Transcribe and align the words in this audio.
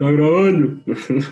Está 0.00 0.12
grabando. 0.12 0.80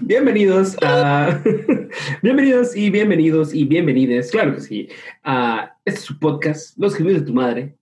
Bienvenidos 0.00 0.76
a. 0.82 1.40
bienvenidos 2.22 2.76
y 2.76 2.90
bienvenidos 2.90 3.54
y 3.54 3.64
bienvenides, 3.64 4.32
claro 4.32 4.54
que 4.56 4.60
sí, 4.60 4.88
a 5.22 5.76
este 5.84 6.00
es 6.00 6.04
su 6.04 6.18
podcast, 6.18 6.76
Los 6.76 6.96
Gemidos 6.96 7.20
de 7.20 7.26
tu 7.28 7.32
Madre, 7.32 7.76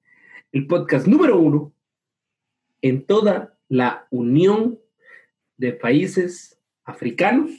el 0.53 0.67
podcast 0.67 1.07
número 1.07 1.39
uno 1.39 1.73
en 2.83 3.03
toda 3.07 3.57
la 3.71 4.07
Unión 4.11 4.79
de 5.57 5.73
Países 5.73 6.59
Africanos, 6.85 7.51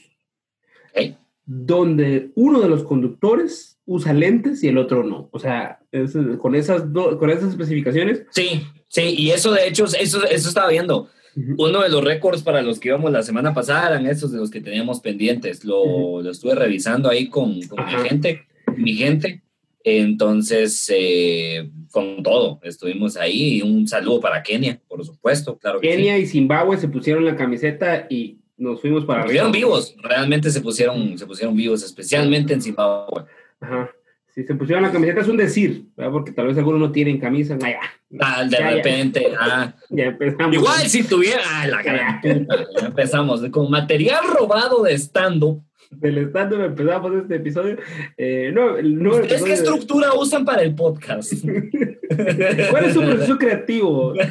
donde 1.47 2.29
uno 2.35 2.59
de 2.61 2.69
los 2.69 2.83
conductores 2.83 3.79
usa 3.87 4.13
lentes 4.13 4.63
y 4.63 4.67
el 4.67 4.77
otro 4.77 5.03
no. 5.03 5.29
O 5.31 5.39
sea, 5.39 5.79
es- 5.91 6.15
con, 6.39 6.53
esas 6.53 6.93
do- 6.93 7.17
con 7.17 7.31
esas 7.31 7.49
especificaciones. 7.49 8.23
Sí, 8.29 8.67
sí, 8.87 9.15
y 9.17 9.31
eso 9.31 9.51
de 9.51 9.67
hecho, 9.67 9.85
eso, 9.85 10.23
eso 10.25 10.49
estaba 10.49 10.69
viendo. 10.69 11.09
Uno 11.57 11.81
de 11.81 11.89
los 11.89 12.03
récords 12.03 12.43
para 12.43 12.61
los 12.61 12.79
que 12.79 12.89
íbamos 12.89 13.11
la 13.11 13.21
semana 13.21 13.53
pasada 13.53 13.87
eran 13.89 14.05
esos 14.05 14.31
de 14.31 14.37
los 14.37 14.49
que 14.49 14.61
teníamos 14.61 15.01
pendientes. 15.01 15.65
Lo, 15.65 16.27
estuve 16.29 16.55
revisando 16.55 17.09
ahí 17.09 17.27
con, 17.27 17.61
con 17.63 17.85
mi 17.85 18.07
gente, 18.07 18.45
mi 18.77 18.93
gente. 18.93 19.41
Entonces, 19.83 20.91
eh, 20.95 21.69
con 21.91 22.23
todo, 22.23 22.59
estuvimos 22.63 23.17
ahí. 23.17 23.61
Un 23.61 23.87
saludo 23.87 24.19
para 24.19 24.41
Kenia, 24.41 24.81
por 24.87 25.05
supuesto, 25.05 25.57
claro 25.57 25.79
que 25.79 25.89
Kenia 25.89 26.17
y 26.17 26.25
Zimbabue 26.25 26.77
se 26.77 26.87
pusieron 26.87 27.23
la 27.23 27.35
camiseta 27.35 28.07
y 28.09 28.39
nos 28.57 28.81
fuimos 28.81 29.05
para 29.05 29.21
arriba. 29.21 29.43
Estuvieron 29.43 29.51
vivos, 29.51 29.95
realmente 30.01 30.49
se 30.49 30.61
pusieron, 30.61 31.17
se 31.17 31.27
pusieron 31.27 31.55
vivos, 31.55 31.83
especialmente 31.83 32.53
en 32.53 32.61
Zimbabue. 32.61 33.25
Ajá. 33.59 33.91
Si 34.35 34.43
se 34.43 34.53
pusieron 34.55 34.83
la 34.83 34.91
camiseta 34.91 35.21
es 35.21 35.27
un 35.29 35.37
decir, 35.37 35.85
¿verdad? 35.95 36.11
porque 36.11 36.31
tal 36.33 36.47
vez 36.47 36.57
algunos 36.57 36.81
no 36.81 36.91
tienen 36.91 37.19
camisa. 37.19 37.57
Ah, 37.63 37.69
ya. 37.69 37.79
Ah, 38.19 38.43
de 38.43 38.49
Ya, 38.49 38.59
ya. 38.59 38.69
repente, 38.71 39.27
ah, 39.39 39.73
Ya 39.89 40.05
empezamos. 40.07 40.53
igual 40.55 40.79
si 40.87 41.03
tuviera, 41.03 41.41
ah, 41.47 41.67
la 41.67 41.81
gran 41.81 42.19
puta, 42.21 42.65
ya 42.81 42.87
empezamos, 42.87 43.41
con 43.49 43.71
material 43.71 44.19
robado 44.37 44.83
de 44.83 44.93
stand-up. 44.97 45.63
Del 45.91 46.17
stand 46.17 46.53
empezamos 46.53 47.13
este 47.21 47.35
episodio. 47.35 47.77
Eh, 48.17 48.51
no, 48.53 48.81
nuevo 48.81 49.21
¿Ustedes 49.21 49.43
qué 49.43 49.53
estructura 49.53 50.13
usan 50.13 50.43
para 50.43 50.63
el 50.63 50.75
podcast? 50.75 51.31
¿Cuál 52.71 52.85
es 52.85 52.93
su 52.93 53.01
proceso 53.01 53.37
creativo? 53.37 54.13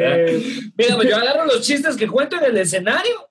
Eh, 0.00 0.42
Mira, 0.76 0.94
pues 0.96 1.08
yo 1.08 1.16
agarro 1.16 1.46
los 1.46 1.62
chistes 1.62 1.96
que 1.96 2.06
cuento 2.06 2.36
en 2.36 2.44
el 2.44 2.56
escenario 2.58 3.27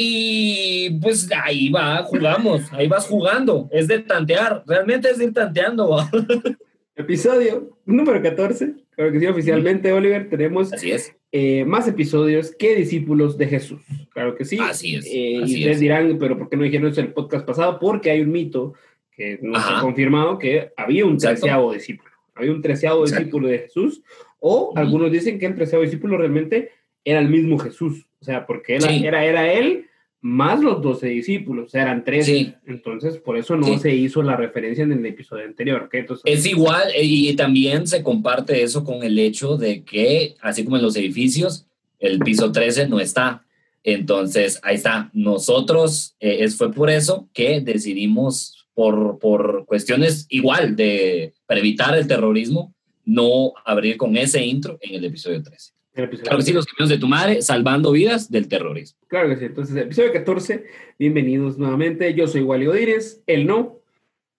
y 0.00 0.90
pues 1.02 1.28
ahí 1.44 1.70
va, 1.70 2.04
jugamos, 2.04 2.72
ahí 2.72 2.86
vas 2.86 3.06
jugando. 3.08 3.68
Es 3.72 3.88
de 3.88 3.98
tantear, 3.98 4.62
realmente 4.64 5.10
es 5.10 5.18
de 5.18 5.24
ir 5.24 5.34
tanteando. 5.34 5.88
¿va? 5.90 6.08
episodio 6.96 7.76
número 7.84 8.22
14. 8.22 8.74
Claro 8.94 9.12
que 9.12 9.18
sí, 9.20 9.26
oficialmente, 9.26 9.92
Oliver, 9.92 10.28
tenemos 10.30 10.72
Así 10.72 10.92
es. 10.92 11.14
eh, 11.32 11.64
más 11.64 11.88
episodios 11.88 12.52
que 12.56 12.76
discípulos 12.76 13.36
de 13.38 13.46
Jesús. 13.48 13.80
Claro 14.12 14.36
que 14.36 14.44
sí. 14.44 14.58
Así 14.60 14.94
es, 14.96 15.04
Eh, 15.06 15.40
así 15.42 15.52
y 15.52 15.58
ustedes 15.58 15.76
es. 15.76 15.80
dirán, 15.80 16.16
pero 16.18 16.38
¿por 16.38 16.48
qué 16.48 16.56
no 16.56 16.62
dijeron 16.62 16.90
eso 16.92 17.00
en 17.00 17.06
el 17.08 17.12
podcast 17.12 17.44
pasado? 17.44 17.78
Porque 17.80 18.10
hay 18.12 18.20
un 18.20 18.30
mito 18.30 18.74
que 19.16 19.38
no 19.42 19.58
se 19.58 19.66
ha 19.66 19.72
Ajá. 19.72 19.80
confirmado 19.82 20.38
que 20.38 20.70
había 20.76 21.04
un 21.06 21.14
Exacto. 21.14 21.40
treceavo 21.40 21.72
discípulo. 21.72 22.10
Había 22.36 22.52
un 22.52 22.62
treceavo 22.62 23.00
Exacto. 23.02 23.18
discípulo 23.24 23.48
de 23.48 23.58
Jesús. 23.58 24.02
O 24.38 24.72
algunos 24.76 25.10
dicen 25.10 25.40
que 25.40 25.46
el 25.46 25.56
treceavo 25.56 25.82
discípulo 25.84 26.16
realmente 26.16 26.70
era 27.04 27.18
el 27.18 27.28
mismo 27.28 27.58
Jesús. 27.58 28.06
O 28.20 28.24
sea, 28.24 28.46
porque 28.46 28.76
él- 28.76 28.82
Sí. 28.82 29.04
era, 29.06 29.24
era 29.24 29.52
él 29.52 29.86
más 30.20 30.60
los 30.60 30.82
doce 30.82 31.08
discípulos. 31.08 31.66
O 31.66 31.68
sea, 31.68 31.82
eran 31.82 32.04
tres. 32.04 32.26
Sí. 32.26 32.52
Entonces, 32.66 33.18
por 33.18 33.36
eso 33.36 33.56
no 33.56 33.66
Sí. 33.66 33.78
se 33.78 33.94
hizo 33.94 34.22
la 34.22 34.36
referencia 34.36 34.84
en 34.84 34.92
el 34.92 35.06
episodio 35.06 35.44
anterior. 35.44 35.84
¿ok? 35.84 35.94
Entonces, 35.94 36.24
Es 36.26 36.46
igual 36.46 36.88
eh, 36.94 37.04
y 37.04 37.34
también 37.36 37.86
se 37.86 38.02
comparte 38.02 38.62
eso 38.62 38.84
con 38.84 39.02
el 39.02 39.18
hecho 39.18 39.56
de 39.56 39.84
que, 39.84 40.34
así 40.40 40.64
como 40.64 40.76
en 40.76 40.82
los 40.82 40.96
edificios, 40.96 41.66
el 41.98 42.18
piso 42.18 42.52
13 42.52 42.88
no 42.88 43.00
está. 43.00 43.44
Entonces, 43.84 44.60
ahí 44.62 44.74
está. 44.74 45.10
Nosotros, 45.12 46.16
eh, 46.20 46.38
es, 46.40 46.56
fue 46.56 46.72
por 46.72 46.90
eso 46.90 47.28
que 47.32 47.60
decidimos, 47.60 48.66
por, 48.74 49.18
por 49.18 49.64
cuestiones 49.66 50.26
igual 50.28 50.76
de, 50.76 51.34
para 51.46 51.60
evitar 51.60 51.96
el 51.96 52.06
terrorismo, 52.06 52.74
no 53.04 53.52
abrir 53.64 53.96
con 53.96 54.16
ese 54.16 54.44
intro 54.44 54.78
en 54.80 54.94
el 54.94 55.04
episodio 55.04 55.42
13. 55.42 55.72
El 56.04 56.10
que 56.10 56.42
sí, 56.42 56.52
los 56.52 56.66
caminos 56.66 56.88
de 56.90 56.98
tu 56.98 57.08
madre, 57.08 57.42
salvando 57.42 57.90
vidas 57.92 58.30
del 58.30 58.48
terrorismo. 58.48 58.98
Claro 59.08 59.28
que 59.30 59.36
sí. 59.36 59.44
Entonces, 59.46 59.76
episodio 59.76 60.12
14, 60.12 60.64
bienvenidos 60.98 61.58
nuevamente. 61.58 62.14
Yo 62.14 62.26
soy 62.28 62.42
Wally 62.42 62.66
Godínez, 62.66 63.22
él 63.26 63.46
no. 63.46 63.80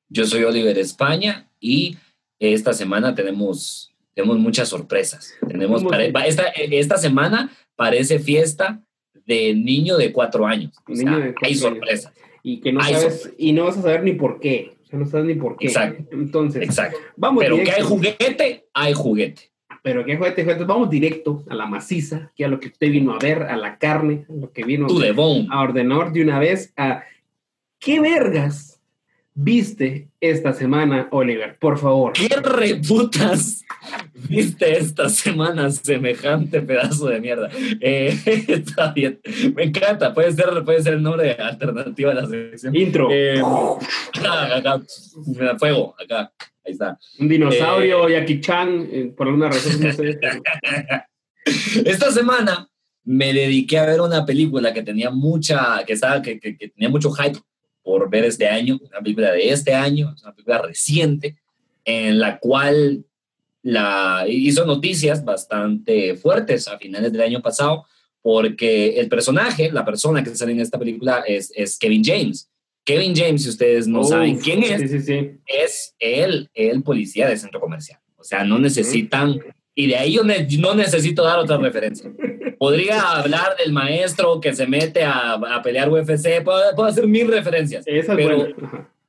Yo 0.09 0.25
soy 0.25 0.43
Oliver 0.43 0.77
España 0.77 1.49
y 1.59 1.97
esta 2.39 2.73
semana 2.73 3.13
tenemos, 3.15 3.93
tenemos 4.13 4.39
muchas 4.39 4.69
sorpresas. 4.69 5.33
Tenemos 5.47 5.79
¿Cómo 5.81 5.89
pare- 5.91 6.07
que? 6.07 6.11
va- 6.13 6.25
esta, 6.25 6.43
esta 6.47 6.97
semana 6.97 7.51
parece 7.75 8.19
fiesta 8.19 8.81
de 9.25 9.53
niño 9.53 9.97
de 9.97 10.11
cuatro 10.11 10.47
años. 10.47 10.73
O 10.87 10.95
sea, 10.95 11.11
de 11.17 11.33
cuatro 11.33 11.39
hay 11.43 11.51
años. 11.51 11.59
sorpresas. 11.61 12.13
Y 12.41 12.61
que 12.61 12.71
no 12.71 12.81
Hay 12.81 12.93
sabes, 12.93 13.33
y 13.37 13.51
no 13.51 13.65
vas 13.65 13.77
a 13.77 13.81
saber 13.81 14.03
ni 14.03 14.13
por 14.13 14.39
qué. 14.39 14.71
O 14.83 14.87
sea, 14.87 14.97
no 14.99 15.05
sabes 15.05 15.27
ni 15.27 15.35
por 15.35 15.57
qué. 15.57 15.67
Exacto. 15.67 16.03
Entonces, 16.13 16.63
Exacto. 16.63 16.97
vamos 17.15 17.43
Pero 17.43 17.55
que 17.57 17.61
directo. 17.63 17.83
hay 17.83 17.87
juguete, 17.89 18.65
hay 18.73 18.93
juguete. 18.93 19.51
Pero 19.81 20.05
que 20.05 20.17
juguete, 20.17 20.43
juguete. 20.43 20.63
Vamos 20.63 20.89
directo 20.89 21.43
a 21.49 21.55
la 21.55 21.65
maciza, 21.65 22.31
que 22.35 22.45
a 22.45 22.47
lo 22.47 22.59
que 22.59 22.67
usted 22.67 22.89
vino 22.89 23.13
a 23.13 23.19
ver, 23.19 23.43
a 23.43 23.57
la 23.57 23.77
carne, 23.77 24.25
a 24.29 24.33
lo 24.33 24.51
que 24.51 24.63
vino 24.63 24.87
bone. 24.87 25.47
a 25.51 25.61
ordenar 25.61 26.11
de 26.11 26.21
una 26.21 26.39
vez 26.39 26.73
a 26.77 27.03
qué 27.79 27.99
vergas 27.99 28.79
viste 29.41 30.09
esta 30.19 30.51
semana, 30.53 31.07
Oliver, 31.11 31.57
por 31.57 31.77
favor. 31.77 32.13
¿Qué 32.13 32.27
reputas 32.27 33.63
viste 34.27 34.77
esta 34.77 35.07
semana 35.07 35.69
semejante 35.71 36.61
pedazo 36.61 37.07
de 37.07 37.21
mierda? 37.21 37.49
Eh, 37.79 38.17
está 38.47 38.91
bien. 38.91 39.19
Me 39.55 39.63
encanta. 39.63 40.13
Puede 40.13 40.33
ser, 40.33 40.63
puede 40.65 40.83
ser 40.83 40.95
el 40.95 41.03
nombre 41.03 41.33
alternativo 41.33 42.09
a 42.11 42.15
la 42.15 42.27
sección. 42.27 42.75
Intro. 42.75 43.07
Eh, 43.11 43.41
acá, 44.19 44.57
acá, 44.57 44.81
fuego, 45.57 45.95
acá, 45.97 46.31
ahí 46.69 46.73
está. 46.73 46.97
Un 47.19 47.27
dinosaurio, 47.27 48.07
eh, 48.07 48.13
Jackie 48.13 48.41
Chan, 48.41 48.87
eh, 48.91 49.13
por 49.15 49.27
alguna 49.27 49.49
razón, 49.49 49.79
no 49.81 49.91
sé. 49.93 50.19
Esta 51.85 52.11
semana 52.11 52.69
me 53.03 53.33
dediqué 53.33 53.77
a 53.79 53.85
ver 53.85 54.01
una 54.01 54.25
película 54.25 54.73
que 54.73 54.83
tenía 54.83 55.09
mucha, 55.09 55.83
que 55.85 55.93
estaba, 55.93 56.21
que, 56.21 56.39
que- 56.39 56.57
que 56.57 56.69
tenía 56.69 56.89
mucho 56.89 57.11
hype 57.11 57.39
por 57.81 58.09
ver 58.09 58.25
este 58.25 58.47
año, 58.47 58.77
una 58.81 58.99
película 58.99 59.31
de 59.31 59.49
este 59.49 59.73
año, 59.73 60.13
una 60.21 60.33
película 60.33 60.61
reciente, 60.61 61.37
en 61.85 62.19
la 62.19 62.37
cual 62.39 63.03
la, 63.63 64.25
hizo 64.27 64.65
noticias 64.65 65.23
bastante 65.25 66.15
fuertes 66.15 66.67
a 66.67 66.77
finales 66.77 67.11
del 67.11 67.21
año 67.21 67.41
pasado, 67.41 67.85
porque 68.21 68.99
el 68.99 69.07
personaje, 69.09 69.71
la 69.71 69.85
persona 69.85 70.23
que 70.23 70.35
sale 70.35 70.51
en 70.51 70.59
esta 70.59 70.77
película 70.77 71.23
es, 71.25 71.51
es 71.55 71.77
Kevin 71.79 72.03
James. 72.03 72.48
Kevin 72.89 73.13
James, 73.15 73.43
si 73.43 73.49
ustedes 73.49 73.87
no 73.87 74.01
Uf, 74.01 74.09
saben 74.09 74.37
quién 74.37 74.63
es, 74.63 74.81
Sí, 74.81 74.87
sí, 74.87 74.99
sí. 75.01 75.31
es 75.45 75.95
el, 75.99 76.49
el 76.53 76.81
policía 76.83 77.27
de 77.27 77.37
centro 77.37 77.59
comercial. 77.59 77.99
O 78.17 78.23
sea, 78.23 78.43
no 78.43 78.57
necesitan, 78.59 79.39
y 79.75 79.87
de 79.87 79.95
ahí 79.97 80.13
yo 80.13 80.23
ne- 80.23 80.47
no 80.59 80.73
necesito 80.75 81.23
dar 81.23 81.39
otra 81.39 81.57
referencia. 81.57 82.11
Podría 82.57 82.99
hablar 83.19 83.55
del 83.57 83.71
maestro 83.73 84.41
que 84.41 84.53
se 84.55 84.65
mete 84.67 85.03
a, 85.03 85.33
a 85.33 85.61
pelear 85.61 85.89
UFC, 85.89 86.43
puedo, 86.43 86.61
puedo 86.75 86.89
hacer 86.89 87.05
mil 87.07 87.27
referencias, 87.27 87.83
Esa 87.87 88.13
es 88.13 88.17
Pero- 88.17 88.47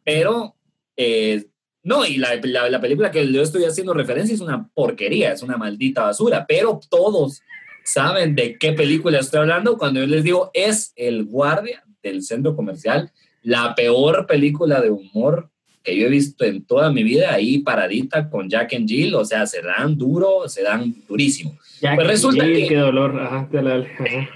pero 0.04 0.54
eh, 0.96 1.44
no, 1.82 2.04
y 2.04 2.16
la, 2.18 2.38
la, 2.42 2.68
la 2.68 2.80
película 2.80 3.10
que 3.10 3.32
yo 3.32 3.42
estoy 3.42 3.64
haciendo 3.64 3.94
referencia 3.94 4.34
es 4.34 4.40
una 4.40 4.68
porquería, 4.74 5.32
es 5.32 5.42
una 5.42 5.56
maldita 5.56 6.02
basura, 6.02 6.44
pero 6.46 6.78
todos 6.90 7.40
saben 7.84 8.34
de 8.34 8.58
qué 8.58 8.72
película 8.72 9.18
estoy 9.20 9.40
hablando 9.40 9.78
cuando 9.78 10.00
yo 10.00 10.06
les 10.06 10.22
digo 10.22 10.50
es 10.52 10.92
El 10.96 11.24
Guardia 11.24 11.82
del 12.02 12.22
Centro 12.22 12.54
Comercial, 12.54 13.10
la 13.42 13.74
peor 13.74 14.26
película 14.26 14.80
de 14.80 14.90
humor 14.90 15.50
que 15.82 15.96
yo 15.96 16.06
he 16.06 16.10
visto 16.10 16.44
en 16.44 16.62
toda 16.64 16.92
mi 16.92 17.02
vida, 17.02 17.32
ahí 17.32 17.58
paradita 17.58 18.28
con 18.28 18.50
Jack 18.50 18.74
and 18.74 18.86
Jill, 18.86 19.14
o 19.14 19.24
sea, 19.24 19.46
se 19.46 19.62
dan 19.62 19.96
duro, 19.96 20.46
se 20.46 20.62
dan 20.62 20.94
durísimo. 21.08 21.56
Ya 21.80 21.94
Pues 21.94 22.06
resulta 22.06 22.44
que- 22.44 22.66
Qué 22.68 22.76
dolor. 22.76 23.18
Ajá, 23.18 23.48
dale. 23.50 23.88
Ajá. 23.98 24.28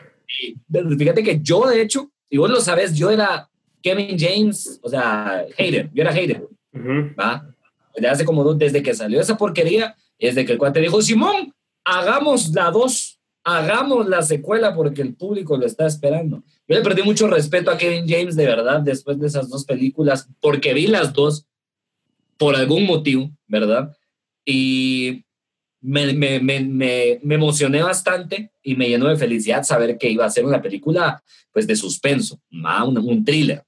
Fíjate 0.99 1.23
que 1.23 1.40
yo, 1.43 1.67
de 1.67 1.82
hecho, 1.82 2.11
y 2.31 2.38
vos 2.38 2.50
lo 2.50 2.61
sabes, 2.61 2.94
yo 2.96 3.11
era 3.11 3.49
Kevin 3.82 4.17
James, 4.19 4.81
o 4.82 4.88
sea, 4.88 5.44
hater, 5.56 5.90
yo 5.93 6.02
era 6.02 6.12
hater. 6.12 6.43
Ujú. 6.73 7.14
¿va? 7.20 7.46
Desde 7.94 8.08
hace 8.08 8.25
como 8.25 8.43
dos, 8.43 8.58
desde 8.58 8.82
que 8.82 8.94
salió 8.94 9.20
esa 9.20 9.37
porquería, 9.37 9.94
desde 10.19 10.44
que 10.44 10.52
el 10.52 10.58
cuate 10.58 10.81
dijo, 10.81 11.00
Simón, 11.02 11.52
hagamos 11.84 12.49
la 12.55 12.70
dos, 12.70 13.13
hagamos 13.44 14.08
la 14.08 14.23
secuela 14.23 14.75
porque 14.75 15.02
el 15.02 15.14
público 15.14 15.56
lo 15.56 15.67
está 15.67 15.87
esperando. 15.87 16.43
Yo 16.67 16.76
le 16.76 16.82
perdí 16.82 17.02
mucho 17.02 17.29
respeto 17.29 17.70
a 17.70 17.76
Kevin 17.76 18.08
James, 18.08 18.37
de 18.37 18.46
verdad, 18.46 18.81
después 18.81 19.19
de 19.19 19.26
esas 19.26 19.50
dos 19.50 19.64
películas, 19.64 20.29
porque 20.41 20.73
vi 20.73 20.87
las 20.87 21.12
dos 21.12 21.46
por 22.38 22.56
algún 22.56 22.87
motivo, 22.87 23.31
¿verdad? 23.46 23.94
Y 24.44 25.25
me, 25.82 26.11
emocioné 27.23 27.82
bastante 27.82 28.50
y 28.62 28.75
me 28.75 28.88
llenó 28.88 29.08
de 29.08 29.17
felicidad 29.17 29.62
saber 29.62 29.99
que 29.99 30.11
iba 30.11 30.25
a 30.25 30.31
ser 30.31 30.46
una 30.46 30.62
película, 30.62 31.23
pues, 31.52 31.67
de 31.67 31.76
suspenso, 31.76 32.41
un, 32.50 32.99
un 32.99 33.25
thriller. 33.25 33.62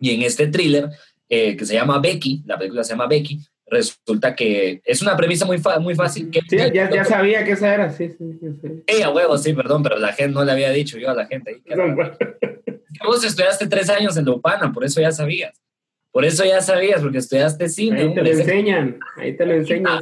Y 0.00 0.10
en 0.10 0.22
este 0.22 0.46
thriller, 0.48 0.90
eh, 1.28 1.54
que 1.56 1.66
se 1.66 1.74
llama 1.74 1.98
Becky, 1.98 2.42
la 2.46 2.58
película 2.58 2.82
se 2.82 2.94
llama 2.94 3.06
Becky, 3.06 3.40
resulta 3.66 4.34
que 4.34 4.80
es 4.84 5.02
una 5.02 5.16
premisa 5.16 5.44
muy, 5.44 5.60
muy 5.80 5.94
fácil. 5.94 6.30
Que, 6.30 6.40
sí, 6.48 6.56
ya, 6.56 6.90
ya, 6.90 7.04
sabía 7.04 7.44
que 7.44 7.52
esa 7.52 7.74
era, 7.74 7.90
sí, 7.90 8.10
sí, 8.16 8.38
sí. 8.40 8.82
Ella, 8.86 9.10
huevo, 9.10 9.36
sí, 9.38 9.52
perdón, 9.52 9.82
pero 9.82 9.98
la 9.98 10.12
gente 10.12 10.34
no 10.34 10.44
le 10.44 10.52
había 10.52 10.70
dicho 10.70 10.98
yo 10.98 11.10
a 11.10 11.14
la 11.14 11.26
gente. 11.26 11.60
Vos 13.04 13.24
estudiaste 13.24 13.66
tres 13.66 13.90
años 13.90 14.16
en 14.16 14.24
Lupana, 14.24 14.72
por 14.72 14.84
eso 14.84 15.00
ya 15.00 15.12
sabías. 15.12 15.60
Por 16.10 16.24
eso 16.24 16.44
ya 16.44 16.62
sabías, 16.62 17.02
porque 17.02 17.18
estudiaste 17.18 17.68
cine. 17.68 18.00
Ahí 18.00 18.14
te 18.14 18.22
lo 18.22 18.30
enseñan, 18.30 18.98
ahí 19.16 19.36
te 19.36 19.44
lo 19.44 19.52
enseñan. 19.54 20.00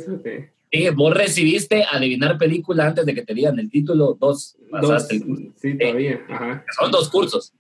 Sí, 0.71 0.89
vos 0.91 1.15
recibiste 1.15 1.85
adivinar 1.91 2.37
película 2.39 2.87
antes 2.87 3.07
de 3.07 3.15
que 3.15 3.23
te 3.23 3.35
digan 3.35 3.59
el 3.59 3.71
título, 3.71 4.17
dos 4.19 4.57
pasaste 4.71 5.21
dos, 5.21 5.39
Sí, 5.57 5.79
todavía, 5.79 6.21
ajá. 6.29 6.65
Son 6.79 6.91
dos 6.91 7.09
cursos. 7.09 7.53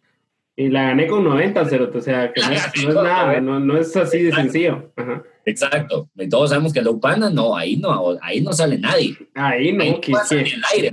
Y 0.56 0.68
la 0.68 0.84
gané 0.84 1.08
con 1.08 1.24
90, 1.24 1.64
Cerote, 1.64 1.98
o 1.98 2.00
sea, 2.00 2.32
que 2.32 2.40
no 2.40 2.52
es, 2.52 2.62
no 2.84 2.88
es 2.90 2.94
nada, 2.94 3.40
no, 3.40 3.58
no, 3.58 3.76
es 3.76 3.96
así 3.96 4.22
de 4.22 4.32
sencillo. 4.32 4.92
Ajá. 4.96 5.24
Exacto. 5.44 6.08
Y 6.16 6.28
todos 6.28 6.50
sabemos 6.50 6.72
que 6.72 6.82
la 6.82 6.90
UPANA, 6.90 7.30
no, 7.30 7.56
ahí 7.56 7.76
no, 7.76 8.16
ahí 8.22 8.40
no 8.40 8.52
sale 8.52 8.78
nadie. 8.78 9.16
Ahí 9.34 9.72
no, 9.72 9.82
ahí 9.82 9.90
no 9.90 10.12
pasa 10.12 10.36
ni 10.36 10.50
el 10.50 10.62
aire. 10.72 10.90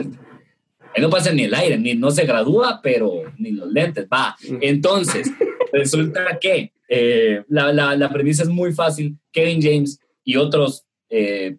Ahí 0.93 1.01
no 1.01 1.09
pasa 1.09 1.31
ni 1.31 1.43
el 1.43 1.53
aire, 1.53 1.77
ni 1.77 1.95
no 1.95 2.11
se 2.11 2.25
gradúa, 2.25 2.81
pero 2.81 3.11
ni 3.37 3.51
los 3.51 3.71
lentes, 3.71 4.07
va. 4.11 4.35
Entonces, 4.61 5.31
resulta 5.71 6.37
que 6.39 6.73
eh, 6.89 7.43
la, 7.47 7.71
la, 7.71 7.95
la, 7.95 8.09
premisa 8.09 8.43
es 8.43 8.49
muy 8.49 8.73
fácil. 8.73 9.17
Kevin 9.31 9.61
James 9.61 9.99
y, 10.23 10.35
otros, 10.35 10.85
eh, 11.09 11.57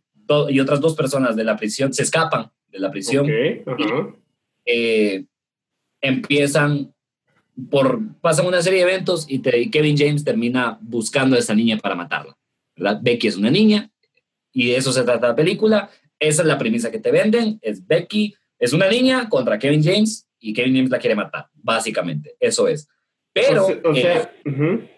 y 0.49 0.61
otras 0.61 0.81
dos 0.81 0.95
personas 0.95 1.37
de 1.37 1.45
la 1.45 1.57
prisión 1.57 1.93
se 1.95 2.03
escapan 2.03 2.51
de 2.71 2.79
la 2.79 2.91
prisión. 2.91 3.25
Okay, 3.25 3.63
y, 3.77 3.85
eh, 4.67 5.25
empiezan 6.01 6.93
por, 7.71 8.01
pasan 8.21 8.47
una 8.47 8.63
serie 8.63 8.85
de 8.85 8.91
eventos 8.91 9.27
y, 9.29 9.41
te, 9.41 9.59
y, 9.61 9.71
Kevin 9.71 9.97
James 9.97 10.25
termina 10.25 10.79
buscando 10.81 11.37
a 11.37 11.39
esa 11.39 11.55
niña 11.55 11.79
para 11.79 11.95
matarla. 11.95 12.37
¿verdad? 12.77 13.01
Becky 13.03 13.29
es 13.29 13.37
una 13.37 13.51
niña 13.51 13.91
y 14.53 14.69
de 14.69 14.77
eso 14.77 14.93
se 14.93 15.05
trata 15.05 15.29
la 15.29 15.37
película. 15.37 15.91
Esa 16.19 16.43
es 16.43 16.49
la 16.49 16.59
premisa 16.59 16.91
que 16.91 17.01
te 17.01 17.11
venden, 17.11 17.59
es 17.63 17.87
Becky, 17.87 18.35
es 18.59 18.73
una 18.73 18.89
niña 18.89 19.29
contra 19.29 19.59
Kevin 19.59 19.83
James 19.83 20.29
y 20.39 20.53
Kevin 20.53 20.77
James 20.77 20.91
la 20.91 20.99
quiere 20.99 21.17
matar, 21.17 21.49
básicamente, 21.55 22.37
eso 22.39 22.69
es. 22.69 22.89
Pero... 23.33 23.67
O, 23.67 23.91
o 23.91 23.95
sea, 23.95 24.33
eh, 24.45 24.51
uh-huh. 24.51 24.89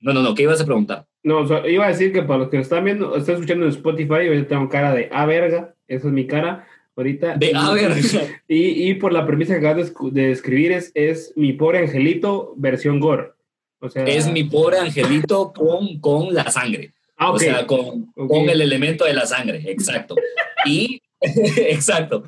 No, 0.00 0.12
no, 0.12 0.22
no, 0.22 0.34
¿qué 0.34 0.42
ibas 0.42 0.60
a 0.60 0.66
preguntar? 0.66 1.06
No, 1.22 1.38
o 1.38 1.46
sea, 1.46 1.66
iba 1.66 1.86
a 1.86 1.88
decir 1.88 2.12
que 2.12 2.22
para 2.22 2.40
los 2.40 2.50
que 2.50 2.58
están 2.58 2.84
viendo, 2.84 3.16
están 3.16 3.36
escuchando 3.36 3.64
en 3.64 3.70
Spotify, 3.70 4.26
yo 4.26 4.46
tengo 4.46 4.68
cara 4.68 4.92
de 4.92 5.08
a 5.10 5.24
verga, 5.24 5.74
esa 5.88 6.08
es 6.08 6.12
mi 6.12 6.26
cara 6.26 6.66
ahorita. 6.96 7.36
De 7.36 7.52
a 7.54 7.72
verga. 7.72 7.96
Y, 8.48 8.90
y 8.90 8.94
por 8.94 9.12
la 9.12 9.26
premisa 9.26 9.54
que 9.54 9.66
acabas 9.66 9.92
de, 9.92 10.10
de 10.10 10.28
describir 10.28 10.72
es, 10.72 10.92
es 10.94 11.32
mi 11.36 11.52
pobre 11.52 11.78
angelito 11.78 12.54
versión 12.56 13.00
gore. 13.00 13.32
O 13.80 13.90
sea, 13.90 14.04
es 14.04 14.30
mi 14.30 14.44
pobre 14.44 14.78
angelito 14.78 15.52
con, 15.52 15.98
con 16.00 16.32
la 16.32 16.50
sangre. 16.50 16.94
Ah, 17.16 17.30
okay. 17.30 17.48
O 17.48 17.52
sea, 17.52 17.66
con, 17.66 18.12
okay. 18.16 18.28
con 18.28 18.48
el 18.48 18.60
elemento 18.60 19.04
de 19.04 19.12
la 19.12 19.26
sangre, 19.26 19.62
exacto. 19.66 20.16
y, 20.64 21.00
exacto. 21.20 22.24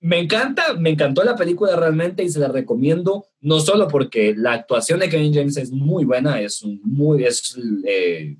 Me 0.00 0.18
encanta, 0.18 0.74
me 0.74 0.90
encantó 0.90 1.24
la 1.24 1.36
película 1.36 1.76
realmente 1.76 2.22
y 2.22 2.28
se 2.28 2.38
la 2.38 2.48
recomiendo, 2.48 3.26
no 3.40 3.60
solo 3.60 3.88
porque 3.88 4.34
la 4.36 4.52
actuación 4.52 5.00
de 5.00 5.08
Kevin 5.08 5.32
James 5.32 5.56
es 5.56 5.70
muy 5.70 6.04
buena, 6.04 6.40
es 6.40 6.62
un, 6.62 6.80
muy, 6.82 7.24
es, 7.24 7.56
eh, 7.86 8.36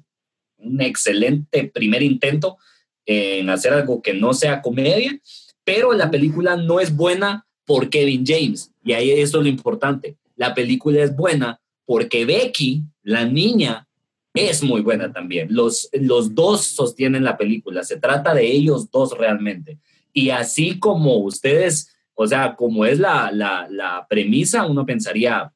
un 0.59 0.81
excelente 0.83 1.71
primer 1.73 2.03
intento 2.03 2.59
en 3.07 3.49
hacer 3.49 3.73
algo 3.73 4.03
que 4.03 4.15
no 4.15 4.35
sea 4.35 4.61
comedia, 4.61 5.19
pero 5.65 5.93
la 5.93 6.11
película 6.11 6.57
no 6.57 6.81
es 6.81 6.95
buena 6.95 7.47
por 7.65 7.89
Kevin 7.89 8.25
James, 8.27 8.71
y 8.85 8.93
ahí 8.93 9.11
es 9.11 9.33
lo 9.33 9.47
importante. 9.47 10.17
La 10.37 10.55
película 10.55 11.03
es 11.03 11.17
buena 11.17 11.61
porque 11.87 12.25
Becky, 12.25 12.83
la 13.03 13.25
niña, 13.25 13.87
es 14.35 14.63
muy 14.63 14.81
buena 14.81 15.13
también. 15.13 15.49
Los, 15.51 15.89
los 15.93 16.35
dos 16.35 16.63
sostienen 16.67 17.25
la 17.25 17.37
película, 17.37 17.85
se 17.85 17.99
trata 17.99 18.35
de 18.35 18.51
ellos 18.51 18.91
dos 18.91 19.17
realmente. 19.17 19.79
Y 20.13 20.31
así 20.31 20.79
como 20.79 21.19
ustedes, 21.19 21.95
o 22.15 22.27
sea, 22.27 22.57
como 22.57 22.85
es 22.85 22.99
la, 22.99 23.31
la, 23.33 23.67
la 23.71 24.07
premisa, 24.09 24.67
uno 24.67 24.85
pensaría, 24.85 25.53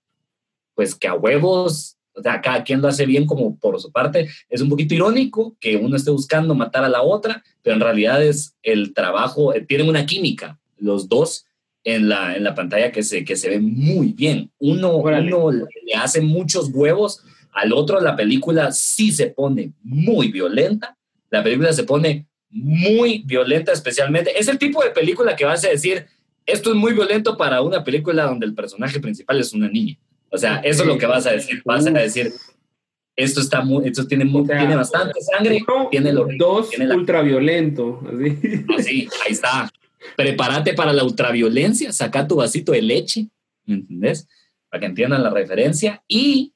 pues 0.75 0.95
que 0.95 1.09
a 1.09 1.15
huevos, 1.15 1.98
o 2.19 2.23
sea, 2.23 2.41
cada 2.41 2.65
quien 2.65 2.81
lo 2.81 2.89
hace 2.89 3.07
bien 3.07 3.27
como 3.27 3.57
por 3.57 3.81
su 3.81 3.91
parte. 3.93 4.29
Es 4.49 4.61
un 4.61 4.69
poquito 4.69 4.95
irónico 4.95 5.57
que 5.61 5.77
uno 5.77 5.97
esté 5.97 6.11
buscando 6.11 6.55
matar 6.55 6.85
a 6.85 6.89
la 6.89 7.03
otra, 7.03 7.43
pero 7.63 7.77
en 7.77 7.81
realidad 7.81 8.23
es 8.23 8.57
el 8.63 8.93
trabajo, 8.95 9.55
eh, 9.55 9.61
tienen 9.61 9.89
una 9.89 10.07
química, 10.07 10.59
los 10.77 11.09
dos, 11.09 11.45
en 11.85 12.09
la, 12.09 12.37
en 12.37 12.45
la 12.45 12.55
pantalla 12.55 12.93
que 12.93 13.03
se, 13.03 13.25
que 13.25 13.37
se 13.37 13.49
ve 13.49 13.61
muy 13.61 14.13
bien. 14.13 14.51
Uno, 14.59 14.97
uno 14.97 15.51
le 15.53 15.95
hace 15.95 16.21
muchos 16.21 16.71
huevos, 16.73 17.23
al 17.53 17.73
otro 17.73 18.01
la 18.01 18.15
película 18.15 18.73
sí 18.73 19.11
se 19.13 19.29
pone 19.29 19.73
muy 19.83 20.31
violenta, 20.31 20.97
la 21.31 21.43
película 21.43 21.73
se 21.73 21.85
pone 21.85 22.27
muy 22.51 23.23
violenta 23.25 23.73
especialmente. 23.73 24.39
Es 24.39 24.49
el 24.49 24.59
tipo 24.59 24.83
de 24.83 24.91
película 24.91 25.37
que 25.37 25.45
vas 25.45 25.65
a 25.65 25.69
decir, 25.69 26.07
esto 26.47 26.71
es 26.71 26.77
muy 26.77 26.93
violento 26.93 27.37
para 27.37 27.63
una 27.63 27.85
película 27.85 28.25
donde 28.25 28.47
el 28.47 28.55
personaje 28.55 29.01
principal 29.01 29.41
es 29.41 29.53
una 29.53 29.69
niña. 29.69 29.99
O 30.31 30.39
sea, 30.39 30.57
eso 30.57 30.83
es 30.83 30.89
lo 30.89 30.99
que 30.99 31.07
vas 31.07 31.27
a 31.27 31.33
decir. 31.33 31.63
Vas 31.65 31.87
a 31.87 31.91
decir, 31.91 32.33
esto 33.17 33.41
está 33.41 33.63
muy, 33.63 33.89
esto 33.89 34.07
tiene, 34.07 34.25
muy, 34.25 34.43
o 34.43 34.47
sea, 34.47 34.59
tiene 34.59 34.77
bastante 34.77 35.21
sangre, 35.21 35.65
uno, 35.67 35.89
tiene 35.91 36.13
lo 36.13 36.29
dos 36.39 36.71
tiene 36.71 36.87
la, 36.87 36.97
ultraviolento. 36.97 38.01
Así. 38.07 38.65
así, 38.79 39.09
ahí 39.27 39.33
está. 39.33 39.71
Prepárate 40.17 40.75
para 40.75 40.93
la 40.93 41.05
ultraviolencia, 41.05 41.93
saca 41.93 42.27
tu 42.27 42.37
vasito 42.37 42.73
de 42.73 42.83
leche, 42.83 43.29
¿me 43.65 43.77
entendés? 43.77 44.29
Para 44.71 44.81
que 44.81 44.87
entiendan 44.87 45.23
la 45.23 45.31
referencia. 45.31 46.03
Y 46.07 46.53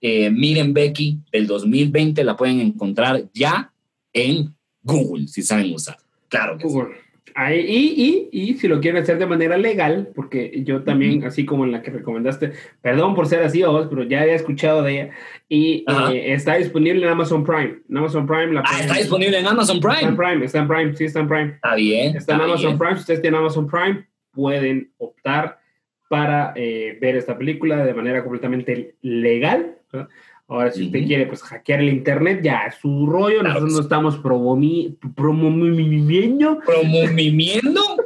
eh, 0.00 0.30
miren 0.30 0.72
Becky 0.72 1.20
del 1.30 1.46
2020, 1.46 2.24
la 2.24 2.36
pueden 2.36 2.60
encontrar 2.60 3.22
ya 3.32 3.72
en 4.12 4.54
Google, 4.82 5.28
si 5.28 5.42
saben 5.42 5.74
usar. 5.74 5.98
Claro 6.28 6.58
que 6.58 6.64
Google. 6.64 6.94
Sí. 6.94 7.09
Ahí, 7.34 7.60
y, 7.60 8.28
y, 8.32 8.50
y, 8.50 8.54
si 8.54 8.66
lo 8.66 8.80
quieren 8.80 9.02
hacer 9.02 9.18
de 9.18 9.26
manera 9.26 9.56
legal, 9.56 10.08
porque 10.14 10.62
yo 10.64 10.82
también, 10.82 11.18
uh 11.18 11.22
-huh. 11.22 11.26
así 11.28 11.44
como 11.44 11.64
en 11.64 11.72
la 11.72 11.82
que 11.82 11.90
recomendaste, 11.90 12.52
perdón 12.82 13.14
por 13.14 13.26
ser 13.26 13.42
así, 13.42 13.62
vos, 13.62 13.86
pero 13.88 14.02
ya 14.02 14.22
había 14.22 14.34
escuchado 14.34 14.82
de 14.82 14.92
ella, 14.92 15.10
y 15.48 15.84
uh 15.86 15.92
-huh. 15.92 16.14
eh, 16.14 16.32
está 16.32 16.56
disponible 16.56 17.04
en 17.04 17.12
Amazon 17.12 17.44
Prime. 17.44 17.78
En 17.88 17.96
Amazon 17.96 18.26
Prime 18.26 18.52
la 18.52 18.62
ah, 18.66 18.80
está 18.80 18.94
disponible 18.94 19.38
en 19.38 19.46
Amazon 19.46 19.80
Prime. 19.80 19.94
Está 19.94 20.08
en 20.08 20.16
Prime, 20.16 20.44
está 20.44 20.58
en 20.58 20.68
Prime, 20.68 20.96
sí, 20.96 21.04
está 21.04 21.20
en 21.20 21.28
Prime. 21.28 21.50
Está 21.54 21.74
bien. 21.74 22.16
Está, 22.16 22.34
en 22.34 22.40
Amazon 22.40 22.66
bien. 22.66 22.78
Prime. 22.78 22.94
Si 22.94 23.00
ustedes 23.00 23.22
tienen 23.22 23.40
Amazon 23.40 23.66
Prime, 23.68 24.06
pueden 24.32 24.92
optar 24.98 25.60
para 26.08 26.52
eh, 26.56 26.98
ver 27.00 27.16
esta 27.16 27.38
película 27.38 27.84
de 27.84 27.94
manera 27.94 28.22
completamente 28.22 28.96
legal. 29.02 29.76
¿no? 29.92 30.08
Ahora, 30.50 30.72
si 30.72 30.80
uh 30.80 30.82
-huh. 30.82 30.86
usted 30.86 31.06
quiere 31.06 31.26
pues, 31.26 31.42
hackear 31.42 31.80
el 31.80 31.90
internet, 31.90 32.40
ya 32.42 32.66
es 32.66 32.74
su 32.74 33.06
rollo. 33.06 33.38
Claro 33.38 33.60
Nosotros 33.60 33.72
no 33.72 33.80
estamos 33.82 34.18
promoviendo. 34.18 34.98
Promoviendo, 35.14 36.58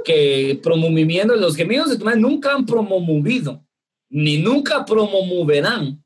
que 0.04 0.60
promoviendo. 0.62 1.36
Los 1.36 1.56
gemidos 1.56 1.88
de 1.88 1.96
tu 1.96 2.04
madre 2.04 2.20
nunca 2.20 2.52
han 2.52 2.66
promovido, 2.66 3.64
ni 4.10 4.36
nunca 4.36 4.84
promoverán 4.84 6.04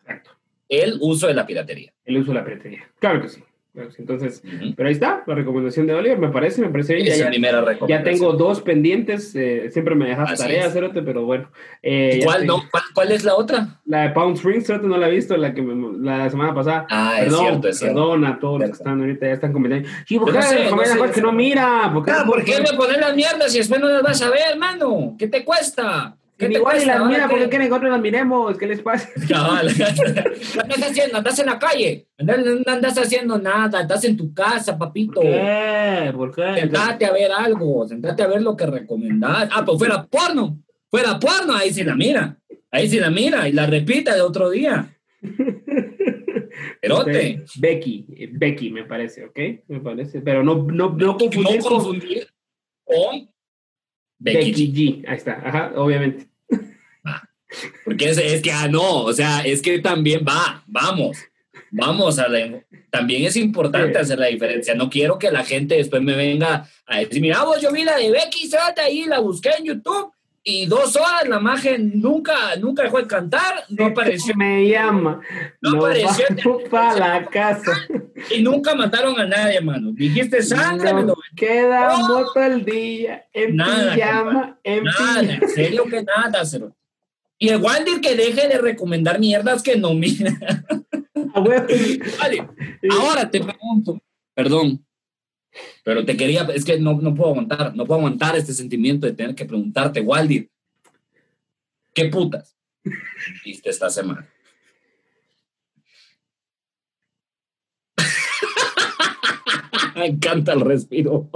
Exacto. 0.00 0.30
el 0.70 0.96
uso 1.02 1.26
de 1.26 1.34
la 1.34 1.46
piratería. 1.46 1.92
El 2.06 2.16
uso 2.16 2.30
de 2.32 2.38
la 2.38 2.44
piratería. 2.46 2.90
Claro 2.98 3.20
que 3.20 3.28
sí. 3.28 3.42
Entonces, 3.74 4.40
uh 4.44 4.48
-huh. 4.48 4.74
pero 4.76 4.88
ahí 4.88 4.94
está, 4.94 5.24
la 5.26 5.34
recomendación 5.34 5.88
de 5.88 5.94
Oliver, 5.94 6.16
me 6.16 6.28
parece, 6.28 6.60
me 6.60 6.68
parece 6.68 6.94
bien. 6.94 7.08
Es 7.08 7.18
ya, 7.18 7.28
primera 7.28 7.60
recomendación. 7.60 7.88
ya 7.88 8.04
tengo 8.04 8.32
dos 8.34 8.60
pendientes, 8.60 9.34
eh, 9.34 9.68
siempre 9.72 9.96
me 9.96 10.06
dejas 10.06 10.38
tareas, 10.38 10.72
Cerote, 10.72 11.02
pero 11.02 11.24
bueno. 11.24 11.50
Eh, 11.82 12.20
¿Cuál, 12.22 12.46
no? 12.46 12.62
¿Cuál, 12.70 12.82
¿Cuál, 12.94 13.12
es 13.12 13.24
la 13.24 13.34
otra? 13.34 13.80
La 13.84 14.02
de 14.02 14.10
Pound 14.10 14.36
Springs, 14.36 14.66
Cerote, 14.66 14.86
no 14.86 14.96
la 14.96 15.08
he 15.08 15.10
visto, 15.10 15.36
la 15.36 15.52
que 15.52 15.60
me, 15.60 15.98
la 15.98 16.30
semana 16.30 16.54
pasada. 16.54 16.86
Ah, 16.88 17.16
perdón, 17.18 17.34
es 17.34 17.48
cierto, 17.48 17.68
es 17.68 17.78
cierto. 17.78 17.94
Perdón 17.96 18.24
a 18.26 18.38
todos 18.38 18.60
los 18.60 18.70
que 18.70 18.76
están 18.76 19.00
ahorita, 19.00 19.26
ya 19.26 19.32
están 19.32 19.52
comentando. 19.52 19.88
Sí, 20.06 20.18
¿por 20.20 20.30
qué 20.30 20.38
no 20.38 20.42
sé, 20.42 20.70
no 20.70 20.84
sé, 20.84 21.10
que 21.12 21.20
no 21.20 21.32
mira? 21.32 21.90
¿Por 21.92 22.04
qué, 22.04 22.12
ah, 22.12 22.24
¿por 22.24 22.44
qué 22.44 22.60
me 22.60 22.76
pones 22.76 22.98
las 22.98 23.16
mierdas 23.16 23.50
si 23.50 23.58
después 23.58 23.80
no 23.80 23.88
las 23.88 24.02
vas 24.02 24.22
a 24.22 24.30
ver, 24.30 24.52
hermano? 24.52 25.16
¿Qué 25.18 25.26
te 25.26 25.44
cuesta? 25.44 26.16
Que 26.36 26.46
igual 26.46 26.82
y 26.82 26.84
las 26.84 27.06
mira, 27.06 27.28
porque 27.28 27.48
quieren 27.48 27.68
que 27.68 27.74
otros 27.74 27.90
las 27.90 28.00
miremos? 28.00 28.58
¿Qué 28.58 28.66
les 28.66 28.82
pasa? 28.82 29.08
Cabal. 29.28 29.72
¿Qué 29.74 29.84
andas 29.84 30.82
haciendo? 30.82 31.18
¿Andas 31.18 31.38
en 31.38 31.46
la 31.46 31.58
calle? 31.58 32.08
No 32.18 32.72
andas 32.72 32.98
haciendo 32.98 33.38
nada, 33.38 33.82
estás 33.82 34.04
en 34.04 34.16
tu 34.16 34.34
casa, 34.34 34.76
papito. 34.76 35.20
¿Por 35.20 35.30
qué? 35.30 36.12
¿Por 36.14 36.34
qué? 36.34 36.60
Sentate 36.60 37.06
a 37.06 37.12
ver 37.12 37.30
algo, 37.30 37.86
sentate 37.86 38.22
a 38.22 38.26
ver 38.26 38.42
lo 38.42 38.56
que 38.56 38.66
recomendás. 38.66 39.48
Ah, 39.52 39.64
pues 39.64 39.78
fuera 39.78 40.04
porno, 40.04 40.58
fuera 40.90 41.18
porno, 41.20 41.54
ahí 41.54 41.72
sí 41.72 41.84
la 41.84 41.94
mira. 41.94 42.36
Ahí 42.70 42.88
sí 42.88 42.98
la 42.98 43.10
mira 43.10 43.48
y 43.48 43.52
la 43.52 43.66
repita 43.66 44.14
de 44.14 44.22
otro 44.22 44.50
día. 44.50 44.92
Erote. 46.82 47.44
Becky, 47.56 48.06
Becky 48.32 48.70
me 48.70 48.84
parece, 48.84 49.24
¿ok? 49.24 49.38
Me 49.68 49.80
parece, 49.80 50.20
pero 50.20 50.42
no, 50.42 50.64
no, 50.64 50.90
no 50.90 51.16
confundir, 51.16 51.62
no 51.62 51.68
confundir 51.68 52.26
con 52.84 53.28
Becky, 54.24 54.50
Becky 54.50 54.72
G. 54.72 55.04
Ahí 55.06 55.16
está, 55.16 55.40
ajá, 55.44 55.72
obviamente. 55.76 56.26
Ah, 57.04 57.22
porque 57.84 58.08
es, 58.08 58.16
es, 58.16 58.40
que, 58.40 58.50
ah, 58.50 58.66
no, 58.66 59.02
o 59.02 59.12
sea, 59.12 59.40
es 59.40 59.60
que 59.60 59.78
también 59.80 60.24
va, 60.26 60.64
vamos, 60.66 61.18
vamos 61.70 62.18
a 62.18 62.28
la, 62.28 62.64
también 62.88 63.26
es 63.26 63.36
importante 63.36 63.92
sí. 63.92 64.00
hacer 64.00 64.18
la 64.18 64.28
diferencia. 64.28 64.74
No 64.74 64.88
quiero 64.88 65.18
que 65.18 65.30
la 65.30 65.44
gente 65.44 65.76
después 65.76 66.00
me 66.00 66.16
venga 66.16 66.66
a 66.86 67.00
decir, 67.00 67.20
mira, 67.20 67.44
vos, 67.44 67.60
yo 67.60 67.70
vi 67.70 67.84
la 67.84 67.98
de 67.98 68.10
Becky 68.10 68.46
Sota 68.46 68.84
ahí, 68.84 69.04
la 69.04 69.18
busqué 69.18 69.50
en 69.58 69.66
YouTube 69.66 70.13
y 70.46 70.66
dos 70.66 70.94
horas 70.94 71.26
la 71.26 71.40
magia 71.40 71.78
nunca, 71.78 72.54
nunca 72.60 72.82
dejó 72.82 72.98
de 72.98 73.06
cantar, 73.06 73.64
no 73.70 73.86
apareció. 73.86 74.34
Me 74.36 74.68
llama. 74.68 75.20
No 75.62 75.78
apareció. 75.78 76.26
para 76.70 76.98
la 76.98 77.24
casa. 77.24 77.72
Y 78.30 78.42
nunca 78.42 78.74
mataron 78.74 79.18
a 79.18 79.26
nadie, 79.26 79.56
hermano. 79.56 79.92
Dijiste 79.92 80.42
sangre, 80.42 80.92
no, 80.92 81.14
Quedamos 81.34 82.34
todo 82.34 82.44
el 82.44 82.62
día 82.62 83.24
en 83.32 83.56
nada, 83.56 83.94
pijama, 83.94 84.58
en 84.62 84.84
Nada, 84.84 85.34
en 85.34 85.48
serio 85.48 85.84
que 85.86 86.02
nada, 86.02 86.44
cero. 86.44 86.76
Y 87.38 87.48
el 87.48 87.62
Waldir 87.62 88.02
que 88.02 88.14
deje 88.14 88.46
de 88.46 88.58
recomendar 88.58 89.18
mierdas 89.18 89.62
que 89.62 89.76
no 89.76 89.94
mira. 89.94 90.32
Vale, 91.34 92.48
ahora 92.90 93.30
te 93.30 93.40
pregunto, 93.40 94.00
perdón, 94.34 94.84
pero 95.82 96.04
te 96.04 96.16
quería, 96.16 96.42
es 96.54 96.64
que 96.64 96.78
no, 96.78 97.00
no 97.00 97.14
puedo 97.14 97.30
aguantar, 97.30 97.74
no 97.74 97.86
puedo 97.86 98.00
aguantar 98.00 98.36
este 98.36 98.52
sentimiento 98.52 99.06
de 99.06 99.12
tener 99.12 99.34
que 99.34 99.44
preguntarte, 99.44 100.00
Waldir, 100.00 100.50
¿qué 101.92 102.06
putas 102.06 102.56
viste 103.44 103.70
esta 103.70 103.90
semana? 103.90 104.28
Me 109.94 110.06
encanta 110.06 110.52
el 110.52 110.60
respiro. 110.60 111.30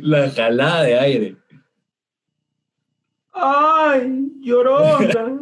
La 0.00 0.30
jalada 0.30 0.82
de 0.84 0.98
aire. 0.98 1.36
Ay, 3.32 4.32
llorona, 4.40 5.40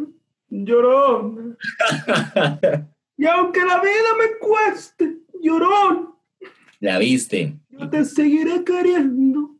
llorona. 0.49 1.55
y 3.17 3.25
aunque 3.25 3.63
la 3.63 3.79
vida 3.79 4.15
me 4.17 4.37
cueste, 4.39 5.19
llorón, 5.41 6.12
la 6.83 6.99
viste. 6.99 7.53
Yo 7.69 7.89
te 7.89 8.03
seguiré 8.03 8.63
queriendo. 8.65 9.55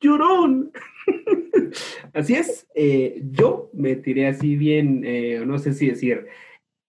Llorón. 0.00 0.70
así 2.12 2.34
es. 2.34 2.68
Eh, 2.74 3.20
yo 3.32 3.68
me 3.72 3.96
tiré 3.96 4.28
así 4.28 4.54
bien, 4.54 5.02
eh, 5.04 5.42
no 5.44 5.58
sé 5.58 5.74
si 5.74 5.88
decir, 5.88 6.26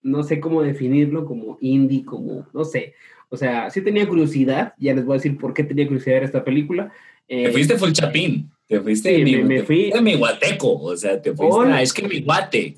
no 0.00 0.22
sé 0.22 0.38
cómo 0.38 0.62
definirlo, 0.62 1.24
como 1.24 1.58
indie, 1.60 2.04
como, 2.04 2.46
no 2.54 2.64
sé. 2.64 2.94
O 3.30 3.36
sea, 3.36 3.68
sí 3.70 3.80
tenía 3.80 4.06
curiosidad, 4.06 4.74
ya 4.78 4.94
les 4.94 5.04
voy 5.04 5.14
a 5.14 5.18
decir 5.18 5.36
por 5.36 5.52
qué 5.54 5.64
tenía 5.64 5.86
curiosidad 5.86 6.20
de 6.20 6.26
esta 6.26 6.44
película. 6.44 6.92
Eh, 7.26 7.46
te 7.46 7.50
fuiste 7.52 7.76
full 7.76 7.90
chapín. 7.90 8.50
Te 8.68 8.80
fuiste 8.80 9.16
sí, 9.16 9.24
mi, 9.24 9.42
me, 9.42 9.64
fui. 9.64 9.90
mi 10.00 10.14
guateco. 10.14 10.74
O 10.74 10.96
sea, 10.96 11.20
te 11.20 11.34
fuiste. 11.34 11.82
es 11.82 11.92
que 11.92 12.06
mi 12.06 12.20
guate. 12.20 12.76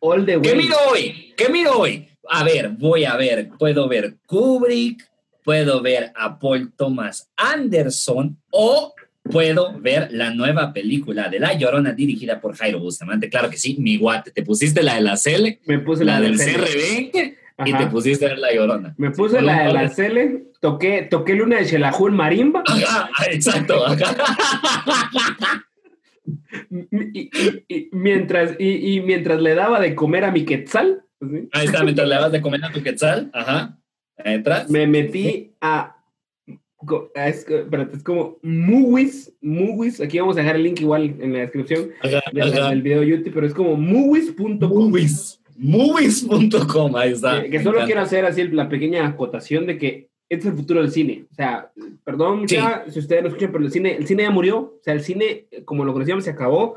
All 0.00 0.24
the 0.24 0.38
way. 0.38 0.50
¿Qué 0.50 0.56
miro 0.56 0.76
hoy? 0.90 1.34
¿Qué 1.36 1.48
miro 1.50 1.80
hoy? 1.80 2.08
A 2.30 2.44
ver, 2.44 2.70
voy 2.70 3.04
a 3.04 3.16
ver. 3.16 3.50
Puedo 3.58 3.88
ver 3.88 4.16
Kubrick, 4.26 5.06
puedo 5.44 5.80
ver 5.82 6.10
a 6.16 6.38
Paul 6.38 6.72
Thomas 6.74 7.30
Anderson 7.36 8.38
o 8.50 8.94
puedo 9.22 9.78
ver 9.78 10.08
la 10.10 10.30
nueva 10.30 10.72
película 10.72 11.28
de 11.28 11.38
La 11.38 11.54
Llorona 11.54 11.92
dirigida 11.92 12.40
por 12.40 12.56
Jairo 12.56 12.80
Bustamante. 12.80 13.28
Claro 13.28 13.50
que 13.50 13.58
sí, 13.58 13.76
mi 13.78 13.96
guate. 13.96 14.30
Te 14.30 14.42
pusiste 14.42 14.82
la 14.82 14.96
de 14.96 15.02
la 15.02 15.16
Cele, 15.16 15.60
Me 15.66 15.78
puse 15.78 16.04
la, 16.04 16.20
del 16.20 16.38
CR20 16.38 17.36
y 17.66 17.72
te 17.72 17.86
pusiste 17.86 18.36
la 18.36 18.52
Llorona. 18.52 18.94
Me 18.98 19.10
puse 19.10 19.40
la 19.40 19.64
de 19.64 19.72
la 19.72 19.88
Cele, 19.88 20.44
toqué, 20.60 21.02
toqué 21.02 21.34
Luna 21.34 21.58
de 21.58 21.66
Xelajú 21.66 22.08
en 22.08 22.14
marimba. 22.14 22.64
Ajá, 22.66 23.10
exacto. 23.30 23.84
y, 26.90 27.88
mientras, 27.92 28.56
y, 28.58 29.00
mientras 29.00 29.40
le 29.40 29.54
daba 29.54 29.78
de 29.80 29.94
comer 29.94 30.24
a 30.24 30.30
mi 30.30 30.44
quetzal. 30.44 31.02
Pues 31.18 31.44
Ahí 31.52 31.66
está, 31.66 31.82
mientras 31.82 32.08
le 32.08 32.14
dabas 32.14 32.32
de 32.32 32.40
comer 32.40 32.64
a 32.64 32.72
tu 32.72 32.82
quetzal. 32.82 33.30
Ajá. 33.32 33.78
Me 34.68 34.86
metí 34.86 35.52
a. 35.60 35.96
Es, 37.14 37.46
como 38.04 38.38
Movies, 38.42 39.32
Movies. 39.40 40.00
Aquí 40.00 40.18
vamos 40.18 40.36
a 40.36 40.40
dejar 40.40 40.56
el 40.56 40.64
link 40.64 40.80
igual 40.80 41.14
en 41.18 41.32
la 41.32 41.38
descripción 41.40 41.90
del 42.32 42.82
video 42.82 43.00
de 43.00 43.06
YouTube, 43.06 43.32
pero 43.34 43.46
es 43.46 43.54
como. 43.54 43.76
Movies. 43.76 45.40
Movies.com, 45.56 46.96
ahí 46.96 47.12
está. 47.12 47.48
Que, 47.48 47.62
solo 47.62 47.84
quiero 47.84 48.00
hacer 48.00 48.24
así 48.24 48.42
la 48.48 48.68
pequeña 48.68 49.06
acotación 49.06 49.66
de 49.66 49.78
que 49.78 50.10
este 50.28 50.48
es 50.48 50.52
el 50.52 50.58
futuro 50.58 50.80
del 50.80 50.90
cine. 50.90 51.26
O 51.30 51.34
sea, 51.34 51.70
perdón 52.02 52.48
si 52.48 52.58
ustedes 52.98 53.22
no 53.22 53.28
escuchan, 53.28 53.52
pero 53.52 53.64
el 53.64 53.70
cine, 53.70 53.96
el 53.96 54.06
cine 54.06 54.24
ya 54.24 54.30
murió. 54.30 54.58
O 54.58 54.80
sea, 54.82 54.94
el 54.94 55.02
cine, 55.02 55.46
como 55.64 55.84
lo 55.84 55.92
conocíamos, 55.92 56.24
se 56.24 56.30
acabó. 56.30 56.76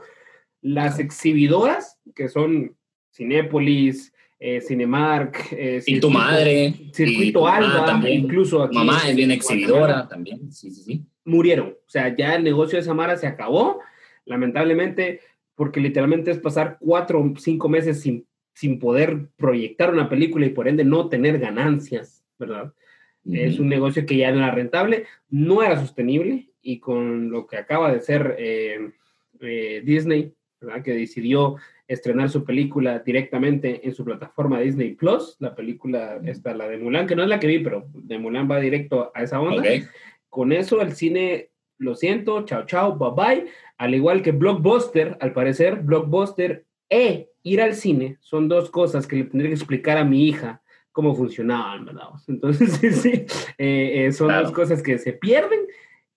Las 0.62 1.00
exhibidoras, 1.00 2.00
que 2.16 2.30
son 2.30 2.76
Cinépolis, 3.14 4.14
eh, 4.40 4.62
Cinemark. 4.62 5.48
Eh, 5.52 5.82
y 5.86 6.00
tu 6.00 6.10
madre. 6.10 6.74
Circuito 6.94 7.48
Alba, 7.48 8.02
incluso 8.10 8.64
aquí. 8.64 8.78
Mamá 8.78 9.02
es 9.08 9.16
bien 9.16 9.32
exhibidora 9.32 10.08
también, 10.08 10.52
sí, 10.52 10.72
sí, 10.72 10.84
sí. 10.84 11.06
Murieron. 11.26 11.70
O 11.70 11.90
sea, 11.90 12.16
ya 12.16 12.36
el 12.36 12.44
negocio 12.44 12.78
de 12.78 12.84
Samara 12.84 13.18
se 13.18 13.28
acabó, 13.28 13.82
lamentablemente, 14.26 15.22
porque 15.56 15.80
literalmente 15.80 16.32
es 16.32 16.40
pasar 16.40 16.78
cuatro 16.80 17.22
o 17.22 17.34
cinco 17.38 17.68
meses 17.68 18.02
sin, 18.02 18.26
sin 18.54 18.80
poder 18.80 19.30
proyectar 19.36 19.92
una 19.92 20.08
película 20.08 20.46
y 20.46 20.50
por 20.50 20.68
ende 20.68 20.86
no 20.86 21.10
tener 21.10 21.40
ganancias, 21.40 22.24
¿verdad? 22.38 22.74
Es 23.30 23.60
un 23.60 23.68
negocio 23.68 24.06
que 24.06 24.16
ya 24.16 24.32
no 24.32 24.38
era 24.38 24.52
rentable, 24.52 25.06
no 25.30 25.62
era 25.62 25.78
sostenible 25.78 26.50
y 26.62 26.80
con 26.80 27.30
lo 27.30 27.46
que 27.46 27.58
acaba 27.58 27.92
de 27.92 28.00
ser 28.00 28.38
eh, 28.40 28.94
Disney, 29.84 30.34
¿verdad? 30.62 30.82
Que 30.82 30.94
decidió 30.94 31.58
estrenar 31.88 32.30
su 32.30 32.44
película 32.44 33.00
directamente 33.00 33.88
en 33.88 33.94
su 33.94 34.04
plataforma 34.04 34.60
Disney 34.60 34.96
Plus, 34.96 35.38
la 35.40 35.56
película 35.56 36.20
esta, 36.26 36.54
la 36.54 36.68
de 36.68 36.78
Mulan, 36.78 37.08
que 37.08 37.16
no 37.16 37.24
es 37.24 37.30
la 37.30 37.40
que 37.40 37.48
vi, 37.48 37.60
pero 37.60 37.88
de 37.94 38.18
Mulan 38.18 38.50
va 38.50 38.60
directo 38.60 39.12
a 39.16 39.24
esa 39.24 39.40
onda. 39.40 39.64
Con 40.30 40.52
eso 40.52 40.82
el 40.82 40.94
cine, 40.94 41.50
lo 41.78 41.96
siento, 41.96 42.44
chao, 42.44 42.66
chao, 42.66 42.98
bye 42.98 43.12
bye. 43.16 43.52
Al 43.78 43.96
igual 43.96 44.22
que 44.22 44.32
Blockbuster, 44.32 45.18
al 45.22 45.32
parecer, 45.32 45.78
Blockbuster 45.78 46.66
e 46.90 47.30
ir 47.44 47.62
al 47.62 47.74
cine 47.74 48.18
son 48.20 48.48
dos 48.48 48.70
cosas 48.70 49.08
que 49.08 49.16
le 49.16 49.24
tendría 49.24 49.50
que 49.50 49.56
explicar 49.56 49.98
a 49.98 50.04
mi 50.04 50.28
hija 50.28 50.62
cómo 50.92 51.16
funcionaban, 51.16 51.86
¿verdad? 51.86 52.10
Entonces, 52.28 52.74
sí, 52.74 52.92
sí, 52.92 53.26
eh, 53.58 54.06
eh, 54.08 54.12
son 54.12 54.30
dos 54.30 54.52
cosas 54.52 54.82
que 54.82 54.98
se 54.98 55.14
pierden 55.14 55.60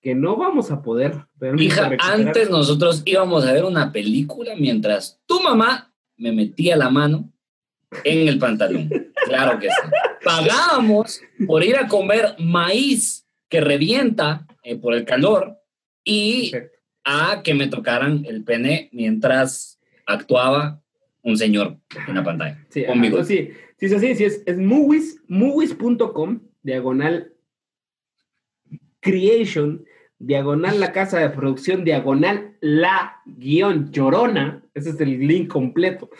que 0.00 0.14
no 0.14 0.36
vamos 0.36 0.70
a 0.70 0.82
poder 0.82 1.26
ver. 1.34 1.60
Hija, 1.60 1.90
antes 2.00 2.48
nosotros 2.48 3.02
íbamos 3.04 3.44
a 3.44 3.52
ver 3.52 3.64
una 3.64 3.92
película 3.92 4.54
mientras 4.56 5.20
tu 5.26 5.40
mamá 5.40 5.92
me 6.16 6.32
metía 6.32 6.76
la 6.76 6.90
mano 6.90 7.30
en 8.04 8.28
el 8.28 8.38
pantalón. 8.38 8.90
Claro 9.26 9.58
que 9.58 9.68
sí. 9.68 9.74
Pagábamos 10.24 11.20
por 11.46 11.62
ir 11.62 11.76
a 11.76 11.86
comer 11.86 12.36
maíz 12.38 13.28
que 13.50 13.60
revienta 13.60 14.46
eh, 14.64 14.76
por 14.76 14.94
el 14.94 15.04
calor 15.04 15.58
y 16.02 16.52
a 17.04 17.42
que 17.44 17.52
me 17.52 17.68
tocaran 17.68 18.24
el 18.26 18.42
pene 18.42 18.88
mientras 18.92 19.78
actuaba 20.06 20.82
un 21.22 21.36
señor 21.36 21.76
en 22.08 22.14
la 22.14 22.24
pantalla. 22.24 22.66
Sí, 22.70 22.86
conmigo. 22.86 23.22
sí, 23.24 23.50
sí, 23.78 23.90
sí, 23.90 24.14
sí, 24.14 24.24
es, 24.24 24.42
es 24.46 24.56
movies, 24.56 25.22
movies.com, 25.28 26.40
diagonal 26.62 27.34
creation 29.00 29.84
diagonal 30.20 30.78
la 30.78 30.92
casa 30.92 31.18
de 31.18 31.30
producción, 31.30 31.82
diagonal 31.82 32.56
la 32.60 33.20
guion 33.24 33.90
llorona. 33.90 34.62
Ese 34.74 34.90
es 34.90 35.00
el 35.00 35.26
link 35.26 35.48
completo. 35.48 36.10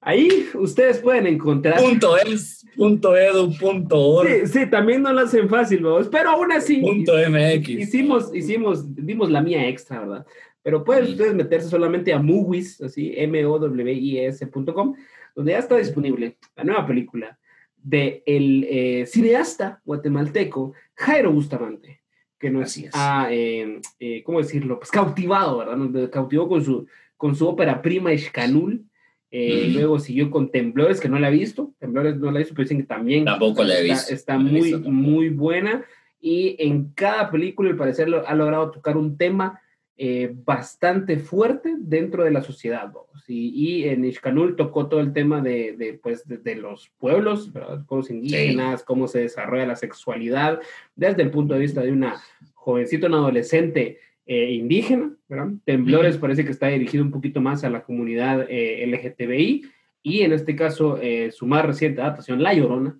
Ahí 0.00 0.48
ustedes 0.54 0.98
pueden 0.98 1.28
encontrar. 1.28 1.80
Punto 1.80 2.18
es, 2.18 2.66
punto 2.76 3.16
edu, 3.16 3.56
punto 3.56 3.98
org. 4.00 4.46
Sí, 4.46 4.58
sí, 4.58 4.66
también 4.66 5.00
no 5.00 5.12
lo 5.12 5.20
hacen 5.20 5.48
fácil, 5.48 5.84
vamos. 5.84 6.08
pero 6.08 6.30
aún 6.30 6.50
así. 6.50 6.80
Punto 6.80 7.12
MX. 7.14 7.68
Hicimos, 7.68 8.34
hicimos, 8.34 8.94
dimos 8.96 9.30
la 9.30 9.40
mía 9.40 9.68
extra, 9.68 10.00
¿verdad? 10.00 10.26
Pero 10.60 10.84
pueden 10.84 11.04
ustedes 11.04 11.34
meterse 11.34 11.68
solamente 11.68 12.12
a 12.12 12.18
movies, 12.18 12.80
así, 12.82 13.14
M-O-W-I-S.com, 13.16 14.94
donde 15.36 15.52
ya 15.52 15.58
está 15.58 15.76
disponible 15.76 16.36
la 16.56 16.64
nueva 16.64 16.84
película 16.84 17.38
de 17.76 18.24
el 18.26 18.66
eh, 18.68 19.06
cineasta 19.06 19.80
guatemalteco 19.84 20.72
Jairo 20.94 21.32
Bustamante 21.32 22.01
que 22.42 22.50
nos 22.50 22.76
ha, 22.92 23.28
eh, 23.30 23.80
eh, 24.00 24.22
¿cómo 24.24 24.40
decirlo? 24.40 24.80
Pues 24.80 24.90
cautivado, 24.90 25.58
¿verdad? 25.58 25.76
Nos 25.76 26.10
cautivó 26.10 26.48
con 26.48 26.64
su, 26.64 26.88
con 27.16 27.36
su 27.36 27.46
ópera 27.46 27.80
prima 27.80 28.12
Escanul. 28.12 28.84
Eh, 29.30 29.70
Luego 29.72 30.00
siguió 30.00 30.28
con 30.28 30.50
Temblores, 30.50 31.00
que 31.00 31.08
no 31.08 31.20
la 31.20 31.28
he 31.28 31.32
visto. 31.32 31.72
Temblores 31.78 32.16
no 32.16 32.32
la 32.32 32.38
he 32.38 32.42
visto, 32.42 32.54
pero 32.54 32.64
dicen 32.64 32.78
que 32.78 32.86
también 32.86 33.24
Tampoco 33.24 33.62
la 33.62 33.78
he 33.78 33.84
visto. 33.84 34.12
está, 34.12 34.36
muy, 34.36 34.74
muy 34.74 35.28
buena. 35.28 35.84
Y 36.20 36.56
en 36.58 36.90
cada 36.94 37.30
película, 37.30 37.70
al 37.70 37.76
parecer, 37.76 38.08
ha 38.26 38.34
logrado 38.34 38.72
tocar 38.72 38.96
un 38.96 39.16
tema 39.16 39.60
eh, 39.98 40.34
bastante 40.34 41.18
fuerte 41.18 41.74
dentro 41.78 42.24
de 42.24 42.30
la 42.30 42.40
sociedad. 42.40 42.90
Y, 43.28 43.84
en 43.84 44.04
Ishkanul 44.04 44.56
tocó 44.56 44.88
todo 44.88 45.00
el 45.00 45.12
tema 45.12 45.42
de, 45.42 45.76
de 45.76 45.94
pues, 45.94 46.24
de, 46.26 46.56
los 46.56 46.90
pueblos, 46.98 47.52
¿verdad? 47.52 47.84
pueblos 47.86 48.10
indígenas, 48.10 48.82
cómo 48.84 49.06
se 49.06 49.20
desarrolla 49.20 49.66
la 49.66 49.76
sexualidad 49.76 50.60
desde 50.96 51.22
el 51.22 51.30
punto 51.30 51.54
de 51.54 51.60
vista 51.60 51.82
de 51.82 51.92
una 51.92 52.20
jovencita, 52.54 53.06
una 53.06 53.18
adolescente 53.18 53.98
eh, 54.24 54.52
indígena. 54.52 55.14
¿verdad? 55.28 55.52
Temblores 55.64 56.16
parece 56.16 56.44
que 56.44 56.52
está 56.52 56.68
dirigido 56.68 57.04
un 57.04 57.10
poquito 57.10 57.40
más 57.42 57.62
a 57.62 57.70
la 57.70 57.82
comunidad 57.82 58.46
eh, 58.48 58.86
LGTBI 58.86 59.66
y 60.02 60.22
en 60.22 60.32
este 60.32 60.56
caso 60.56 60.98
su 61.30 61.46
más 61.46 61.64
reciente 61.64 62.00
adaptación, 62.00 62.42
La 62.42 62.54
Llorona, 62.54 62.98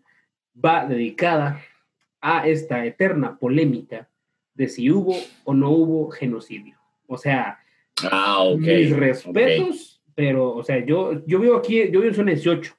va 0.55 0.87
dedicada 0.87 1.61
a 2.21 2.47
esta 2.47 2.85
eterna 2.85 3.39
polémica 3.39 4.09
de 4.55 4.69
si 4.69 4.91
hubo 4.91 5.17
o 5.45 5.55
no 5.55 5.71
hubo 5.71 6.11
genocidio. 6.11 6.82
O 7.07 7.17
sea, 7.17 7.59
Ah, 8.11 8.43
ok. 8.43 8.61
Mis 8.61 8.97
respetos, 8.97 10.01
pero, 10.15 10.55
o 10.55 10.63
sea, 10.63 10.85
yo, 10.85 11.25
yo 11.27 11.39
vivo 11.39 11.57
aquí, 11.57 11.77
yo 11.91 12.01
vivo 12.01 12.07
en 12.07 12.15
zona 12.15 12.33
18. 12.33 12.75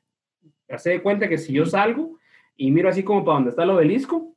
Hace 0.69 0.91
de 0.91 1.01
cuenta 1.01 1.29
que 1.29 1.37
si 1.37 1.53
yo 1.53 1.65
salgo 1.65 2.17
y 2.55 2.71
miro 2.71 2.89
así 2.89 3.03
como 3.03 3.23
para 3.23 3.35
donde 3.35 3.49
está 3.51 3.63
el 3.63 3.69
obelisco, 3.69 4.35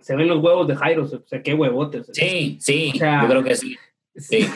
se 0.00 0.16
ven 0.16 0.28
los 0.28 0.42
huevos 0.42 0.66
de 0.66 0.74
Jairo, 0.74 1.04
o 1.04 1.26
sea, 1.26 1.42
qué 1.42 1.54
huevotes. 1.54 2.10
Sí, 2.12 2.58
sí, 2.60 2.92
O 2.94 2.98
sea, 2.98 3.22
yo 3.22 3.28
creo 3.28 3.44
que 3.44 3.54
sí. 3.54 3.76
Sí. 4.16 4.46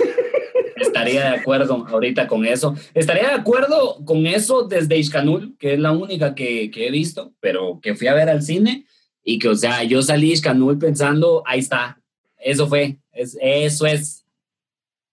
Estaría 0.76 1.30
de 1.30 1.36
acuerdo 1.38 1.86
ahorita 1.88 2.26
con 2.26 2.44
eso. 2.44 2.74
Estaría 2.92 3.28
de 3.28 3.34
acuerdo 3.34 4.04
con 4.04 4.26
eso 4.26 4.64
desde 4.64 4.98
Iscanul, 4.98 5.56
que 5.58 5.74
es 5.74 5.78
la 5.78 5.92
única 5.92 6.34
que, 6.34 6.70
que 6.70 6.88
he 6.88 6.90
visto, 6.90 7.32
pero 7.40 7.80
que 7.80 7.94
fui 7.94 8.08
a 8.08 8.14
ver 8.14 8.28
al 8.28 8.42
cine 8.42 8.84
y 9.24 9.38
que, 9.38 9.48
o 9.48 9.56
sea, 9.56 9.84
yo 9.84 10.02
salí 10.02 10.32
Iscanul 10.32 10.78
pensando, 10.78 11.42
ahí 11.46 11.60
está, 11.60 12.00
eso 12.38 12.66
fue, 12.68 12.98
es, 13.12 13.38
eso 13.40 13.86
es, 13.86 14.25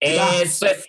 eso 0.03 0.65
es, 0.65 0.87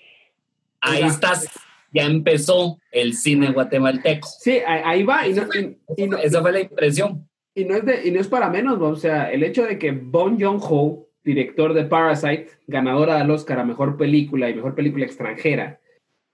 ahí 0.80 1.02
estás, 1.02 1.48
ya 1.92 2.04
empezó 2.04 2.78
el 2.90 3.14
cine 3.14 3.50
guatemalteco. 3.52 4.28
Sí, 4.40 4.58
ahí, 4.66 5.02
va, 5.04 5.26
y 5.26 5.32
no, 5.34 5.42
y- 5.54 5.76
y 6.02 6.06
no- 6.08 6.18
Esa 6.18 6.40
fue 6.42 6.52
la 6.52 6.60
impresión. 6.60 7.28
y 7.54 7.64
no 7.64 7.76
es 7.76 7.84
de- 7.84 8.06
y 8.06 8.10
no 8.10 8.20
es 8.20 8.28
para 8.28 8.50
menos, 8.50 8.78
¿no? 8.78 8.88
o 8.88 8.96
sea, 8.96 9.30
el 9.30 9.42
hecho 9.44 9.64
de 9.64 9.78
que 9.78 9.92
Bong 9.92 10.36
Joon-ho, 10.42 11.06
director 11.22 11.72
de 11.72 11.84
Parasite, 11.84 12.48
ganadora 12.66 13.16
del 13.18 13.30
Oscar 13.30 13.60
a 13.60 13.64
Mejor 13.64 13.96
Película 13.96 14.50
y 14.50 14.54
Mejor 14.54 14.74
Película 14.74 15.04
Extranjera, 15.06 15.80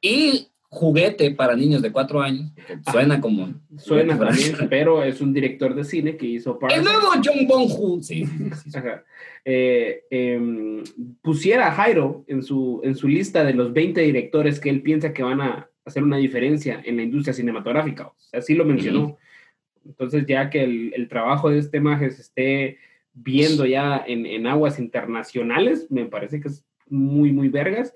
Y 0.03 0.49
juguete 0.73 1.33
para 1.33 1.57
niños 1.57 1.83
de 1.83 1.91
cuatro 1.91 2.23
años, 2.23 2.53
suena 2.91 3.21
como... 3.21 3.55
suena 3.77 4.17
también, 4.17 4.55
pero 4.71 5.03
es 5.03 5.21
un 5.21 5.33
director 5.33 5.75
de 5.75 5.83
cine 5.83 6.17
que 6.17 6.27
hizo 6.27 6.53
El 6.53 6.59
Parasite. 6.59 6.85
nuevo 6.85 7.09
John 7.23 7.47
Bong-Hu. 7.49 8.01
Sí, 8.03 8.25
sí, 8.25 8.71
sí. 8.71 8.79
Eh, 9.45 10.05
em, 10.11 10.85
pusiera 11.23 11.67
a 11.67 11.73
Jairo 11.73 12.25
en 12.29 12.45
su, 12.45 12.81
en 12.85 12.95
su 12.95 13.09
lista 13.09 13.43
de 13.43 13.53
los 13.53 13.73
20 13.73 14.01
directores 14.01 14.61
que 14.61 14.71
él 14.71 14.81
piensa 14.81 15.13
que 15.13 15.25
van 15.25 15.41
a 15.41 15.69
hacer 15.85 16.05
una 16.05 16.19
diferencia 16.19 16.81
en 16.85 16.99
la 16.99 17.03
industria 17.03 17.35
cinematográfica. 17.35 18.07
O 18.07 18.15
sea, 18.17 18.39
así 18.39 18.55
lo 18.55 18.65
mencionó. 18.65 19.19
Entonces, 19.85 20.25
ya 20.27 20.51
que 20.51 20.63
el, 20.63 20.93
el 20.95 21.09
trabajo 21.09 21.51
de 21.51 21.59
este 21.59 21.81
maje 21.81 22.11
se 22.11 22.23
esté 22.23 22.79
viendo 23.13 23.67
ya 23.67 24.05
en, 24.07 24.25
en 24.25 24.47
aguas 24.47 24.79
internacionales, 24.79 25.89
me 25.91 26.07
parece 26.07 26.41
que 26.41 26.47
es 26.47 26.65
muy, 26.89 27.33
muy 27.33 27.49
vergas. 27.49 27.93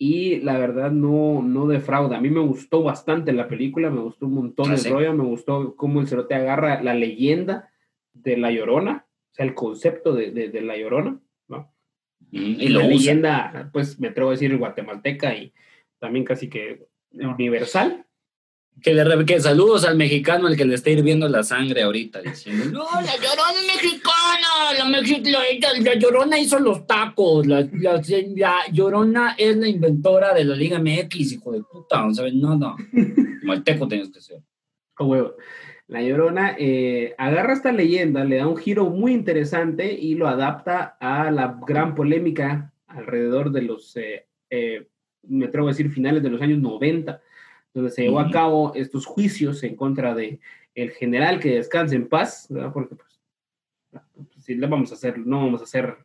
Y 0.00 0.36
la 0.42 0.56
verdad 0.58 0.92
no, 0.92 1.42
no 1.42 1.66
defrauda. 1.66 2.18
A 2.18 2.20
mí 2.20 2.30
me 2.30 2.40
gustó 2.40 2.82
bastante 2.84 3.32
la 3.32 3.48
película, 3.48 3.90
me 3.90 4.00
gustó 4.00 4.26
un 4.26 4.34
montón 4.34 4.70
Ah, 4.70 4.74
el 4.74 4.78
sí. 4.78 4.88
rollo, 4.90 5.12
me 5.12 5.24
gustó 5.24 5.74
cómo 5.74 6.00
el 6.00 6.06
cerote 6.06 6.34
agarra 6.36 6.80
la 6.82 6.94
leyenda 6.94 7.70
de 8.12 8.36
La 8.36 8.50
Llorona, 8.52 9.06
o 9.32 9.34
sea, 9.34 9.44
el 9.44 9.54
concepto 9.54 10.14
de, 10.14 10.30
de, 10.30 10.50
de 10.50 10.60
La 10.62 10.76
Llorona, 10.76 11.18
¿no? 11.48 11.72
Mm, 12.30 12.36
Y 12.60 12.68
la 12.68 12.78
usa. 12.80 12.88
leyenda, 12.88 13.70
pues 13.72 13.98
me 13.98 14.08
atrevo 14.08 14.30
a 14.30 14.32
decir 14.32 14.56
guatemalteca 14.56 15.34
y 15.34 15.52
también 15.98 16.24
casi 16.24 16.48
que 16.48 16.86
universal. 17.12 18.04
Que, 18.82 18.94
le, 18.94 19.24
que 19.26 19.40
saludos 19.40 19.84
al 19.84 19.96
mexicano 19.96 20.46
al 20.46 20.56
que 20.56 20.64
le 20.64 20.74
está 20.74 20.90
hirviendo 20.90 21.28
la 21.28 21.42
sangre 21.42 21.82
ahorita, 21.82 22.20
diciendo, 22.22 22.64
no, 22.72 22.84
la 23.00 23.14
llorona 23.16 23.60
es 23.60 23.82
mexicana, 23.82 24.48
la, 24.78 24.84
mexi- 24.84 25.30
la- 25.30 25.80
la 25.92 25.94
llorona 25.98 26.38
hizo 26.38 26.58
los 26.58 26.86
tacos, 26.86 27.46
la, 27.46 27.60
la- 27.72 28.00
la 28.36 28.54
llorona 28.72 29.34
es 29.36 29.56
la 29.56 29.68
inventora 29.68 30.32
de 30.34 30.44
la 30.44 30.54
Liga 30.54 30.78
MX, 30.78 31.32
hijo 31.32 31.52
de 31.52 31.62
puta, 31.62 32.02
no 32.06 32.14
sabes 32.14 32.34
nada. 32.36 32.76
Malteco 33.42 33.88
tenías 33.88 34.10
que 34.10 34.20
ser. 34.20 34.40
Oh, 34.98 35.06
huevo. 35.06 35.34
La 35.86 36.02
Llorona 36.02 36.54
eh, 36.58 37.14
agarra 37.16 37.54
esta 37.54 37.72
leyenda, 37.72 38.22
le 38.24 38.36
da 38.36 38.46
un 38.46 38.58
giro 38.58 38.90
muy 38.90 39.12
interesante 39.14 39.90
y 39.92 40.16
lo 40.16 40.28
adapta 40.28 40.98
a 41.00 41.30
la 41.30 41.58
gran 41.66 41.94
polémica 41.94 42.74
alrededor 42.88 43.50
de 43.52 43.62
los, 43.62 43.96
eh, 43.96 44.26
eh, 44.50 44.86
me 45.22 45.46
atrevo 45.46 45.68
a 45.68 45.70
decir, 45.70 45.90
finales 45.90 46.22
de 46.22 46.28
los 46.28 46.42
años 46.42 46.58
90, 46.58 47.22
donde 47.78 47.90
se 47.90 48.02
llevó 48.02 48.20
a 48.20 48.30
cabo 48.30 48.72
estos 48.74 49.06
juicios 49.06 49.62
en 49.64 49.76
contra 49.76 50.14
de 50.14 50.38
el 50.74 50.90
general 50.92 51.40
que 51.40 51.56
descanse 51.56 51.96
en 51.96 52.08
paz, 52.08 52.46
¿verdad? 52.50 52.72
porque 52.72 52.94
pues, 52.94 53.18
si 54.44 54.54
le 54.54 54.66
vamos 54.66 54.90
a 54.92 54.94
hacer, 54.94 55.18
no 55.18 55.38
vamos 55.40 55.60
a 55.60 55.64
hacer, 55.64 55.96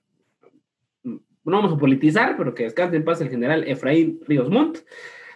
no 1.03 1.22
vamos 1.44 1.74
a 1.74 1.77
politizar, 1.77 2.36
pero 2.38 2.53
que 2.56 2.63
descanse 2.63 2.96
en 2.96 3.03
paz 3.03 3.22
el 3.22 3.30
general 3.30 3.63
Efraín 3.68 4.20
Ríos 4.27 4.50
Montt. 4.50 4.80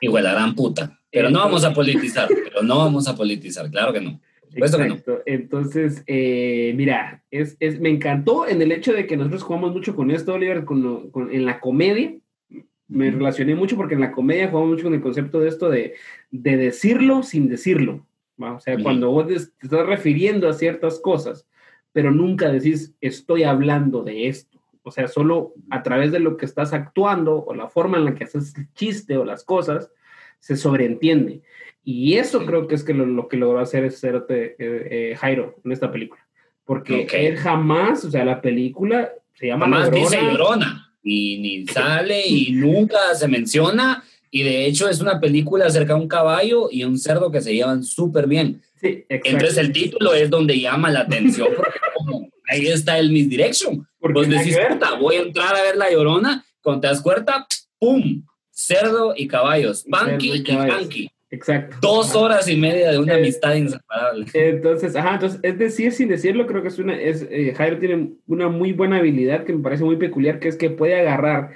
Igual 0.01 0.23
la 0.23 0.33
gran 0.33 0.55
puta. 0.55 0.99
Pero 1.11 1.29
no 1.29 1.39
vamos 1.39 1.63
a 1.65 1.73
politizar, 1.73 2.27
pero 2.43 2.63
no 2.63 2.77
vamos 2.77 3.07
a 3.07 3.15
politizar, 3.15 3.69
claro 3.69 3.93
que 3.93 4.01
no. 4.01 4.19
Que 4.53 4.59
no. 4.59 4.65
Exacto. 4.65 5.21
Entonces, 5.25 6.03
eh, 6.07 6.73
mira, 6.75 7.23
es, 7.31 7.57
es- 7.59 7.79
me 7.79 7.89
encantó 7.89 8.47
en 8.47 8.61
el 8.61 8.71
hecho 8.71 8.93
de 8.93 9.05
que 9.05 9.17
nosotros 9.17 9.43
jugamos 9.43 9.73
mucho 9.73 9.95
con 9.95 10.09
esto, 10.11 10.33
Oliver, 10.33 10.63
con 10.65 10.81
lo- 10.83 11.11
con- 11.11 11.33
en 11.33 11.45
la 11.45 11.59
comedia. 11.59 12.15
Me 12.87 13.11
relacioné 13.11 13.53
mucho 13.55 13.75
porque 13.75 13.95
en 13.95 13.99
la 14.01 14.11
comedia 14.13 14.47
jugamos 14.49 14.69
mucho 14.71 14.83
con 14.85 14.93
el 14.93 15.01
concepto 15.01 15.41
de 15.41 15.49
esto 15.49 15.69
de, 15.69 15.95
de 16.31 16.57
decirlo 16.57 17.23
sin 17.23 17.47
decirlo. 17.49 18.05
¿va? 18.41 18.53
O 18.53 18.59
sea, 18.59 18.77
cuando 18.81 19.11
vos 19.11 19.27
te 19.27 19.35
estás 19.35 19.85
refiriendo 19.85 20.47
a 20.49 20.53
ciertas 20.53 20.99
cosas, 20.99 21.47
pero 21.91 22.11
nunca 22.11 22.49
decís 22.49 22.93
estoy 23.01 23.43
hablando 23.43 24.03
de 24.03 24.27
esto. 24.27 24.61
O 24.83 24.91
sea, 24.91 25.07
solo 25.07 25.53
a 25.69 25.83
través 25.83 26.11
de 26.11 26.19
lo 26.19 26.37
que 26.37 26.45
estás 26.45 26.71
actuando 26.71 27.43
o 27.43 27.53
la 27.53 27.67
forma 27.67 27.97
en 27.97 28.05
la 28.05 28.15
que 28.15 28.23
haces 28.23 28.55
el 28.57 28.71
chiste 28.73 29.17
o 29.17 29.25
las 29.25 29.43
cosas, 29.43 29.91
se 30.39 30.55
sobreentiende. 30.55 31.41
Y 31.83 32.15
eso 32.15 32.45
creo 32.45 32.67
que 32.67 32.75
es 32.75 32.83
que 32.83 32.93
lo, 32.93 33.05
lo 33.05 33.27
que 33.27 33.37
logró 33.37 33.59
hacer 33.59 33.85
es 33.85 33.99
Cerote, 33.99 34.55
eh, 34.57 34.57
eh, 34.59 35.15
Jairo 35.15 35.55
en 35.63 35.71
esta 35.71 35.91
película. 35.91 36.21
Porque 36.63 37.07
él 37.13 37.37
jamás, 37.37 38.03
o 38.03 38.11
sea, 38.11 38.25
la 38.25 38.41
película 38.41 39.11
se 39.33 39.47
llama 39.47 39.65
Jamás 39.65 39.91
dice 39.91 40.19
llorona 40.21 40.93
y 41.01 41.37
ni 41.39 41.67
sale 41.73 42.27
y 42.27 42.51
nunca 42.51 43.15
se 43.15 43.27
menciona. 43.27 44.03
Y 44.31 44.43
de 44.43 44.65
hecho 44.65 44.89
es 44.89 44.99
una 44.99 45.19
película 45.19 45.65
acerca 45.65 45.93
de 45.95 46.01
un 46.01 46.07
caballo 46.07 46.69
y 46.71 46.83
un 46.83 46.97
cerdo 46.97 47.31
que 47.31 47.41
se 47.41 47.53
llevan 47.53 47.83
súper 47.83 48.27
bien. 48.27 48.61
Sí. 48.79 49.05
Entonces 49.09 49.57
el 49.57 49.71
título 49.71 50.13
es 50.13 50.29
donde 50.29 50.59
llama 50.59 50.91
la 50.91 51.01
atención 51.01 51.47
porque 51.55 51.79
como, 51.95 52.29
ahí 52.49 52.67
está 52.67 52.99
el 52.99 53.11
misdirection. 53.11 53.87
Vos 53.99 54.29
decís, 54.29 54.57
puta, 54.69 54.93
voy 54.95 55.15
a 55.15 55.21
entrar 55.21 55.55
a 55.55 55.61
ver 55.63 55.77
La 55.77 55.91
Llorona, 55.91 56.45
cuando 56.61 56.81
te 56.81 56.87
das 56.87 57.01
cuenta, 57.01 57.47
¡pum! 57.79 58.23
Cerdo 58.51 59.13
y 59.15 59.27
caballos, 59.27 59.83
Cerdo 59.83 60.17
y 60.19 60.31
y 60.37 60.43
caballos. 60.43 60.75
Panky. 60.75 61.09
Exacto. 61.29 61.77
Dos 61.81 62.11
Ajá. 62.11 62.19
horas 62.19 62.47
y 62.47 62.55
media 62.55 62.89
de 62.91 62.99
una 62.99 63.15
Eh, 63.15 63.17
amistad 63.17 63.55
inseparable. 63.55 64.25
Entonces, 64.33 64.95
ajá, 64.95 65.15
entonces, 65.15 65.39
es 65.43 65.57
decir, 65.59 65.91
sin 65.91 66.07
decirlo, 66.07 66.47
creo 66.47 66.61
que 66.61 66.69
es 66.69 66.79
una, 66.79 66.99
es, 66.99 67.27
eh, 67.29 67.53
Jairo 67.55 67.79
tiene 67.79 68.11
una 68.27 68.47
muy 68.47 68.71
buena 68.71 68.97
habilidad 68.97 69.43
que 69.43 69.53
me 69.53 69.61
parece 69.61 69.83
muy 69.83 69.97
peculiar, 69.97 70.39
que 70.39 70.47
es 70.47 70.55
que 70.55 70.69
puede 70.69 70.95
agarrar 70.97 71.51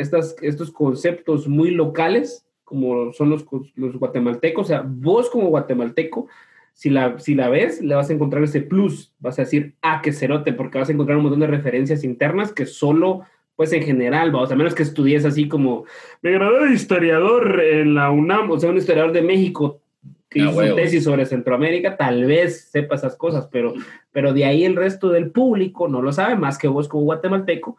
estas, 0.00 0.36
estos 0.42 0.70
conceptos 0.70 1.48
muy 1.48 1.70
locales, 1.70 2.46
como 2.64 3.12
son 3.12 3.30
los, 3.30 3.44
los 3.74 3.96
guatemaltecos, 3.96 4.66
o 4.66 4.68
sea, 4.68 4.84
vos 4.86 5.30
como 5.30 5.48
guatemalteco, 5.48 6.28
si 6.72 6.90
la, 6.90 7.18
si 7.18 7.34
la 7.34 7.48
ves, 7.48 7.80
le 7.80 7.94
vas 7.94 8.10
a 8.10 8.12
encontrar 8.12 8.42
ese 8.42 8.60
plus, 8.60 9.14
vas 9.18 9.38
a 9.38 9.42
decir, 9.42 9.74
ah, 9.82 10.00
qué 10.02 10.12
cerote, 10.12 10.52
porque 10.52 10.78
vas 10.78 10.88
a 10.88 10.92
encontrar 10.92 11.16
un 11.16 11.24
montón 11.24 11.40
de 11.40 11.46
referencias 11.46 12.04
internas 12.04 12.52
que 12.52 12.66
solo, 12.66 13.22
pues 13.56 13.72
en 13.72 13.82
general, 13.82 14.30
vamos, 14.30 14.52
a 14.52 14.56
menos 14.56 14.74
que 14.74 14.82
estudies 14.82 15.24
así 15.24 15.48
como, 15.48 15.84
me 16.20 16.32
gradué 16.32 16.68
de 16.68 16.74
historiador 16.74 17.60
en 17.62 17.94
la 17.94 18.10
UNAM, 18.10 18.50
o 18.50 18.60
sea, 18.60 18.70
un 18.70 18.76
historiador 18.76 19.12
de 19.12 19.22
México 19.22 19.80
que 20.28 20.42
Ah, 20.42 20.50
hizo 20.50 20.74
tesis 20.74 21.04
sobre 21.04 21.24
Centroamérica, 21.24 21.96
tal 21.96 22.24
vez 22.24 22.68
sepa 22.70 22.96
esas 22.96 23.16
cosas, 23.16 23.48
pero, 23.50 23.74
pero 24.12 24.32
de 24.32 24.44
ahí 24.44 24.64
el 24.64 24.76
resto 24.76 25.08
del 25.08 25.30
público 25.30 25.88
no 25.88 26.02
lo 26.02 26.12
sabe, 26.12 26.36
más 26.36 26.58
que 26.58 26.68
vos 26.68 26.88
como 26.88 27.04
guatemalteco, 27.04 27.76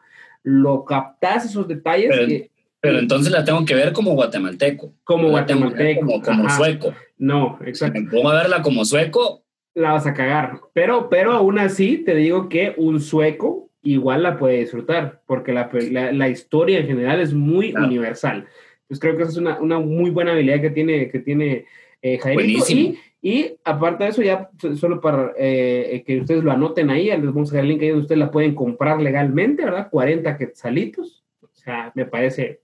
lo 0.49 0.85
captás 0.85 1.43
esos 1.45 1.67
detalles 1.67 2.49
Pero- 2.79 2.99
entonces 2.99 3.33
la 3.33 3.43
tengo 3.43 3.65
que 3.65 3.75
ver 3.75 3.91
como 3.91 4.13
guatemalteco. 4.13 4.93
como 5.03 5.29
guatemalteco. 5.29 6.21
Como, 6.21 6.49
sueco. 6.49 6.93
No, 7.17 7.59
exacto. 7.65 7.99
pongo 8.09 8.29
a 8.29 8.35
verla 8.35 8.61
como 8.61 8.85
sueco, 8.85 9.43
La 9.75 9.91
vas 9.91 10.07
a 10.07 10.13
cagar. 10.13 10.59
Pero, 10.73 11.09
pero 11.09 11.33
aún 11.33 11.59
así 11.59 11.97
te 11.97 12.15
digo 12.15 12.47
que 12.47 12.73
un 12.77 13.01
sueco 13.01 13.69
igual 13.83 14.23
la 14.23 14.37
puede 14.37 14.59
disfrutar, 14.59 15.21
porque 15.27 15.51
la, 15.53 15.69
la, 15.91 16.11
la 16.13 16.29
historia 16.29 16.79
en 16.79 16.87
general 16.87 17.19
es 17.19 17.33
muy 17.33 17.71
Claro. 17.71 17.87
universal. 17.87 18.47
Entonces 18.83 18.99
creo 19.01 19.17
que 19.17 19.23
esa 19.23 19.31
es 19.33 19.37
una, 19.37 19.59
una 19.59 19.79
muy 19.79 20.09
buena 20.11 20.31
habilidad 20.31 20.61
que 20.61 20.69
tiene, 20.69 21.09
que 21.09 21.19
tiene 21.19 21.65
eh, 22.01 22.17
Jairito. 22.19 22.41
Buenísimo. 22.41 22.81
Y, 22.81 22.99
y 23.29 23.57
aparte 23.65 24.05
de 24.05 24.09
eso, 24.11 24.21
ya 24.21 24.49
so- 24.57 24.73
solo 24.77 25.01
para 25.01 25.33
eh, 25.37 26.01
que 26.07 26.21
ustedes 26.21 26.43
lo 26.45 26.51
anoten 26.51 26.89
ahí, 26.89 27.07
les 27.07 27.25
vamos 27.25 27.49
a 27.49 27.51
dejar 27.53 27.65
el 27.65 27.69
link 27.71 27.81
ahí 27.81 27.89
donde 27.89 28.03
ustedes 28.03 28.19
la 28.19 28.31
pueden 28.31 28.55
comprar 28.55 29.01
legalmente, 29.01 29.65
¿verdad? 29.65 29.89
40 29.91 30.37
quetzalitos. 30.37 31.25
O 31.41 31.49
sea, 31.53 31.91
me 31.93 32.05
parece 32.05 32.61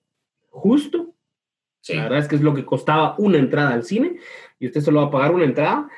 justo. 0.49 1.13
sí. 1.81 1.95
La 1.95 2.03
verdad 2.03 2.19
es 2.19 2.27
que 2.29 2.37
es 2.37 2.41
lo 2.41 2.53
que 2.53 2.63
costaba 2.63 3.15
una 3.17 3.39
entrada 3.39 3.73
al 3.73 3.83
cine 3.83 4.17
y 4.57 4.67
usted 4.67 4.79
solo 4.79 5.01
va 5.01 5.07
a 5.07 5.11
pagar 5.11 5.35
una 5.35 5.43
entrada 5.43 5.89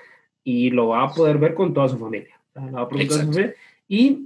y 0.44 0.72
lo 0.72 0.88
va 0.88 1.04
a 1.04 1.12
poder 1.14 1.38
ver 1.38 1.54
con 1.54 1.72
toda 1.74 1.88
su 1.88 2.00
familia. 2.00 2.42
O 2.50 2.54
sea, 2.54 2.66
la 2.66 2.72
va 2.72 2.82
a 2.82 2.90
poder 2.90 3.08
toda 3.08 3.20
su 3.22 3.28
familia. 3.28 3.54
Y 3.88 4.26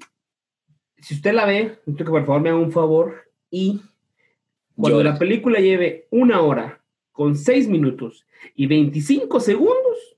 si 0.99 1.15
usted 1.15 1.33
la 1.33 1.45
ve, 1.45 1.79
que 1.97 2.03
por 2.05 2.25
favor 2.25 2.41
me 2.41 2.49
haga 2.49 2.59
un 2.59 2.71
favor 2.71 3.29
y 3.51 3.81
cuando 4.75 5.03
la 5.03 5.19
película 5.19 5.59
lleve 5.59 6.07
una 6.11 6.39
hora 6.41 6.79
con 7.11 7.35
seis 7.35 7.67
minutos 7.67 8.25
y 8.55 8.67
25 8.67 9.41
segundos, 9.41 10.15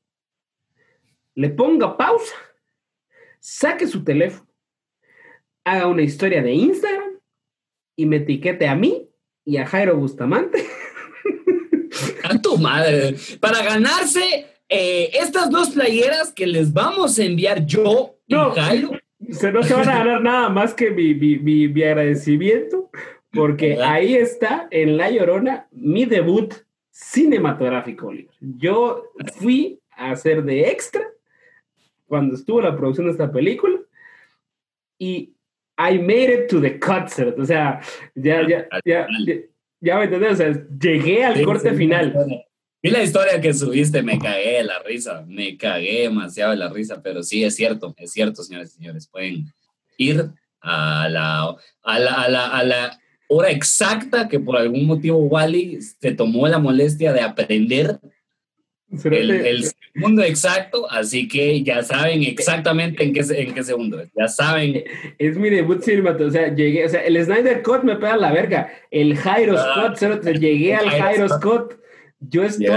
le 1.41 1.49
ponga 1.49 1.97
pausa, 1.97 2.35
saque 3.39 3.87
su 3.87 4.03
teléfono, 4.03 4.47
haga 5.63 5.87
una 5.87 6.03
historia 6.03 6.41
de 6.43 6.53
Instagram 6.53 7.19
y 7.95 8.05
me 8.05 8.17
etiquete 8.17 8.67
a 8.67 8.75
mí 8.75 9.09
y 9.45 9.57
a 9.57 9.65
Jairo 9.65 9.97
Bustamante. 9.97 10.63
A 12.23 12.39
tu 12.41 12.57
madre. 12.57 13.15
Para 13.39 13.61
ganarse 13.63 14.21
eh, 14.69 15.09
estas 15.13 15.49
dos 15.49 15.71
playeras 15.71 16.31
que 16.31 16.47
les 16.47 16.71
vamos 16.71 17.19
a 17.19 17.23
enviar 17.25 17.65
yo 17.65 18.15
y 18.27 18.33
No. 18.33 18.51
Jairo. 18.51 18.91
Se 19.31 19.51
no 19.51 19.61
se 19.63 19.73
van 19.73 19.89
a 19.89 19.97
ganar 19.99 20.21
nada 20.21 20.49
más 20.49 20.73
que 20.73 20.89
mi, 20.91 21.13
mi, 21.13 21.37
mi- 21.37 21.67
mi 21.67 21.83
agradecimiento, 21.83 22.89
porque 23.31 23.69
¿Verdad? 23.69 23.91
ahí 23.91 24.15
está 24.15 24.67
en 24.71 24.97
La 24.97 25.11
Llorona 25.11 25.67
mi 25.71 26.05
debut 26.05 26.53
cinematográfico. 26.91 28.11
Yo 28.39 29.03
fui 29.37 29.79
a 29.91 30.11
hacer 30.11 30.43
de 30.43 30.69
extra 30.71 31.10
cuando 32.11 32.35
estuvo 32.35 32.59
la 32.59 32.75
producción 32.75 33.05
de 33.07 33.13
esta 33.13 33.31
película 33.31 33.79
y 34.99 35.33
I 35.77 35.97
made 35.97 36.43
it 36.43 36.49
to 36.49 36.59
the 36.59 36.77
concert. 36.77 37.39
O 37.39 37.45
sea, 37.45 37.79
ya, 38.13 38.45
ya, 38.45 38.67
ya, 38.83 39.07
ya, 39.25 39.35
ya 39.79 39.97
me 39.97 40.03
entendés, 40.03 40.33
o 40.33 40.35
sea, 40.35 40.67
llegué 40.77 41.23
al 41.23 41.41
corte 41.45 41.73
final. 41.73 42.13
Vi 42.83 42.89
la 42.89 43.01
historia 43.01 43.39
que 43.39 43.53
subiste, 43.53 44.03
me 44.03 44.19
cagué 44.19 44.57
de 44.57 44.63
la 44.65 44.79
risa, 44.79 45.23
me 45.25 45.55
cagué 45.55 46.01
demasiado 46.01 46.51
de 46.51 46.57
la 46.57 46.69
risa, 46.69 47.01
pero 47.01 47.23
sí, 47.23 47.45
es 47.45 47.55
cierto, 47.55 47.95
es 47.97 48.11
cierto, 48.11 48.43
señores 48.43 48.71
y 48.71 48.75
señores, 48.75 49.07
pueden 49.07 49.45
ir 49.97 50.31
a 50.59 51.07
la, 51.07 51.55
a 51.83 51.99
la, 51.99 52.13
a 52.23 52.27
la, 52.27 52.47
a 52.47 52.63
la 52.65 52.99
hora 53.29 53.51
exacta 53.51 54.27
que 54.27 54.37
por 54.37 54.57
algún 54.57 54.85
motivo 54.85 55.17
Wally 55.19 55.79
se 55.81 56.11
tomó 56.11 56.45
la 56.49 56.59
molestia 56.59 57.13
de 57.13 57.21
aprender 57.21 58.01
el, 59.03 59.31
el 59.31 59.63
segundo 59.93 60.23
exacto, 60.23 60.89
así 60.91 61.27
que 61.27 61.63
ya 61.63 61.81
saben 61.83 62.23
exactamente 62.23 63.03
en 63.03 63.13
qué, 63.13 63.21
en 63.29 63.53
qué 63.53 63.63
segundo 63.63 63.99
es, 63.99 64.09
ya 64.17 64.27
saben. 64.27 64.83
Es 65.17 65.37
mi 65.37 65.49
debut 65.49 65.81
cinematográfico. 65.81 66.27
O 66.27 66.31
sea, 66.31 66.53
llegué, 66.55 66.85
o 66.85 66.89
sea, 66.89 67.03
el 67.03 67.23
Snyder 67.23 67.63
Cut 67.63 67.83
me 67.83 67.95
pega 67.95 68.17
la 68.17 68.31
verga. 68.31 68.71
El 68.89 69.17
Jairo 69.17 69.55
Ah, 69.57 69.93
Scott, 69.95 70.25
llegué 70.25 70.75
al 70.75 70.89
Jairo 70.89 71.29
Scott. 71.29 71.77
Yo 72.19 72.43
estoy 72.43 72.67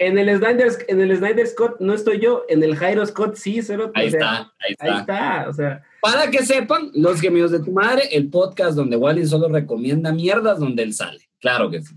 en 0.00 0.16
el 0.16 0.38
Snyder, 0.38 0.72
en 0.88 1.00
el 1.02 1.16
Snyder 1.16 1.46
Scott, 1.46 1.76
no 1.78 1.92
estoy 1.92 2.20
yo, 2.20 2.44
en 2.48 2.62
el 2.62 2.74
Jairo 2.74 3.04
Scott 3.04 3.34
sí, 3.36 3.60
cero. 3.60 3.92
Ahí 3.94 4.08
o 4.08 4.10
sea, 4.10 4.20
está, 4.20 4.52
ahí 4.60 4.72
está. 4.72 4.84
Ahí 4.86 5.00
está, 5.00 5.46
o 5.48 5.52
sea, 5.52 5.82
Para 6.00 6.30
que 6.30 6.42
sepan, 6.42 6.90
Los 6.94 7.20
Gemidos 7.20 7.50
de 7.50 7.60
tu 7.60 7.72
Madre, 7.72 8.04
el 8.12 8.30
podcast 8.30 8.74
donde 8.74 8.96
Wally 8.96 9.26
solo 9.26 9.48
recomienda 9.48 10.10
mierdas 10.12 10.58
donde 10.58 10.84
él 10.84 10.94
sale. 10.94 11.20
Claro 11.38 11.70
que 11.70 11.82
sí. 11.82 11.94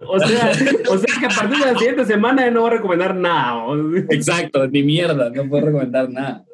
O 0.00 0.18
sea, 0.20 0.52
o 0.90 0.98
sea 0.98 1.14
que 1.20 1.26
a 1.26 1.28
partir 1.28 1.58
de 1.58 1.72
la 1.72 1.78
siguiente 1.78 2.04
semana 2.04 2.50
no 2.50 2.62
voy 2.62 2.70
a 2.70 2.74
recomendar 2.74 3.14
nada. 3.14 3.64
Exacto, 4.10 4.66
ni 4.68 4.82
mierda, 4.82 5.30
no 5.30 5.48
puedo 5.48 5.66
recomendar 5.66 6.08
nada. 6.10 6.44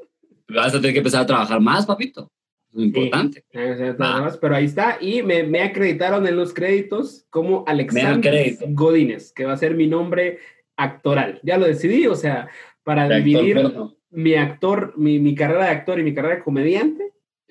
Vas 0.49 0.75
a 0.75 0.79
tener 0.79 0.93
que 0.93 0.99
empezar 0.99 1.23
a 1.23 1.27
trabajar 1.27 1.61
más, 1.61 1.87
papito. 1.87 2.31
Es 2.75 2.83
importante. 2.83 3.45
Nada 3.99 4.21
más, 4.23 4.39
pero 4.39 4.57
ahí 4.57 4.65
está, 4.65 4.99
y 5.01 5.23
me, 5.23 5.45
me 5.45 5.63
acreditaron 5.63 6.27
en 6.27 6.37
los 6.37 6.53
créditos 6.53 7.27
como 7.31 7.65
Alexander. 7.67 8.57
Godínez, 8.69 9.33
que 9.33 9.45
va 9.45 9.53
a 9.53 9.59
ser 9.59 9.75
mi 9.75 9.87
nombre 9.87 10.39
actoral. 10.77 11.41
Ya 11.43 11.57
lo 11.57 11.67
decidí, 11.67 12.07
o 12.07 12.17
sea, 12.17 12.49
para 12.83 13.09
De 13.09 13.17
actor 13.17 13.25
dividir 13.25 13.63
porno. 13.63 13.97
mi 14.11 14.35
actor, 14.35 14.95
mi, 14.97 15.19
mi 15.19 15.35
carrera 15.35 15.67
de 15.67 15.71
actor 15.71 16.01
y 16.01 16.03
mi 16.03 16.15
carrera 16.15 16.37
de 16.37 16.43
comediante, 16.43 17.04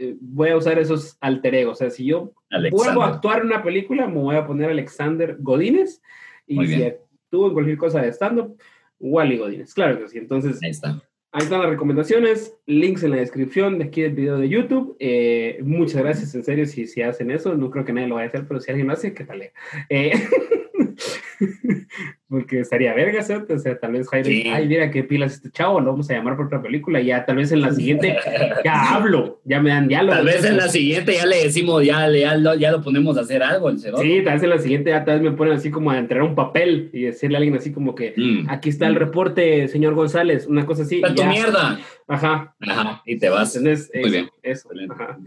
eh, 0.03 0.15
voy 0.19 0.49
a 0.49 0.57
usar 0.57 0.77
esos 0.79 1.17
alter 1.21 1.55
egos. 1.55 1.73
O 1.73 1.75
sea, 1.79 1.89
si 1.89 2.05
yo 2.05 2.33
Alexander. 2.49 2.71
vuelvo 2.95 3.03
a 3.03 3.15
actuar 3.15 3.39
en 3.39 3.47
una 3.47 3.63
película, 3.63 4.07
me 4.07 4.19
voy 4.19 4.35
a 4.35 4.45
poner 4.45 4.69
Alexander 4.69 5.37
Godínez. 5.39 6.01
Y 6.47 6.55
Muy 6.55 6.67
si 6.67 6.75
bien. 6.75 6.87
actúo 6.89 7.47
en 7.47 7.53
cualquier 7.53 7.77
cosa 7.77 8.01
de 8.01 8.09
stand-up, 8.11 8.57
Wally 8.99 9.37
Godínez. 9.37 9.73
Claro 9.73 9.99
que 9.99 10.07
sí. 10.09 10.17
Entonces, 10.17 10.59
Ahí 10.63 10.69
está. 10.71 11.01
ahí 11.31 11.43
están 11.43 11.61
las 11.61 11.69
recomendaciones, 11.69 12.55
links 12.65 13.03
en 13.03 13.11
la 13.11 13.17
descripción 13.17 13.79
de 13.79 13.85
aquí 13.85 14.01
del 14.01 14.13
video 14.13 14.37
de 14.37 14.49
YouTube. 14.49 14.95
Eh, 14.99 15.59
muchas 15.63 16.01
gracias, 16.01 16.35
en 16.35 16.43
serio, 16.43 16.65
si, 16.65 16.85
si 16.87 17.01
hacen 17.01 17.31
eso. 17.31 17.55
No 17.55 17.69
creo 17.71 17.85
que 17.85 17.93
nadie 17.93 18.07
lo 18.07 18.15
vaya 18.15 18.25
a 18.25 18.29
hacer, 18.29 18.47
pero 18.47 18.59
si 18.59 18.71
alguien 18.71 18.87
lo 18.87 18.93
hace, 18.93 19.13
¿qué 19.13 19.23
tal? 19.23 19.41
Eh, 19.89 20.11
porque 22.27 22.61
estaría 22.61 22.93
verga, 22.93 23.21
¿cierto? 23.21 23.53
O 23.53 23.59
sea, 23.59 23.77
tal 23.79 23.91
vez 23.91 24.09
Jairo, 24.09 24.25
Sí. 24.27 24.43
ay, 24.51 24.67
mira 24.67 24.89
qué 24.89 25.03
pilas 25.03 25.33
este 25.33 25.51
chavo, 25.51 25.79
lo 25.79 25.91
vamos 25.91 26.09
a 26.09 26.13
llamar 26.13 26.35
por 26.35 26.47
otra 26.47 26.61
película. 26.61 26.99
y 26.99 27.05
Ya, 27.07 27.25
tal 27.25 27.35
vez 27.37 27.51
en 27.51 27.61
la 27.61 27.71
siguiente 27.71 28.15
ya 28.65 28.95
hablo, 28.95 29.41
ya 29.45 29.61
me 29.61 29.69
dan 29.69 29.87
diálogo. 29.87 30.15
Tal 30.17 30.25
vez 30.25 30.43
en 30.45 30.57
la 30.57 30.67
siguiente 30.67 31.13
ya 31.13 31.25
le 31.25 31.43
decimos, 31.43 31.85
ya, 31.85 32.09
ya, 32.09 32.35
lo, 32.37 32.55
ya 32.55 32.71
lo 32.71 32.81
ponemos 32.81 33.17
a 33.17 33.21
hacer 33.21 33.43
algo, 33.43 33.69
el. 33.69 33.79
Sí, 33.79 34.21
tal 34.23 34.33
vez 34.33 34.43
en 34.43 34.49
la 34.49 34.57
siguiente 34.59 34.89
ya 34.89 35.05
tal 35.05 35.19
vez 35.21 35.31
me 35.31 35.37
ponen 35.37 35.53
así 35.53 35.69
como 35.69 35.91
a 35.91 35.99
entregar 35.99 36.27
un 36.27 36.35
papel 36.35 36.89
y 36.93 37.03
decirle 37.03 37.35
a 37.35 37.39
alguien 37.39 37.55
así 37.55 37.71
como 37.71 37.93
que 37.95 38.13
Mm. 38.17 38.49
aquí 38.49 38.69
está 38.69 38.87
el 38.87 38.95
reporte, 38.95 39.67
señor 39.67 39.93
González, 39.93 40.47
una 40.47 40.65
cosa 40.65 40.83
así. 40.83 41.01
Y 41.07 41.15
tu 41.15 41.23
mierda. 41.25 41.79
Ajá. 42.07 42.55
Ajá, 42.59 43.01
y 43.05 43.17
te 43.17 43.29
vas. 43.29 43.55
¿Entendés? 43.55 43.91
Muy 43.93 44.03
Eso, 44.03 44.11
bien. 44.11 44.29
Eso. 44.41 44.69
Ajá. 44.89 45.17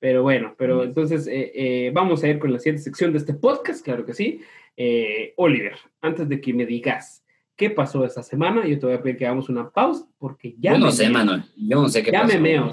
Pero 0.00 0.22
bueno, 0.22 0.54
pero 0.56 0.76
Ujú. 0.76 0.84
entonces 0.84 1.26
eh, 1.26 1.50
eh, 1.54 1.90
vamos 1.92 2.22
a 2.22 2.28
ir 2.28 2.38
con 2.38 2.52
la 2.52 2.58
siguiente 2.60 2.82
sección 2.82 3.12
de 3.12 3.18
este 3.18 3.34
podcast, 3.34 3.84
claro 3.84 4.04
que 4.06 4.14
sí. 4.14 4.40
Eh, 4.80 5.34
Oliver, 5.38 5.74
antes 6.00 6.28
de 6.28 6.40
que 6.40 6.54
me 6.54 6.64
digas 6.64 7.24
qué 7.56 7.68
pasó 7.68 8.04
esta 8.04 8.22
semana, 8.22 8.64
yo 8.64 8.78
te 8.78 8.86
voy 8.86 8.94
a 8.94 9.02
pedir 9.02 9.16
que 9.16 9.26
hagamos 9.26 9.48
una 9.48 9.68
pausa 9.70 10.06
porque 10.18 10.54
ya 10.56 10.74
Yo 10.74 10.78
no 10.78 10.86
me 10.86 10.92
sé. 10.92 11.10
Manuel. 11.10 11.42
Yo 11.56 11.82
no 11.82 11.88
sé 11.88 12.00
qué 12.04 12.12
Ya 12.12 12.22
pasó. 12.22 12.34
me 12.34 12.40
meo, 12.40 12.70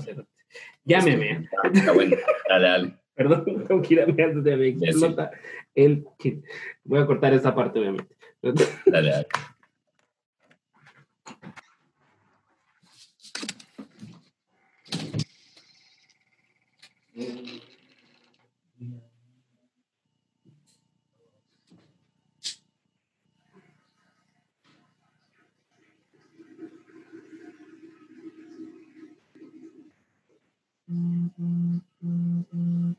ya 0.83 1.01
me 1.01 1.17
meo. 1.17 1.41
Está, 1.73 1.91
bueno. 1.93 2.15
Dale, 2.47 2.67
dale. 2.67 2.95
Perdón, 3.15 3.43
tengo 3.67 3.81
que 3.81 3.93
ir 3.95 4.01
a 4.01 4.05
mear 4.05 4.29
antes 4.29 4.43
de 4.43 4.55
me 4.55 4.71
sí. 4.77 4.85
explota 4.85 5.31
el 5.73 6.05
kit. 6.19 6.45
Voy 6.83 6.99
a 6.99 7.07
cortar 7.07 7.33
esta 7.33 7.55
parte, 7.55 7.79
obviamente. 7.79 8.15
Dale, 8.85 9.09
dale. 9.09 9.27
Mm-hmm. 31.41 32.93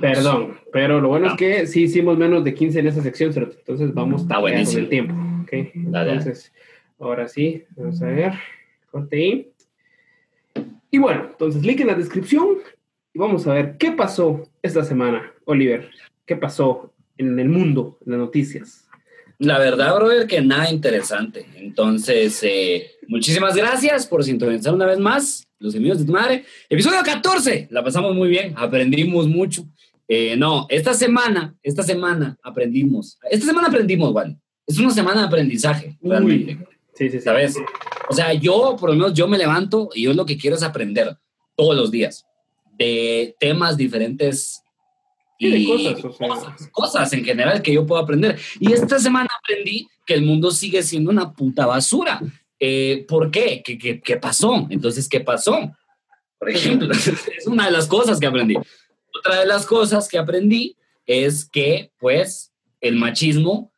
Perdón, 0.00 0.58
pero 0.72 1.00
lo 1.00 1.08
bueno 1.08 1.26
Ah. 1.28 1.30
es 1.32 1.36
que 1.36 1.66
sí 1.66 1.82
hicimos 1.84 2.16
menos 2.18 2.44
de 2.44 2.54
15 2.54 2.80
en 2.80 2.86
esa 2.88 3.02
sección, 3.02 3.32
entonces 3.36 3.92
vamos 3.94 4.22
Está 4.22 4.34
con 4.36 4.42
buenísimo. 4.42 4.80
el 4.82 4.88
tiempo. 4.88 5.14
¿ok? 5.42 5.52
Dale. 5.74 6.10
Entonces, 6.12 6.52
ahora 6.98 7.28
sí, 7.28 7.64
vamos 7.76 8.00
a 8.02 8.06
ver, 8.06 8.32
corte 8.90 9.16
ahí. 9.16 9.52
Y 10.90 10.98
bueno, 10.98 11.26
entonces, 11.30 11.62
link 11.64 11.80
en 11.80 11.88
la 11.88 11.94
descripción 11.94 12.48
y 13.12 13.18
vamos 13.18 13.46
a 13.46 13.54
ver 13.54 13.76
qué 13.78 13.92
pasó 13.92 14.48
esta 14.62 14.82
semana, 14.84 15.32
Oliver. 15.44 15.90
¿Qué 16.24 16.36
pasó 16.36 16.92
en 17.18 17.38
el 17.38 17.48
mundo, 17.48 17.98
en 18.04 18.12
las 18.12 18.20
noticias? 18.20 18.88
La 19.38 19.58
verdad, 19.58 19.94
brother, 19.96 20.26
que 20.26 20.40
nada 20.40 20.70
interesante. 20.70 21.46
Entonces, 21.56 22.42
eh, 22.42 22.92
muchísimas 23.06 23.54
gracias 23.54 24.06
por 24.06 24.24
sintonizar 24.24 24.72
una 24.74 24.86
vez 24.86 24.98
más 24.98 25.45
Los 25.58 25.74
Amigos 25.74 25.98
de 25.98 26.04
tu 26.04 26.12
Madre. 26.12 26.44
Episodio 26.68 27.00
14. 27.02 27.68
La 27.70 27.82
pasamos 27.82 28.14
muy 28.14 28.28
bien, 28.28 28.52
aprendimos 28.56 29.26
mucho. 29.26 29.64
Eh, 30.06 30.36
no, 30.36 30.66
esta 30.68 30.92
semana, 30.92 31.56
esta 31.62 31.82
semana 31.82 32.38
aprendimos. 32.42 33.18
Esta 33.30 33.46
semana 33.46 33.68
aprendimos, 33.68 34.12
Juan. 34.12 34.40
Es 34.66 34.78
una 34.78 34.90
semana 34.90 35.22
de 35.22 35.26
aprendizaje, 35.26 35.96
Uy. 36.00 36.10
realmente. 36.10 36.58
Sí, 36.94 37.08
sí, 37.10 37.18
sí. 37.18 37.20
¿Sabes? 37.20 37.56
O 38.08 38.14
sea, 38.14 38.34
yo, 38.34 38.76
por 38.78 38.90
lo 38.90 38.96
menos, 38.96 39.14
yo 39.14 39.26
me 39.28 39.38
levanto 39.38 39.88
y 39.94 40.02
yo 40.02 40.14
lo 40.14 40.26
que 40.26 40.36
quiero 40.36 40.56
es 40.56 40.62
aprender 40.62 41.16
todos 41.54 41.74
los 41.74 41.90
días 41.90 42.26
de 42.78 43.34
temas 43.40 43.76
diferentes 43.76 44.62
y 45.38 45.66
cosas, 45.66 46.68
cosas, 46.70 47.12
en 47.12 47.24
general 47.24 47.62
que 47.62 47.72
yo 47.72 47.86
puedo 47.86 48.00
aprender. 48.00 48.38
Y 48.60 48.72
esta 48.72 48.98
semana 48.98 49.28
aprendí 49.42 49.88
que 50.04 50.14
el 50.14 50.22
mundo 50.22 50.50
sigue 50.50 50.82
siendo 50.82 51.10
una 51.10 51.32
puta 51.32 51.66
basura. 51.66 52.20
Eh, 52.58 53.04
¿Por 53.08 53.30
qué? 53.30 53.62
¿Qué, 53.64 53.78
qué? 53.78 54.00
qué 54.00 54.16
pasó? 54.16 54.66
Entonces, 54.70 55.08
¿qué 55.08 55.20
pasó? 55.20 55.76
Por 56.38 56.50
ejemplo, 56.50 56.92
es 57.38 57.46
una 57.46 57.66
de 57.66 57.72
las 57.72 57.86
cosas 57.86 58.18
que 58.18 58.26
aprendí. 58.26 58.56
Otra 59.18 59.40
de 59.40 59.46
las 59.46 59.66
cosas 59.66 60.08
que 60.08 60.18
aprendí 60.18 60.76
es 61.06 61.44
que, 61.44 61.90
pues, 61.98 62.52
el 62.80 62.96
machismo 62.96 63.72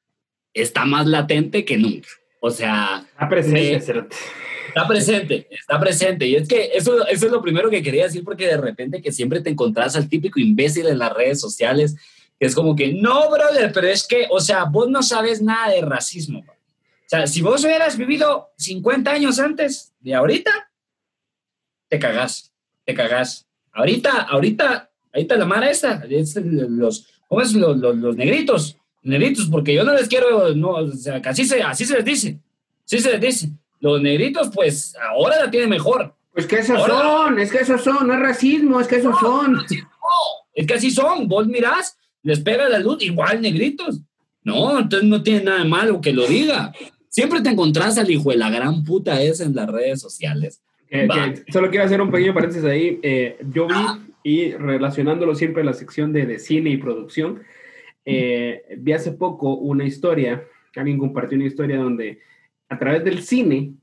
está 0.54 0.84
más 0.84 1.06
latente 1.06 1.64
que 1.64 1.76
nunca. 1.76 2.08
O 2.40 2.50
sea... 2.50 3.06
Está 3.12 3.28
presente, 3.28 3.74
Está 4.68 4.86
presente, 4.86 5.48
está 5.50 5.80
presente. 5.80 6.26
Y 6.26 6.36
es 6.36 6.46
que 6.46 6.70
eso, 6.74 7.06
eso 7.06 7.26
es 7.26 7.32
lo 7.32 7.42
primero 7.42 7.70
que 7.70 7.82
quería 7.82 8.04
decir 8.04 8.22
porque 8.22 8.46
de 8.46 8.58
repente 8.58 9.00
que 9.00 9.12
siempre 9.12 9.40
te 9.40 9.50
encontrás 9.50 9.96
al 9.96 10.08
típico 10.08 10.38
imbécil 10.38 10.86
en 10.86 10.98
las 10.98 11.12
redes 11.12 11.40
sociales 11.40 11.96
que 12.38 12.46
es 12.46 12.54
como 12.54 12.76
que, 12.76 12.92
no, 12.92 13.30
brother, 13.30 13.72
pero 13.72 13.88
es 13.88 14.06
que, 14.06 14.26
o 14.30 14.40
sea, 14.40 14.64
vos 14.64 14.88
no 14.88 15.02
sabes 15.02 15.42
nada 15.42 15.72
de 15.72 15.80
racismo. 15.80 16.44
O 16.46 16.57
sea, 17.08 17.26
si 17.26 17.40
vos 17.40 17.64
hubieras 17.64 17.96
vivido 17.96 18.50
50 18.58 19.10
años 19.10 19.38
antes 19.38 19.94
de 20.00 20.14
ahorita, 20.14 20.70
te 21.88 21.98
cagás, 21.98 22.52
te 22.84 22.94
cagás. 22.94 23.46
Ahorita, 23.72 24.22
ahorita, 24.22 24.90
ahorita 25.14 25.36
la 25.36 25.44
mara 25.46 25.70
esta, 25.70 26.04
los, 26.06 27.06
¿cómo 27.26 27.40
es? 27.40 27.54
Los, 27.54 27.78
los, 27.78 28.16
negritos, 28.16 28.76
negritos, 29.02 29.48
porque 29.50 29.74
yo 29.74 29.84
no 29.84 29.94
les 29.94 30.08
quiero, 30.08 30.54
no, 30.54 30.70
o 30.70 30.92
sea, 30.92 31.22
así 31.24 31.44
se, 31.44 31.62
así 31.62 31.84
se 31.86 31.94
les 31.94 32.04
dice, 32.04 32.40
así 32.84 32.98
se 32.98 33.12
les 33.12 33.20
dice. 33.20 33.50
Los 33.80 34.02
negritos, 34.02 34.50
pues, 34.52 34.94
ahora 34.96 35.44
la 35.44 35.50
tienen 35.50 35.70
mejor. 35.70 36.14
Pues 36.32 36.46
que 36.46 36.56
esos 36.56 36.84
son, 36.84 37.38
es 37.38 37.50
que 37.50 37.58
esos 37.58 37.82
son, 37.82 38.06
no 38.06 38.14
es 38.14 38.20
racismo, 38.20 38.80
es 38.80 38.86
que 38.86 38.96
esos 38.96 39.18
son. 39.18 39.54
No, 39.54 39.62
es 40.52 40.66
que 40.66 40.74
así 40.74 40.90
son, 40.90 41.26
vos 41.26 41.46
mirás, 41.46 41.96
les 42.22 42.40
pega 42.40 42.68
la 42.68 42.80
luz, 42.80 43.02
igual 43.02 43.40
negritos. 43.40 44.00
No, 44.42 44.78
entonces 44.78 45.08
no 45.08 45.22
tiene 45.22 45.44
nada 45.44 45.58
de 45.58 45.64
malo 45.64 46.00
que 46.00 46.12
lo 46.12 46.26
diga. 46.26 46.72
Siempre 47.08 47.40
te 47.40 47.50
encontrás 47.50 47.98
al 47.98 48.10
hijo 48.10 48.30
de 48.30 48.36
la 48.36 48.50
gran 48.50 48.84
puta 48.84 49.20
esa 49.22 49.44
en 49.44 49.54
las 49.54 49.68
redes 49.68 50.00
sociales. 50.00 50.62
solo 51.52 51.70
quiero 51.70 51.84
hacer 51.84 52.00
un 52.00 52.10
pequeño 52.10 52.34
paréntesis 52.34 52.64
ahí. 52.64 52.98
Eh, 53.02 53.38
yo 53.52 53.66
vi, 53.66 53.74
y 54.22 54.52
relacionándolo 54.52 55.34
siempre 55.34 55.62
a 55.62 55.66
la 55.66 55.72
sección 55.72 56.12
de, 56.12 56.26
de 56.26 56.38
cine 56.38 56.70
y 56.70 56.76
producción, 56.76 57.42
eh, 58.10 58.62
vi 58.78 58.92
hace 58.92 59.12
poco 59.12 59.54
una 59.54 59.84
historia, 59.84 60.42
alguien 60.74 60.98
compartió 60.98 61.36
una 61.36 61.46
historia 61.46 61.76
donde 61.76 62.20
a 62.70 62.78
través 62.78 63.04
del 63.04 63.22
cine 63.22 63.74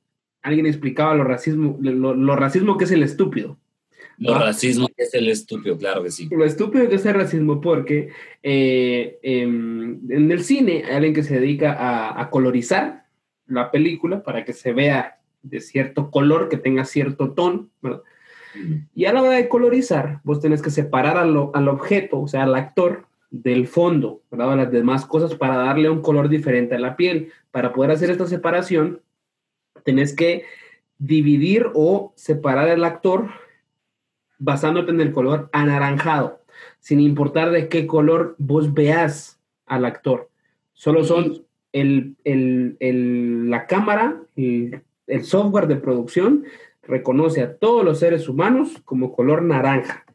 alguien 0.41 0.65
explicaba 0.65 1.13
lo 1.13 1.23
racismo, 1.23 1.77
lo, 1.79 2.35
racismo 2.35 2.77
que 2.77 2.85
es 2.85 2.91
el 2.91 3.03
estúpido. 3.03 3.59
Lo 4.17 4.33
racismo 4.33 4.87
que 4.87 5.03
es 5.03 5.13
el 5.13 5.29
estúpido, 5.29 5.77
claro 5.77 6.01
que 6.03 6.09
sí. 6.09 6.27
Lo 6.31 6.43
estúpido 6.43 6.89
que 6.89 6.95
es 6.95 7.05
el 7.05 7.13
racismo 7.13 7.61
porque 7.61 8.09
eh, 8.41 9.19
em, 9.21 9.99
en 10.09 10.31
el 10.31 10.43
cine 10.43 10.83
hay 10.85 10.95
alguien 10.95 11.13
que 11.13 11.23
se 11.23 11.39
dedica 11.39 11.75
a, 12.19 12.29
colorizar 12.31 13.04
la 13.47 13.71
película 13.71 14.23
para 14.23 14.45
que 14.45 14.53
se 14.53 14.73
vea 14.73 15.19
de 15.43 15.61
cierto 15.61 16.09
color, 16.11 16.49
que 16.49 16.57
tenga 16.57 16.85
cierto 16.85 17.31
tono, 17.33 17.69
Y 18.93 19.05
a 19.05 19.13
la 19.13 19.21
hora 19.21 19.35
de 19.35 19.49
colorizar, 19.49 20.21
vos 20.23 20.39
tenés 20.39 20.61
que 20.61 20.69
separar 20.69 21.17
al, 21.17 21.49
al 21.53 21.67
objeto, 21.67 22.21
o 22.21 22.27
sea, 22.27 22.43
al 22.43 22.55
actor, 22.55 23.05
del 23.43 23.67
fondo, 23.67 24.21
¿verdad? 24.31 24.55
las 24.55 24.71
demás 24.71 25.05
cosas 25.05 25.35
para 25.35 25.57
darle 25.57 25.89
un 25.89 26.01
color 26.01 26.29
diferente 26.29 26.75
a 26.75 26.79
la 26.79 26.95
piel. 26.95 27.31
Para 27.51 27.73
poder 27.73 27.91
hacer 27.91 28.09
esta 28.09 28.27
separación, 28.27 29.01
tenés 29.83 30.15
que 30.15 30.45
dividir 30.97 31.67
o 31.73 32.13
separar 32.15 32.69
el 32.69 32.83
actor 32.83 33.29
basándote 34.37 34.91
en 34.91 35.01
el 35.01 35.11
color 35.11 35.49
anaranjado, 35.51 36.41
sin 36.79 36.99
importar 36.99 37.51
de 37.51 37.67
qué 37.67 37.87
color 37.87 38.35
vos 38.37 38.73
veas 38.73 39.39
al 39.65 39.85
actor. 39.85 40.29
Solo 40.73 41.03
son 41.03 41.45
el, 41.75 43.49
la 43.49 43.67
cámara, 43.67 44.21
y 44.35 44.71
el 45.07 45.23
software 45.23 45.67
de 45.67 45.75
producción 45.75 46.45
reconoce 46.83 47.41
a 47.41 47.55
todos 47.57 47.83
los 47.83 47.99
seres 47.99 48.29
humanos 48.29 48.81
como 48.85 49.13
color 49.13 49.41
naranja 49.41 50.05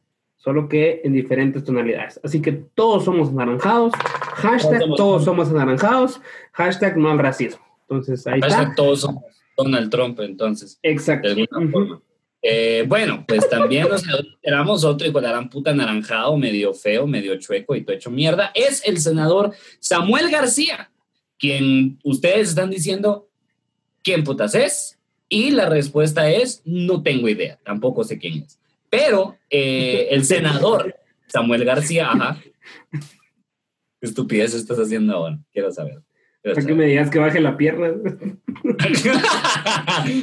solo 0.40 0.68
que 0.68 1.02
en 1.04 1.12
diferentes 1.12 1.64
tonalidades. 1.64 2.18
Así 2.24 2.40
que 2.40 2.52
todos 2.52 3.04
somos 3.04 3.28
anaranjados, 3.28 3.92
hashtag 4.36 4.80
todos 4.96 5.24
somos 5.24 5.50
anaranjados, 5.50 6.20
hashtag 6.52 6.96
no 6.96 7.10
al 7.10 7.18
racismo. 7.18 7.60
Entonces 7.82 8.26
ahí 8.26 8.40
hashtag 8.40 8.74
todos 8.74 9.02
somos 9.02 9.22
Donald 9.56 9.90
Trump, 9.90 10.18
entonces. 10.20 10.78
Exacto. 10.82 11.28
De 11.28 11.42
alguna 11.42 11.70
forma. 11.70 12.02
Eh, 12.42 12.84
bueno, 12.88 13.22
pues 13.28 13.46
también 13.50 13.86
nos 13.86 14.02
esperamos 14.02 14.82
otro 14.82 15.06
la 15.20 15.50
puta 15.50 15.72
anaranjado, 15.72 16.34
medio 16.38 16.72
feo, 16.72 17.06
medio 17.06 17.38
chueco 17.38 17.76
y 17.76 17.82
todo 17.82 17.94
hecho 17.94 18.10
mierda. 18.10 18.50
Es 18.54 18.82
el 18.86 18.98
senador 18.98 19.52
Samuel 19.78 20.30
García, 20.30 20.90
quien 21.40 21.98
ustedes 22.04 22.50
están 22.50 22.70
diciendo, 22.70 23.28
¿quién 24.04 24.22
putas 24.22 24.54
es? 24.54 24.98
Y 25.28 25.50
la 25.50 25.68
respuesta 25.68 26.30
es, 26.30 26.62
no 26.64 27.02
tengo 27.02 27.28
idea, 27.28 27.58
tampoco 27.64 28.04
sé 28.04 28.18
quién 28.18 28.44
es. 28.44 28.60
Pero 28.90 29.38
eh, 29.48 30.08
el 30.10 30.24
senador 30.24 30.94
Samuel 31.26 31.64
García, 31.64 32.10
ajá. 32.10 32.40
¿Qué 32.92 34.06
estupidez 34.06 34.54
estás 34.54 34.78
haciendo 34.78 35.14
ahora? 35.14 35.38
Quiero 35.52 35.72
saber. 35.72 36.02
Para 36.42 36.64
que 36.64 36.74
me 36.74 36.86
digas 36.86 37.10
que 37.10 37.18
baje 37.18 37.38
la 37.38 37.58
pierna. 37.58 37.90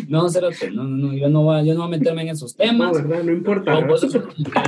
no, 0.07 0.27
cérate, 0.29 0.71
no, 0.71 0.83
no, 0.83 1.13
yo 1.13 1.29
no, 1.29 1.43
voy, 1.43 1.63
yo 1.63 1.75
no 1.75 1.81
voy 1.81 1.95
a 1.95 1.99
meterme 1.99 2.23
en 2.23 2.29
esos 2.29 2.55
temas. 2.55 2.91
No, 2.91 3.07
¿verdad? 3.07 3.23
No 3.23 3.31
importa. 3.31 3.79
No, 3.79 3.85
vos 3.85 4.03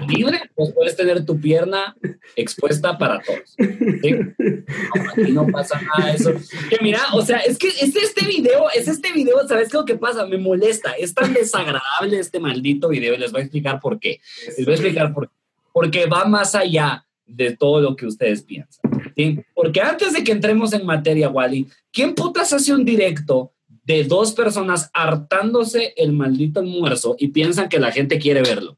libre, 0.07 0.41
pues 0.53 0.71
puedes 0.73 0.95
tener 0.95 1.25
tu 1.25 1.41
pierna 1.41 1.95
expuesta 2.35 2.99
para 2.99 3.19
todos. 3.21 3.57
¿sí? 3.57 5.31
No, 5.31 5.47
pasa 5.47 5.81
nada 5.81 6.11
de 6.11 6.17
eso. 6.17 6.33
Que 6.69 6.77
mira, 6.83 6.99
o 7.13 7.23
sea, 7.23 7.39
es 7.39 7.57
que 7.57 7.69
es 7.69 7.95
este 7.95 8.27
video, 8.27 8.69
es 8.75 8.87
este 8.87 9.11
video, 9.11 9.39
¿sabes 9.47 9.69
qué 9.69 9.77
es 9.77 9.81
lo 9.81 9.85
que 9.85 9.95
pasa? 9.95 10.27
Me 10.27 10.37
molesta. 10.37 10.91
Es 10.91 11.15
tan 11.15 11.33
desagradable 11.33 12.19
este 12.19 12.39
maldito 12.39 12.89
video 12.89 13.15
y 13.15 13.17
les 13.17 13.31
voy 13.31 13.41
a 13.41 13.45
explicar 13.45 13.79
por 13.79 13.99
qué. 13.99 14.21
Les 14.55 14.65
voy 14.65 14.73
a 14.73 14.75
explicar 14.75 15.15
por 15.15 15.27
qué. 15.27 15.33
Porque 15.73 16.05
va 16.05 16.25
más 16.25 16.53
allá 16.53 17.07
de 17.25 17.55
todo 17.55 17.81
lo 17.81 17.95
que 17.95 18.05
ustedes 18.05 18.43
piensan. 18.43 18.78
Porque 19.53 19.81
antes 19.81 20.13
de 20.13 20.23
que 20.23 20.31
entremos 20.31 20.73
en 20.73 20.85
materia, 20.85 21.29
Wally, 21.29 21.67
¿quién 21.91 22.15
putas 22.15 22.53
hace 22.53 22.73
un 22.73 22.85
directo 22.85 23.51
de 23.83 24.03
dos 24.03 24.33
personas 24.33 24.89
hartándose 24.93 25.93
el 25.97 26.13
maldito 26.13 26.59
almuerzo 26.59 27.15
y 27.19 27.29
piensan 27.29 27.69
que 27.69 27.79
la 27.79 27.91
gente 27.91 28.19
quiere 28.19 28.41
verlo? 28.41 28.77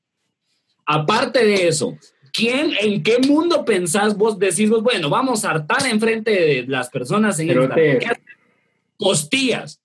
Aparte 0.86 1.46
de 1.46 1.68
eso, 1.68 1.98
¿quién, 2.34 2.74
en 2.80 3.04
qué 3.04 3.20
mundo 3.20 3.64
pensás 3.66 4.18
vos 4.18 4.40
decís, 4.40 4.70
bueno, 4.70 5.10
vamos 5.10 5.46
a 5.46 5.52
hartar 5.52 5.86
enfrente 5.86 6.32
de 6.32 6.66
las 6.68 6.90
personas 6.90 7.40
en 7.40 7.50
el 7.50 7.70
Costillas. 8.98 9.82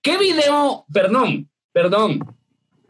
¿Qué 0.00 0.16
video? 0.16 0.86
Perdón, 0.90 1.50
perdón. 1.72 2.18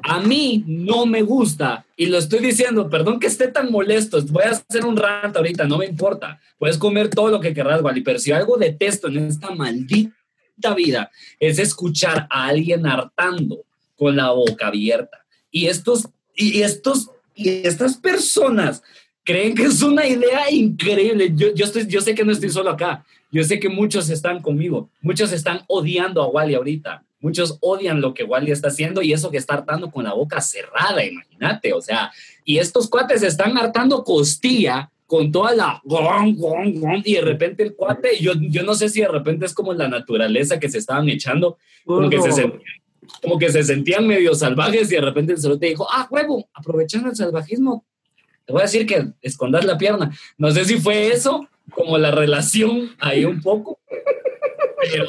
A 0.06 0.20
mí 0.20 0.62
no 0.66 1.06
me 1.06 1.22
gusta, 1.22 1.86
y 1.96 2.06
lo 2.06 2.18
estoy 2.18 2.40
diciendo, 2.40 2.90
perdón 2.90 3.18
que 3.18 3.26
esté 3.26 3.48
tan 3.48 3.72
molesto, 3.72 4.20
voy 4.26 4.44
a 4.44 4.50
hacer 4.50 4.84
un 4.84 4.98
rant 4.98 5.34
ahorita, 5.34 5.64
no 5.64 5.78
me 5.78 5.86
importa. 5.86 6.38
Puedes 6.58 6.76
comer 6.76 7.08
todo 7.08 7.28
lo 7.30 7.40
que 7.40 7.54
querrás, 7.54 7.80
Wally, 7.80 8.02
pero 8.02 8.18
si 8.18 8.30
algo 8.30 8.58
detesto 8.58 9.08
en 9.08 9.16
esta 9.20 9.52
maldita 9.52 10.74
vida 10.76 11.10
es 11.40 11.58
escuchar 11.58 12.26
a 12.28 12.48
alguien 12.48 12.86
hartando 12.86 13.64
con 13.96 14.14
la 14.14 14.30
boca 14.32 14.66
abierta. 14.66 15.24
Y 15.50 15.68
estos, 15.68 16.06
y 16.36 16.60
estos, 16.60 17.10
y 17.34 17.66
estas 17.66 17.96
personas 17.96 18.82
creen 19.24 19.54
que 19.54 19.64
es 19.64 19.82
una 19.82 20.06
idea 20.06 20.50
increíble. 20.50 21.32
Yo, 21.34 21.54
yo, 21.54 21.64
estoy, 21.64 21.86
yo 21.86 22.02
sé 22.02 22.14
que 22.14 22.26
no 22.26 22.32
estoy 22.32 22.50
solo 22.50 22.68
acá. 22.68 23.06
Yo 23.32 23.42
sé 23.42 23.58
que 23.58 23.70
muchos 23.70 24.10
están 24.10 24.42
conmigo. 24.42 24.90
Muchos 25.00 25.32
están 25.32 25.62
odiando 25.66 26.22
a 26.22 26.28
Wally 26.28 26.54
ahorita. 26.54 27.02
Muchos 27.24 27.56
odian 27.62 28.02
lo 28.02 28.12
que 28.12 28.22
Wally 28.22 28.50
está 28.50 28.68
haciendo 28.68 29.00
y 29.00 29.14
eso 29.14 29.30
que 29.30 29.38
está 29.38 29.54
hartando 29.54 29.90
con 29.90 30.04
la 30.04 30.12
boca 30.12 30.42
cerrada, 30.42 31.02
imagínate, 31.02 31.72
o 31.72 31.80
sea, 31.80 32.12
y 32.44 32.58
estos 32.58 32.86
cuates 32.86 33.22
están 33.22 33.56
hartando 33.56 34.04
costilla 34.04 34.90
con 35.06 35.32
toda 35.32 35.54
la 35.54 35.80
y 37.02 37.14
de 37.14 37.20
repente 37.22 37.62
el 37.62 37.74
cuate, 37.74 38.18
yo, 38.20 38.34
yo 38.38 38.62
no 38.62 38.74
sé 38.74 38.90
si 38.90 39.00
de 39.00 39.08
repente 39.08 39.46
es 39.46 39.54
como 39.54 39.72
la 39.72 39.88
naturaleza 39.88 40.60
que 40.60 40.68
se 40.68 40.76
estaban 40.76 41.08
echando, 41.08 41.56
como, 41.86 42.10
que, 42.10 42.20
se 42.20 42.30
sentían, 42.30 42.62
como 43.22 43.38
que 43.38 43.48
se 43.50 43.64
sentían 43.64 44.06
medio 44.06 44.34
salvajes 44.34 44.92
y 44.92 44.96
de 44.96 45.00
repente 45.00 45.32
el 45.32 45.40
cerote 45.40 45.64
dijo, 45.64 45.86
ah, 45.90 46.06
huevo, 46.10 46.46
aprovechando 46.52 47.08
el 47.08 47.16
salvajismo, 47.16 47.86
te 48.44 48.52
voy 48.52 48.60
a 48.60 48.66
decir 48.66 48.84
que 48.84 49.02
escondas 49.22 49.64
la 49.64 49.78
pierna. 49.78 50.14
No 50.36 50.50
sé 50.50 50.66
si 50.66 50.78
fue 50.78 51.08
eso, 51.08 51.48
como 51.70 51.96
la 51.96 52.10
relación 52.10 52.94
ahí 52.98 53.24
un 53.24 53.40
poco, 53.40 53.78
pero 54.92 55.06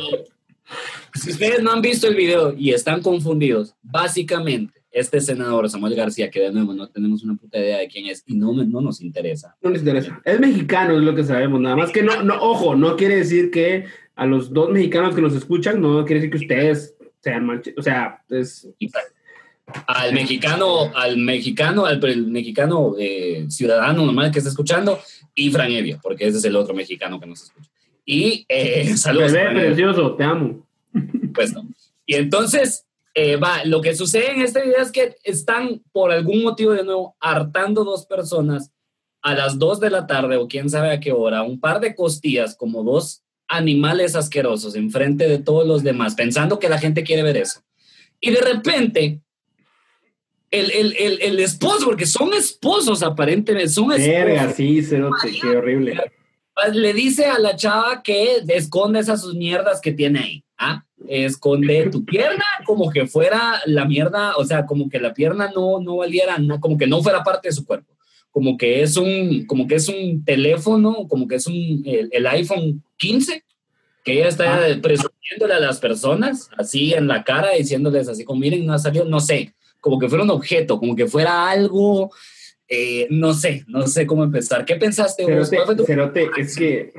si 1.13 1.31
ustedes 1.31 1.61
no 1.63 1.71
han 1.71 1.81
visto 1.81 2.07
el 2.07 2.15
video 2.15 2.53
y 2.57 2.71
están 2.71 3.01
confundidos, 3.01 3.75
básicamente 3.81 4.81
este 4.95 5.19
senador 5.19 5.69
Samuel 5.69 5.93
García, 5.93 6.31
que 6.31 6.39
de 6.39 6.53
nuevo 6.53 6.73
no 6.73 6.87
tenemos 6.87 7.21
una 7.21 7.35
puta 7.35 7.59
idea 7.59 7.79
de 7.79 7.87
quién 7.89 8.05
es 8.07 8.23
y 8.25 8.35
no, 8.35 8.53
no 8.53 8.79
nos 8.79 9.01
interesa. 9.01 9.55
No 9.61 9.69
nos 9.69 9.79
interesa. 9.79 10.21
Es 10.23 10.39
mexicano, 10.39 10.97
es 10.97 11.03
lo 11.03 11.13
que 11.13 11.25
sabemos. 11.25 11.59
Nada 11.59 11.75
más 11.75 11.91
que 11.91 12.01
no, 12.01 12.23
no, 12.23 12.41
ojo, 12.41 12.77
no 12.77 12.95
quiere 12.95 13.17
decir 13.17 13.51
que 13.51 13.85
a 14.15 14.25
los 14.25 14.53
dos 14.53 14.71
mexicanos 14.71 15.13
que 15.13 15.21
nos 15.21 15.35
escuchan, 15.35 15.81
no 15.81 16.05
quiere 16.05 16.21
decir 16.21 16.31
que 16.31 16.43
ustedes 16.45 16.95
sean 17.19 17.45
manches. 17.45 17.73
O 17.77 17.81
sea, 17.81 18.23
es. 18.29 18.69
al 19.85 20.13
mexicano, 20.13 20.89
al 20.95 21.17
mexicano, 21.17 21.85
al 21.85 21.99
mexicano 22.27 22.95
eh, 22.97 23.45
ciudadano 23.49 24.05
normal 24.05 24.31
que 24.31 24.39
está 24.39 24.49
escuchando 24.49 24.99
y 25.33 25.51
Fran 25.51 25.71
Evia, 25.71 25.99
porque 26.01 26.25
ese 26.25 26.37
es 26.37 26.45
el 26.45 26.55
otro 26.55 26.73
mexicano 26.73 27.19
que 27.19 27.25
nos 27.25 27.43
escucha. 27.43 27.69
Y 28.05 28.45
eh, 28.47 28.95
saludos. 28.95 29.33
Bebé 29.33 29.51
precioso, 29.51 30.13
te 30.13 30.23
amo. 30.23 30.64
Y 32.05 32.15
entonces, 32.15 32.85
eh, 33.13 33.37
va, 33.37 33.63
lo 33.65 33.81
que 33.81 33.95
sucede 33.95 34.31
en 34.31 34.41
este 34.41 34.61
video 34.61 34.81
es 34.81 34.91
que 34.91 35.15
están 35.23 35.81
por 35.91 36.11
algún 36.11 36.43
motivo 36.43 36.73
de 36.73 36.83
nuevo 36.83 37.15
hartando 37.19 37.83
dos 37.83 38.05
personas 38.05 38.71
a 39.21 39.33
las 39.33 39.57
dos 39.57 39.79
de 39.79 39.89
la 39.89 40.05
tarde 40.05 40.37
o 40.37 40.47
quién 40.47 40.69
sabe 40.69 40.91
a 40.91 40.99
qué 40.99 41.11
hora, 41.11 41.41
un 41.41 41.59
par 41.59 41.79
de 41.79 41.95
costillas 41.95 42.55
como 42.55 42.83
dos 42.83 43.23
animales 43.47 44.15
asquerosos 44.15 44.75
enfrente 44.75 45.27
de 45.27 45.39
todos 45.39 45.67
los 45.67 45.83
demás, 45.83 46.15
pensando 46.15 46.59
que 46.59 46.69
la 46.69 46.77
gente 46.77 47.03
quiere 47.03 47.23
ver 47.23 47.37
eso. 47.37 47.61
Y 48.19 48.31
de 48.31 48.41
repente, 48.41 49.21
el, 50.51 50.71
el, 50.71 50.95
el, 50.97 51.21
el 51.21 51.39
esposo, 51.39 51.85
porque 51.85 52.05
son 52.05 52.33
esposos 52.33 53.03
aparentemente, 53.03 53.69
son 53.69 53.91
esposos. 53.91 54.07
Verga, 54.07 54.51
sí, 54.53 54.81
cerote, 54.83 55.31
qué 55.41 55.47
horrible. 55.47 55.99
Le 56.73 56.93
dice 56.93 57.25
a 57.25 57.37
la 57.39 57.55
chava 57.55 58.01
que 58.01 58.43
esconde 58.47 58.99
esas 58.99 59.21
sus 59.21 59.35
mierdas 59.35 59.81
que 59.81 59.91
tiene 59.91 60.19
ahí. 60.19 60.44
¿Ah? 60.57 60.85
Esconde 61.07 61.89
tu 61.89 62.05
pierna 62.05 62.43
como 62.65 62.89
que 62.89 63.05
fuera 63.05 63.61
la 63.65 63.85
mierda, 63.85 64.35
o 64.37 64.45
sea, 64.45 64.65
como 64.65 64.89
que 64.89 64.99
la 64.99 65.13
pierna 65.13 65.51
no, 65.53 65.79
no 65.79 65.97
valiera, 65.97 66.37
nada, 66.37 66.59
como 66.59 66.77
que 66.77 66.87
no 66.87 67.01
fuera 67.03 67.23
parte 67.23 67.49
de 67.49 67.53
su 67.53 67.65
cuerpo. 67.65 67.93
Como 68.31 68.57
que 68.57 68.81
es 68.81 68.97
un, 68.97 69.45
como 69.45 69.67
que 69.67 69.75
es 69.75 69.87
un 69.87 70.23
teléfono, 70.25 71.07
como 71.07 71.27
que 71.27 71.35
es 71.35 71.47
un, 71.47 71.83
el, 71.85 72.09
el 72.11 72.27
iPhone 72.27 72.83
15, 72.97 73.43
que 74.03 74.13
ella 74.13 74.27
está 74.27 74.55
Ah. 74.55 74.77
presumiéndole 74.81 75.53
a 75.53 75.59
las 75.59 75.79
personas, 75.79 76.49
así 76.57 76.93
en 76.93 77.07
la 77.07 77.23
cara, 77.23 77.51
diciéndoles 77.57 78.07
así 78.07 78.23
como, 78.23 78.39
miren, 78.39 78.65
no 78.65 78.73
ha 78.73 78.79
salido, 78.79 79.05
no 79.05 79.19
sé, 79.19 79.53
como 79.79 79.99
que 79.99 80.09
fuera 80.09 80.23
un 80.23 80.31
objeto, 80.31 80.79
como 80.79 80.95
que 80.95 81.07
fuera 81.07 81.49
algo, 81.49 82.11
eh, 82.67 83.07
no 83.09 83.33
sé, 83.33 83.63
no 83.67 83.87
sé 83.87 84.05
cómo 84.07 84.23
empezar. 84.23 84.65
¿Qué 84.65 84.75
pensaste 84.75 85.23
Cerote, 85.25 85.85
Cerote, 85.85 86.29
es 86.37 86.55
que 86.55 86.93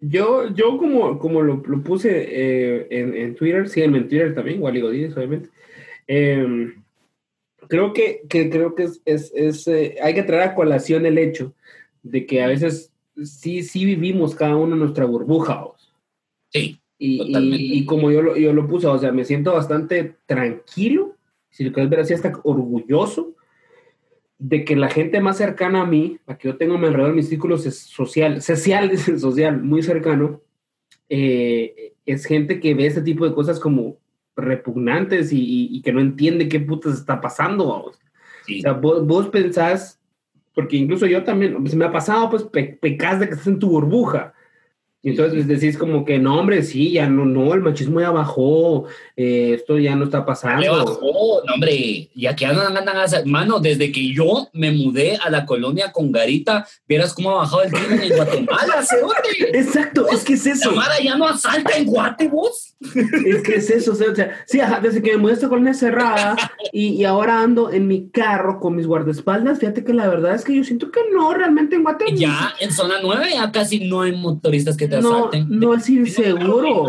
yo, 0.00 0.48
yo 0.54 0.76
como, 0.78 1.18
como 1.18 1.42
lo, 1.42 1.62
lo 1.66 1.82
puse 1.82 2.10
eh, 2.28 2.86
en, 2.90 3.14
en 3.14 3.34
Twitter, 3.34 3.68
síganme 3.68 3.98
en 3.98 4.08
Twitter 4.08 4.34
también, 4.34 4.62
Wally 4.62 4.80
Godínez, 4.80 5.16
obviamente. 5.16 5.50
Eh, 6.06 6.72
creo 7.68 7.92
que, 7.92 8.22
que 8.28 8.50
creo 8.50 8.74
que 8.74 8.84
es, 8.84 9.02
es, 9.04 9.32
es, 9.34 9.66
eh, 9.68 9.96
hay 10.02 10.14
que 10.14 10.22
traer 10.22 10.50
a 10.50 10.54
colación 10.54 11.06
el 11.06 11.18
hecho 11.18 11.54
de 12.02 12.26
que 12.26 12.42
a 12.42 12.48
veces 12.48 12.92
sí, 13.24 13.62
sí 13.62 13.84
vivimos 13.84 14.34
cada 14.34 14.56
uno 14.56 14.76
nuestra 14.76 15.04
burbuja. 15.04 15.62
vos. 15.64 15.92
Sí, 16.52 16.78
Y, 16.98 17.18
Totalmente. 17.18 17.62
y, 17.62 17.78
y 17.78 17.86
como 17.86 18.10
yo 18.10 18.22
lo, 18.22 18.36
yo 18.36 18.52
lo 18.52 18.66
puse, 18.68 18.86
o 18.86 18.98
sea, 18.98 19.12
me 19.12 19.24
siento 19.24 19.52
bastante 19.52 20.16
tranquilo, 20.26 21.16
si 21.50 21.64
lo 21.64 21.72
quieres 21.72 21.90
ver 21.90 22.00
así, 22.00 22.14
hasta 22.14 22.38
orgulloso 22.44 23.34
de 24.38 24.64
que 24.64 24.76
la 24.76 24.88
gente 24.90 25.20
más 25.20 25.38
cercana 25.38 25.82
a 25.82 25.86
mí, 25.86 26.18
la 26.26 26.36
que 26.36 26.48
yo 26.48 26.56
tengo 26.56 26.74
a 26.74 26.78
mi 26.78 26.86
alrededor, 26.86 27.14
mi 27.14 27.22
círculo 27.22 27.56
so- 27.58 27.70
social, 27.70 28.42
social, 28.42 28.96
social, 29.18 29.62
muy 29.62 29.82
cercano, 29.82 30.42
eh, 31.08 31.94
es 32.04 32.24
gente 32.24 32.60
que 32.60 32.74
ve 32.74 32.86
este 32.86 33.02
tipo 33.02 33.26
de 33.26 33.34
cosas 33.34 33.58
como 33.60 33.98
repugnantes 34.36 35.32
y, 35.32 35.38
y- 35.40 35.68
y 35.76 35.82
que 35.82 35.92
no 35.92 36.00
entiende 36.00 36.48
qué 36.48 36.60
putas 36.60 36.94
está 36.94 37.20
pasando. 37.20 37.66
vamos. 37.68 37.98
sí. 38.46 38.58
O 38.58 38.62
sea, 38.62 38.72
vos, 38.72 39.06
vos 39.06 39.28
pensás, 39.28 40.00
porque 40.54 40.76
incluso 40.76 41.06
yo 41.06 41.24
también, 41.24 41.56
pues, 41.62 41.74
me 41.74 41.84
ha 41.84 41.92
pasado, 41.92 42.28
pues 42.30 42.42
pe- 42.44 42.78
pecas 42.80 43.18
de 43.20 43.26
que 43.28 43.32
estás 43.32 43.46
en 43.46 43.58
tu 43.58 43.68
burbuja. 43.68 44.34
Y 45.06 45.10
entonces 45.10 45.46
les 45.46 45.46
decís 45.60 45.78
como 45.78 46.04
que 46.04 46.18
no, 46.18 46.40
hombre, 46.40 46.64
sí, 46.64 46.90
ya 46.90 47.06
no, 47.08 47.24
no, 47.24 47.54
el 47.54 47.60
machismo 47.60 48.00
ya 48.00 48.10
bajó, 48.10 48.86
eh, 49.16 49.52
esto 49.54 49.78
ya 49.78 49.94
no 49.94 50.04
está 50.06 50.26
pasando. 50.26 50.68
bajó, 50.84 51.42
no, 51.46 51.54
hombre, 51.54 52.10
y 52.12 52.26
aquí 52.26 52.44
andan, 52.44 52.76
andan 52.76 52.96
a 52.96 53.04
hacer- 53.04 53.24
mano, 53.24 53.60
desde 53.60 53.92
que 53.92 54.12
yo 54.12 54.48
me 54.52 54.72
mudé 54.72 55.16
a 55.24 55.30
la 55.30 55.46
colonia 55.46 55.92
con 55.92 56.10
Garita, 56.10 56.66
vieras 56.88 57.14
cómo 57.14 57.30
ha 57.30 57.34
bajado 57.36 57.62
el 57.62 57.70
crimen 57.70 58.02
en 58.02 58.16
Guatemala, 58.16 58.82
cerote. 58.82 59.56
Exacto, 59.56 60.08
es 60.10 60.24
que 60.24 60.32
es 60.32 60.44
eso. 60.44 60.70
Samara 60.70 61.00
ya 61.00 61.16
no 61.16 61.28
asalta 61.28 61.76
en 61.76 61.84
Guate, 61.86 62.26
vos. 62.26 62.74
Es 63.24 63.42
que 63.42 63.54
es 63.54 63.70
eso, 63.70 63.92
o 63.92 63.94
sea, 63.94 64.10
o 64.10 64.14
sea, 64.14 64.32
sí, 64.46 64.58
ajá, 64.60 64.80
desde 64.80 65.00
que 65.02 65.12
me 65.12 65.18
mudé 65.18 65.32
a 65.32 65.34
esta 65.36 65.48
colonia 65.48 65.72
cerrada 65.72 66.36
y, 66.72 66.88
y 66.88 67.04
ahora 67.04 67.40
ando 67.42 67.70
en 67.72 67.86
mi 67.86 68.08
carro 68.10 68.58
con 68.58 68.74
mis 68.74 68.86
guardaespaldas, 68.88 69.60
fíjate 69.60 69.84
que 69.84 69.94
la 69.94 70.08
verdad 70.08 70.34
es 70.34 70.44
que 70.44 70.54
yo 70.54 70.64
siento 70.64 70.90
que 70.90 71.00
no, 71.14 71.32
realmente 71.32 71.76
en 71.76 71.84
Guatemala. 71.84 72.16
Ya 72.18 72.54
en 72.60 72.72
zona 72.72 72.96
9 73.00 73.28
ya 73.32 73.52
casi 73.52 73.88
no 73.88 74.02
hay 74.02 74.12
motoristas 74.12 74.76
que 74.76 74.88
te 74.88 74.95
no, 75.00 75.16
asalten. 75.16 75.46
no 75.48 75.74
es 75.74 75.88
inseguro. 75.88 76.86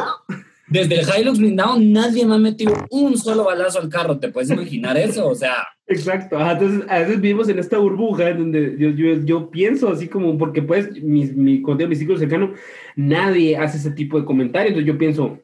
Desde 0.67 0.99
el 0.99 1.07
Hilux 1.21 1.39
blindado 1.39 1.77
nadie 1.79 2.25
me 2.25 2.35
ha 2.35 2.39
metido 2.39 2.73
un 2.89 3.17
solo 3.17 3.45
balazo 3.45 3.79
al 3.79 3.89
carro, 3.89 4.19
¿te 4.19 4.29
puedes 4.29 4.49
imaginar 4.49 4.97
eso? 4.97 5.27
O 5.27 5.35
sea, 5.35 5.65
Exacto, 5.89 6.37
ajá, 6.37 6.51
entonces 6.51 6.83
a 6.89 6.99
veces 6.99 7.21
vivimos 7.21 7.47
en 7.47 7.59
esta 7.59 7.77
burbuja 7.77 8.29
en 8.29 8.37
donde 8.39 8.75
yo, 8.77 8.89
yo, 8.89 9.23
yo 9.23 9.49
pienso 9.49 9.87
así 9.87 10.09
como, 10.09 10.37
porque 10.37 10.61
pues 10.61 10.91
mi, 11.01 11.25
mi, 11.27 11.57
digo 11.59 11.87
mi 11.87 11.95
círculo 11.95 12.19
cercano, 12.19 12.53
nadie 12.97 13.55
hace 13.55 13.77
ese 13.77 13.91
tipo 13.91 14.19
de 14.19 14.25
comentarios, 14.25 14.71
entonces 14.71 14.93
yo 14.93 14.97
pienso, 14.97 15.39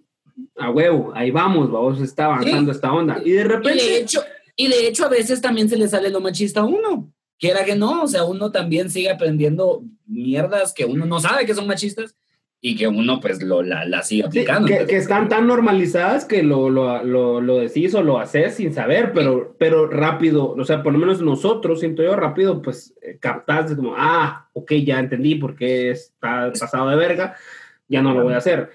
a 0.57 0.69
huevo, 0.69 1.13
ahí 1.15 1.31
vamos, 1.31 1.71
vamos, 1.71 2.01
está 2.01 2.25
avanzando 2.25 2.73
esta 2.73 2.91
onda. 2.91 3.21
Y 3.23 3.29
de 3.29 3.29
y 3.29 3.33
de 3.35 3.43
repente, 3.45 3.97
hecho, 3.97 4.21
y 4.57 4.67
de 4.67 4.85
hecho 4.85 5.05
a 5.05 5.09
veces 5.09 5.39
también 5.39 5.69
se 5.69 5.77
le 5.77 5.87
sale 5.87 6.09
lo 6.09 6.19
machista 6.19 6.59
a 6.59 6.65
uno. 6.65 7.09
Quiera 7.39 7.63
que 7.63 7.75
no, 7.75 8.03
o 8.03 8.07
sea, 8.07 8.25
uno 8.25 8.51
también 8.51 8.89
sigue 8.89 9.09
aprendiendo 9.09 9.81
mierdas 10.05 10.73
que 10.73 10.83
uno 10.83 11.05
no 11.05 11.21
sabe 11.21 11.45
que 11.45 11.55
son 11.55 11.67
machistas 11.67 12.17
y 12.65 12.77
que 12.77 12.87
uno 12.87 13.19
pues 13.19 13.43
lo, 13.43 13.61
la, 13.61 13.83
la 13.83 14.03
sigue 14.03 14.21
sí, 14.21 14.27
aplicando. 14.27 14.67
que, 14.67 14.73
Entonces, 14.75 14.95
que 14.95 15.01
están 15.01 15.27
tan 15.27 15.47
normalizadas 15.47 16.23
que 16.23 16.43
lo, 16.43 16.69
lo, 16.69 17.03
lo, 17.03 17.41
lo 17.41 17.57
decís 17.57 17.93
o 17.93 18.01
lo 18.01 18.19
haces 18.19 18.55
sin 18.55 18.73
saber, 18.73 19.11
pero, 19.13 19.53
pero 19.59 19.85
rápido, 19.87 20.53
o 20.53 20.63
sea, 20.63 20.81
por 20.81 20.93
lo 20.93 20.99
menos 20.99 21.21
nosotros, 21.21 21.81
siento 21.81 22.03
yo, 22.03 22.15
rápido, 22.15 22.61
pues 22.61 22.95
eh, 23.01 23.17
captás 23.19 23.69
de 23.69 23.75
como, 23.75 23.95
ah, 23.97 24.47
ok, 24.53 24.75
ya 24.75 24.97
entendí 24.97 25.35
por 25.35 25.57
qué 25.57 25.91
está 25.91 26.53
pasado 26.57 26.89
de 26.89 26.95
verga, 26.95 27.35
ya 27.89 28.01
no 28.01 28.13
lo 28.13 28.23
voy 28.23 28.33
a 28.33 28.37
hacer. 28.37 28.69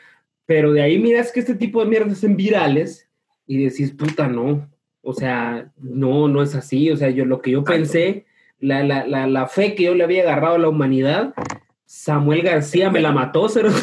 Pero 0.45 0.75
de 0.75 0.83
ahí 0.83 0.99
miras 0.99 1.33
que 1.33 1.41
este 1.41 1.55
tipo 1.55 1.83
de 1.83 1.89
mierdas 1.89 2.19
son 2.19 2.37
virales 2.37 3.09
y 3.47 3.65
decís, 3.65 3.93
puta, 3.93 4.29
no. 4.29 4.71
O 5.01 5.15
sea, 5.15 5.73
no, 5.79 6.29
no 6.29 6.43
es 6.43 6.55
así. 6.55 6.91
O 6.91 6.97
sea, 6.99 7.09
yo 7.09 7.25
lo 7.25 7.41
que 7.41 7.53
yo 7.53 7.65
pensé, 7.65 8.27
la, 8.61 8.85
la, 8.85 9.07
la, 9.07 9.27
la 9.27 9.47
fe 9.47 9.75
que 9.75 9.85
yo 9.85 9.95
le 9.95 10.05
había 10.05 10.25
agarrado 10.25 10.57
a 10.57 10.59
la 10.59 10.69
humanidad, 10.69 11.33
Samuel 11.89 12.43
García 12.43 12.91
me 12.91 13.01
la 13.01 13.13
mató, 13.13 13.49
cero. 13.49 13.73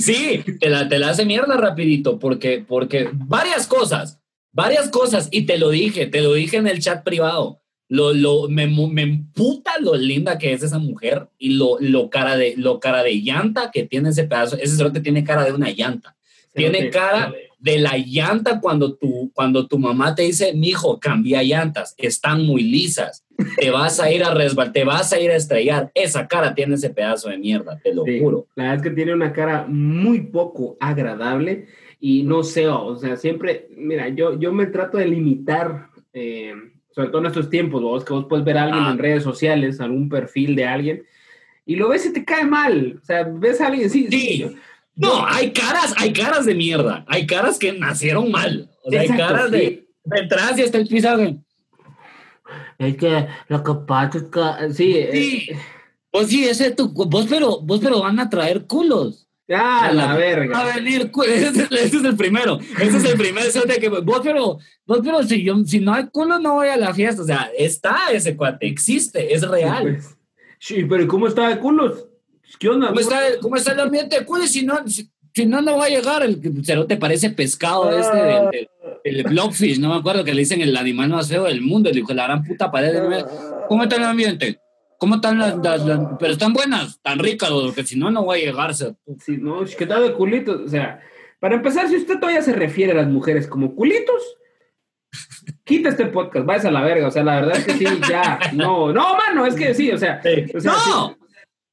Sí, 0.00 0.44
te 0.60 0.70
la, 0.70 0.88
te 0.88 1.00
la 1.00 1.10
hace 1.10 1.24
mierda 1.24 1.56
rapidito, 1.56 2.20
porque, 2.20 2.64
porque 2.66 3.10
varias 3.12 3.66
cosas, 3.66 4.20
varias 4.52 4.88
cosas, 4.90 5.28
y 5.32 5.42
te 5.42 5.58
lo 5.58 5.70
dije, 5.70 6.06
te 6.06 6.20
lo 6.20 6.34
dije 6.34 6.56
en 6.56 6.68
el 6.68 6.78
chat 6.78 7.02
privado, 7.02 7.60
lo, 7.88 8.14
lo, 8.14 8.48
me, 8.48 8.68
me 8.68 9.02
emputa 9.02 9.72
lo 9.80 9.96
linda 9.96 10.38
que 10.38 10.52
es 10.52 10.62
esa 10.62 10.78
mujer 10.78 11.28
y 11.36 11.54
lo, 11.54 11.78
lo, 11.80 12.10
cara 12.10 12.36
de, 12.36 12.54
lo 12.56 12.78
cara 12.78 13.02
de 13.02 13.20
llanta 13.20 13.72
que 13.72 13.82
tiene 13.82 14.10
ese 14.10 14.22
pedazo, 14.24 14.56
ese 14.56 14.76
cerote 14.76 15.00
tiene 15.00 15.24
cara 15.24 15.44
de 15.44 15.52
una 15.52 15.70
llanta, 15.70 16.16
tiene 16.54 16.90
cara 16.90 17.32
de 17.58 17.78
la 17.78 17.96
llanta 17.98 18.58
cuando 18.60 18.94
tu, 18.94 19.30
cuando 19.34 19.66
tu 19.66 19.78
mamá 19.78 20.14
te 20.14 20.22
dice, 20.22 20.54
mijo, 20.54 20.98
cambia 20.98 21.42
llantas, 21.42 21.94
están 21.98 22.46
muy 22.46 22.62
lisas, 22.62 23.24
te 23.58 23.70
vas 23.70 24.00
a 24.00 24.10
ir 24.10 24.24
a 24.24 24.32
resbalar, 24.32 24.72
te 24.72 24.84
vas 24.84 25.12
a 25.12 25.20
ir 25.20 25.30
a 25.30 25.36
estrellar, 25.36 25.90
esa 25.94 26.26
cara 26.26 26.54
tiene 26.54 26.74
ese 26.76 26.88
pedazo 26.90 27.28
de 27.28 27.36
mierda, 27.38 27.78
te 27.82 27.94
lo 27.94 28.04
Sí, 28.04 28.18
juro. 28.18 28.46
La 28.54 28.64
verdad 28.64 28.76
es 28.78 28.82
que 28.90 28.94
tiene 28.96 29.12
una 29.12 29.32
cara 29.32 29.66
muy 29.68 30.22
poco 30.22 30.76
agradable 30.80 31.66
y 32.00 32.22
no 32.22 32.42
sé, 32.42 32.66
o 32.68 32.96
sea, 32.96 33.16
siempre, 33.16 33.68
mira, 33.76 34.08
yo, 34.08 34.38
yo 34.40 34.52
me 34.52 34.64
trato 34.66 34.96
de 34.96 35.06
limitar, 35.06 35.88
eh, 36.14 36.54
sobre 36.92 37.08
todo 37.10 37.20
en 37.20 37.26
estos 37.26 37.50
tiempos, 37.50 37.82
vos, 37.82 38.04
que 38.06 38.14
vos 38.14 38.24
puedes 38.26 38.44
ver 38.44 38.56
a 38.56 38.62
alguien 38.64 38.84
Ah. 38.84 38.90
en 38.92 38.98
redes 38.98 39.22
sociales, 39.22 39.80
algún 39.80 40.08
perfil 40.08 40.56
de 40.56 40.64
alguien, 40.64 41.02
y 41.66 41.76
lo 41.76 41.90
ves 41.90 42.06
y 42.06 42.12
te 42.14 42.24
cae 42.24 42.46
mal, 42.46 42.98
o 43.02 43.04
sea, 43.04 43.22
ves 43.24 43.60
a 43.60 43.66
alguien, 43.66 43.90
sí, 43.90 44.06
Sí. 44.10 44.46
No, 44.96 45.24
hay 45.26 45.52
caras, 45.52 45.94
hay 45.96 46.12
caras 46.12 46.44
de 46.46 46.54
mierda. 46.54 47.04
Hay 47.08 47.26
caras 47.26 47.58
que 47.58 47.72
nacieron 47.72 48.30
mal. 48.30 48.68
O 48.84 48.90
sea, 48.90 49.02
Exacto, 49.02 49.22
hay 49.22 49.28
caras 49.28 49.44
sí. 49.50 49.56
de 49.56 49.88
detrás 50.04 50.58
y 50.58 50.62
está 50.62 50.78
el 50.78 50.88
pisaje. 50.88 51.38
Es 52.78 52.96
que 52.96 53.26
lo 53.48 53.62
que 53.62 53.72
pasa 53.86 54.18
es 54.18 54.24
que, 54.24 54.74
sí, 54.74 54.92
eh, 54.96 55.10
Sí. 55.12 55.48
Vos 56.12 56.26
sí, 56.26 56.44
ese 56.44 56.72
tu, 56.72 56.88
vos 56.92 57.26
pero, 57.30 57.60
vos 57.60 57.78
pero 57.80 58.00
van 58.00 58.18
a 58.18 58.28
traer 58.28 58.66
culos. 58.66 59.28
ah, 59.48 59.90
la 59.94 60.06
Va 60.06 60.14
verga. 60.16 60.58
a 60.58 60.74
venir. 60.76 61.10
Ese, 61.26 61.46
es- 61.48 61.70
ese 61.70 61.96
es 61.98 62.04
el 62.04 62.16
primero. 62.16 62.58
Ese 62.80 62.96
es 62.96 63.04
el 63.04 63.16
primer 63.16 63.44
de 63.52 63.78
que 63.78 63.88
vos 63.88 64.20
pero, 64.24 64.58
vos 64.86 65.00
pero 65.04 65.22
si 65.22 65.44
yo, 65.44 65.54
si 65.64 65.78
no 65.78 65.94
hay 65.94 66.06
culo 66.08 66.40
no 66.40 66.54
voy 66.54 66.66
a 66.68 66.76
la 66.76 66.92
fiesta. 66.92 67.22
O 67.22 67.24
sea, 67.24 67.48
está 67.56 68.10
ese 68.12 68.36
cuate, 68.36 68.66
existe, 68.66 69.32
es 69.32 69.46
real. 69.48 69.82
Pues, 69.82 70.16
Sí, 70.58 70.84
pero 70.84 71.06
¿cómo 71.08 71.26
está 71.28 71.48
de 71.48 71.58
culos? 71.58 72.04
¿Qué 72.58 72.68
onda? 72.68 72.88
¿Cómo 72.88 73.00
está, 73.00 73.20
¿Cómo 73.40 73.56
está 73.56 73.72
el 73.72 73.80
ambiente 73.80 74.18
de 74.18 74.24
culos? 74.24 74.50
Si 74.50 74.64
no, 74.64 74.86
si, 74.86 75.10
si 75.34 75.46
no, 75.46 75.60
no 75.62 75.78
va 75.78 75.86
a 75.86 75.88
llegar. 75.88 76.22
El 76.22 76.64
cerote 76.64 76.96
parece 76.96 77.30
pescado 77.30 77.90
este 77.98 78.16
del, 78.16 78.50
del- 78.50 78.68
el 79.02 79.22
Blockfish, 79.24 79.78
no 79.80 79.88
me 79.88 79.94
acuerdo 79.96 80.24
que 80.24 80.34
le 80.34 80.40
dicen 80.40 80.60
el 80.60 80.76
animal 80.76 81.08
más 81.08 81.28
feo 81.28 81.44
del 81.44 81.62
mundo, 81.62 81.88
el 81.88 81.96
hijo 81.98 82.08
de 82.08 82.14
la 82.16 82.24
gran 82.24 82.44
puta 82.44 82.70
pared 82.70 82.92
nueve. 82.94 83.24
¿Cómo 83.68 83.84
está 83.84 83.96
el 83.96 84.04
ambiente? 84.04 84.60
¿Cómo 84.98 85.14
están 85.14 85.38
las, 85.38 85.56
las- 85.58 85.86
las- 85.86 86.00
pero 86.18 86.32
están 86.32 86.52
buenas, 86.52 87.00
tan 87.00 87.18
ricas, 87.18 87.48
porque 87.48 87.84
si 87.84 87.98
no, 87.98 88.10
no 88.10 88.24
voy 88.24 88.40
a 88.40 88.44
llegar. 88.44 88.74
se- 88.74 88.94
Sí, 89.24 89.38
no, 89.38 89.64
¿qué 89.78 89.86
tal 89.86 90.02
de 90.02 90.12
culitos? 90.12 90.60
O 90.60 90.68
sea, 90.68 91.00
para 91.38 91.54
empezar, 91.54 91.88
si 91.88 91.96
usted 91.96 92.18
todavía 92.18 92.42
se 92.42 92.52
refiere 92.52 92.92
a 92.92 92.96
las 92.96 93.08
mujeres 93.08 93.46
como 93.46 93.74
culitos, 93.74 94.22
quita 95.64 95.88
este 95.88 96.06
podcast, 96.06 96.44
vayas 96.44 96.66
a 96.66 96.70
la 96.70 96.82
verga. 96.82 97.06
O 97.08 97.10
sea, 97.10 97.24
la 97.24 97.36
verdad 97.36 97.56
es 97.56 97.64
que 97.64 97.72
sí, 97.72 97.86
ya. 98.08 98.38
No, 98.52 98.92
no, 98.92 99.16
mano, 99.16 99.46
es 99.46 99.54
que 99.54 99.72
sí, 99.72 99.90
o 99.90 99.96
sea. 99.96 100.20
O 100.54 100.60
sea 100.60 100.72
¡No! 100.72 101.08
si, 101.18 101.19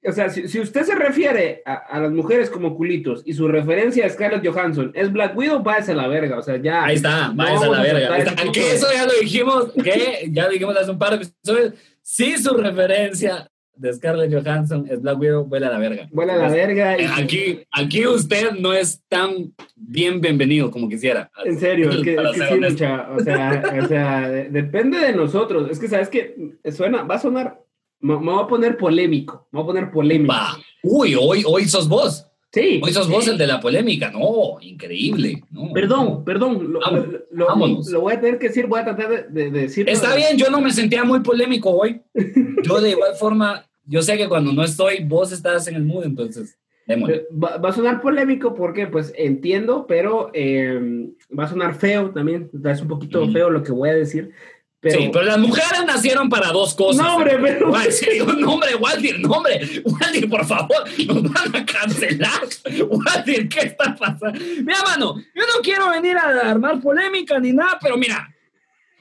o 0.06 0.12
sea, 0.12 0.30
si, 0.30 0.48
si 0.48 0.60
usted 0.60 0.84
se 0.84 0.96
refiere 0.96 1.62
a, 1.66 1.74
a, 1.74 2.00
las 2.00 2.12
mujeres 2.12 2.50
como 2.50 2.76
culitos 2.76 3.24
y 3.26 3.34
su 3.34 3.48
referencia 3.48 4.06
a 4.06 4.10
Scarlett 4.10 4.48
Johansson 4.48 4.92
es 4.94 5.12
Black 5.12 5.36
Widow, 5.36 5.64
váyase 5.64 5.92
a 5.94 5.96
la 5.96 6.08
verga. 6.08 6.38
O 6.38 6.42
sea, 6.42 6.58
ya. 6.58 6.86
Ahí 6.86 6.96
está, 6.96 7.32
váyase 7.34 7.66
a 7.66 7.70
la 7.70 7.82
verga. 7.82 8.36
Que 8.52 8.74
eso 8.74 8.88
ya 8.94 9.06
lo 9.06 9.14
dijimos, 9.20 9.72
que 9.74 10.30
ya 10.32 10.46
lo 10.46 10.52
dijimos 10.52 10.78
hace 10.78 10.92
un 10.92 11.00
par 11.00 11.18
de 11.18 11.26
episodios. 11.26 11.74
Sí, 12.02 12.38
su 12.38 12.56
referencia 12.56 13.50
de 13.78 13.94
Scarlett 13.94 14.34
Johansson 14.34 14.88
es 14.90 15.02
Black 15.02 15.20
Widow, 15.20 15.46
vuela 15.46 15.68
a 15.68 15.72
la 15.72 15.80
verga. 15.80 16.08
Vuela 16.12 16.34
a 16.34 16.38
la 16.38 16.50
verga. 16.50 17.00
Y... 17.00 17.06
Aquí, 17.06 17.60
aquí 17.72 18.08
usted 18.08 18.52
no 18.60 18.74
es 18.74 19.02
tan 19.08 19.54
bien 19.76 20.22
bienvenido 20.22 20.72
como 20.72 20.90
quisiera. 20.90 21.30
En 21.46 21.60
serio, 21.60 21.90
es 21.90 22.04
que, 22.04 22.16
es 22.16 22.32
que 22.32 22.48
sí, 22.48 22.60
lucha, 22.60 23.10
o 23.12 23.20
sea, 23.20 23.64
o 23.84 23.88
sea 23.88 24.30
de, 24.30 24.50
depende 24.50 25.00
de 25.00 25.14
nosotros. 25.14 25.70
Es 25.70 25.80
que, 25.80 25.88
¿sabes 25.88 26.10
que 26.10 26.36
Suena, 26.72 27.04
va 27.04 27.16
a 27.16 27.20
sonar, 27.20 27.60
me, 28.00 28.20
me 28.20 28.32
voy 28.32 28.44
a 28.44 28.48
poner 28.48 28.78
polémico, 28.78 29.48
me 29.52 29.60
voy 29.60 29.64
a 29.64 29.68
poner 29.68 29.92
polémico. 29.92 30.34
Va. 30.34 30.58
Uy, 30.84 31.16
hoy, 31.16 31.44
hoy 31.46 31.66
sos 31.66 31.88
vos. 31.88 32.26
Sí. 32.52 32.80
Hoy 32.82 32.94
sos 32.94 33.08
sí. 33.08 33.12
vos 33.12 33.28
el 33.28 33.38
de 33.38 33.48
la 33.48 33.60
polémica. 33.60 34.12
No, 34.12 34.58
increíble. 34.62 35.44
No, 35.52 35.72
perdón, 35.74 36.24
perdón. 36.24 36.72
Lo, 36.72 36.80
Vamos, 36.80 37.06
lo, 37.32 37.46
vámonos. 37.48 37.90
lo, 37.90 38.02
voy 38.02 38.14
a 38.14 38.22
tener 38.22 38.40
que 38.40 38.48
decir, 38.48 38.68
voy 38.68 38.80
a 38.80 38.86
tratar 38.86 39.10
de, 39.10 39.24
de, 39.30 39.52
de 39.52 39.62
decirlo. 39.62 39.92
Está 39.92 40.16
bien, 40.16 40.38
yo 40.38 40.50
no 40.50 40.62
me 40.62 40.72
sentía 40.72 41.04
muy 41.04 41.20
polémico 41.20 41.72
hoy. 41.72 42.02
Yo 42.64 42.82
de 42.82 42.92
igual 42.92 43.16
forma, 43.16 43.66
yo 43.86 44.02
sé 44.02 44.18
que 44.18 44.28
cuando 44.28 44.52
no 44.52 44.64
estoy, 44.64 45.04
vos 45.04 45.32
estás 45.32 45.68
en 45.68 45.76
el 45.76 45.86
mood, 45.86 46.04
entonces, 46.04 46.58
démosle. 46.86 47.28
Va, 47.32 47.58
va, 47.58 47.70
a 47.70 47.74
sonar 47.74 48.02
polémico 48.02 48.54
porque, 48.54 48.88
pues, 48.88 49.14
entiendo, 49.16 49.86
pero 49.88 50.30
eh, 50.34 51.10
va 51.38 51.46
a 51.46 51.48
sonar 51.48 51.76
feo 51.76 52.12
también. 52.12 52.50
Es 52.66 52.82
un 52.82 52.88
poquito 52.90 53.26
mm. 53.26 53.34
feo 53.34 53.50
lo 53.50 53.64
que 53.64 53.72
voy 53.72 53.90
a 53.90 53.94
decir. 53.94 54.32
Pero... 54.80 55.00
Sí, 55.00 55.10
pero 55.12 55.26
las 55.26 55.40
mujeres 55.40 55.86
nacieron 55.86 56.30
para 56.30 56.52
dos 56.52 56.76
cosas. 56.76 57.04
No, 57.04 57.16
hombre, 57.16 57.38
pero... 57.42 57.72
No, 58.38 58.54
hombre, 58.54 58.76
Waldir, 58.76 59.20
no, 59.20 59.32
hombre. 59.32 59.60
Waldir, 59.84 60.30
por 60.30 60.46
favor, 60.46 60.84
nos 61.08 61.24
van 61.24 61.56
a 61.56 61.66
cancelar. 61.66 62.42
Waldir, 62.88 63.50
¿qué 63.50 63.60
está 63.62 63.96
pasando? 63.96 64.40
Mira, 64.40 64.84
mano, 64.84 65.16
yo 65.34 65.44
no 65.44 65.62
quiero 65.64 65.90
venir 65.90 66.18
a 66.18 66.50
armar 66.52 66.80
polémica 66.80 67.40
ni 67.40 67.54
nada, 67.54 67.80
pero 67.82 67.98
mira, 67.98 68.30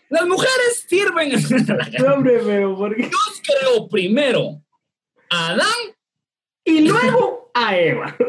las 0.08 0.26
mujeres 0.26 0.86
sirven. 0.88 1.32
No, 1.98 2.14
hombre, 2.14 2.40
pero 2.44 2.76
¿por 2.76 2.94
qué? 2.94 3.02
Dios 3.02 3.42
creó 3.44 3.88
primero 3.88 4.62
a 5.30 5.48
Adán 5.48 5.96
y 6.64 6.80
luego 6.80 7.50
a 7.54 7.76
Eva. 7.76 8.16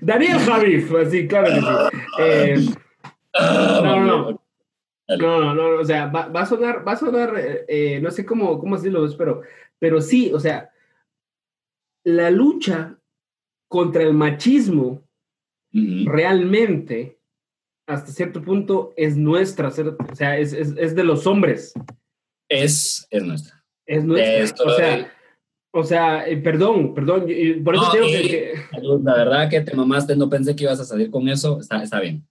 Daniel 0.00 0.38
Javif, 0.38 0.94
así, 0.94 1.26
claro 1.26 1.46
que 1.46 1.60
sí. 1.60 1.66
Eh, 2.18 2.66
no, 3.38 3.82
no, 3.82 4.30
no. 4.30 4.45
No, 5.08 5.40
no, 5.40 5.54
no, 5.54 5.80
o 5.80 5.84
sea, 5.84 6.06
va, 6.06 6.28
va 6.28 6.42
a 6.42 6.46
sonar, 6.46 6.86
va 6.86 6.92
a 6.92 6.96
sonar, 6.96 7.34
eh, 7.68 8.00
no 8.02 8.10
sé 8.10 8.26
cómo, 8.26 8.58
cómo 8.58 8.76
decirlo, 8.76 9.06
pero, 9.16 9.42
pero 9.78 10.00
sí, 10.00 10.32
o 10.34 10.40
sea, 10.40 10.70
la 12.04 12.30
lucha 12.30 12.98
contra 13.68 14.02
el 14.02 14.14
machismo 14.14 15.04
uh 15.72 15.78
-huh. 15.78 16.10
realmente, 16.10 17.20
hasta 17.88 18.10
cierto 18.10 18.42
punto, 18.42 18.94
es 18.96 19.16
nuestra, 19.16 19.68
o 19.68 20.14
sea, 20.14 20.38
es, 20.38 20.52
es, 20.52 20.74
es 20.76 20.94
de 20.94 21.04
los 21.04 21.26
hombres. 21.26 21.72
Es, 22.48 23.06
es 23.10 23.22
nuestra. 23.22 23.64
Es 23.86 24.04
nuestra, 24.04 24.38
Esto 24.38 24.64
o 24.64 24.70
sea, 24.70 25.12
o 25.72 25.84
sea, 25.84 26.26
eh, 26.26 26.38
perdón, 26.38 26.94
perdón, 26.94 27.26
por 27.62 27.74
eso 27.74 27.84
no, 27.84 27.92
tengo 27.92 28.06
y, 28.06 28.28
que, 28.28 28.54
La 29.04 29.14
verdad 29.14 29.50
que 29.50 29.60
te 29.60 29.74
mamaste, 29.74 30.16
no 30.16 30.28
pensé 30.28 30.56
que 30.56 30.64
ibas 30.64 30.80
a 30.80 30.84
salir 30.84 31.10
con 31.10 31.28
eso, 31.28 31.60
está, 31.60 31.82
está 31.82 32.00
bien. 32.00 32.26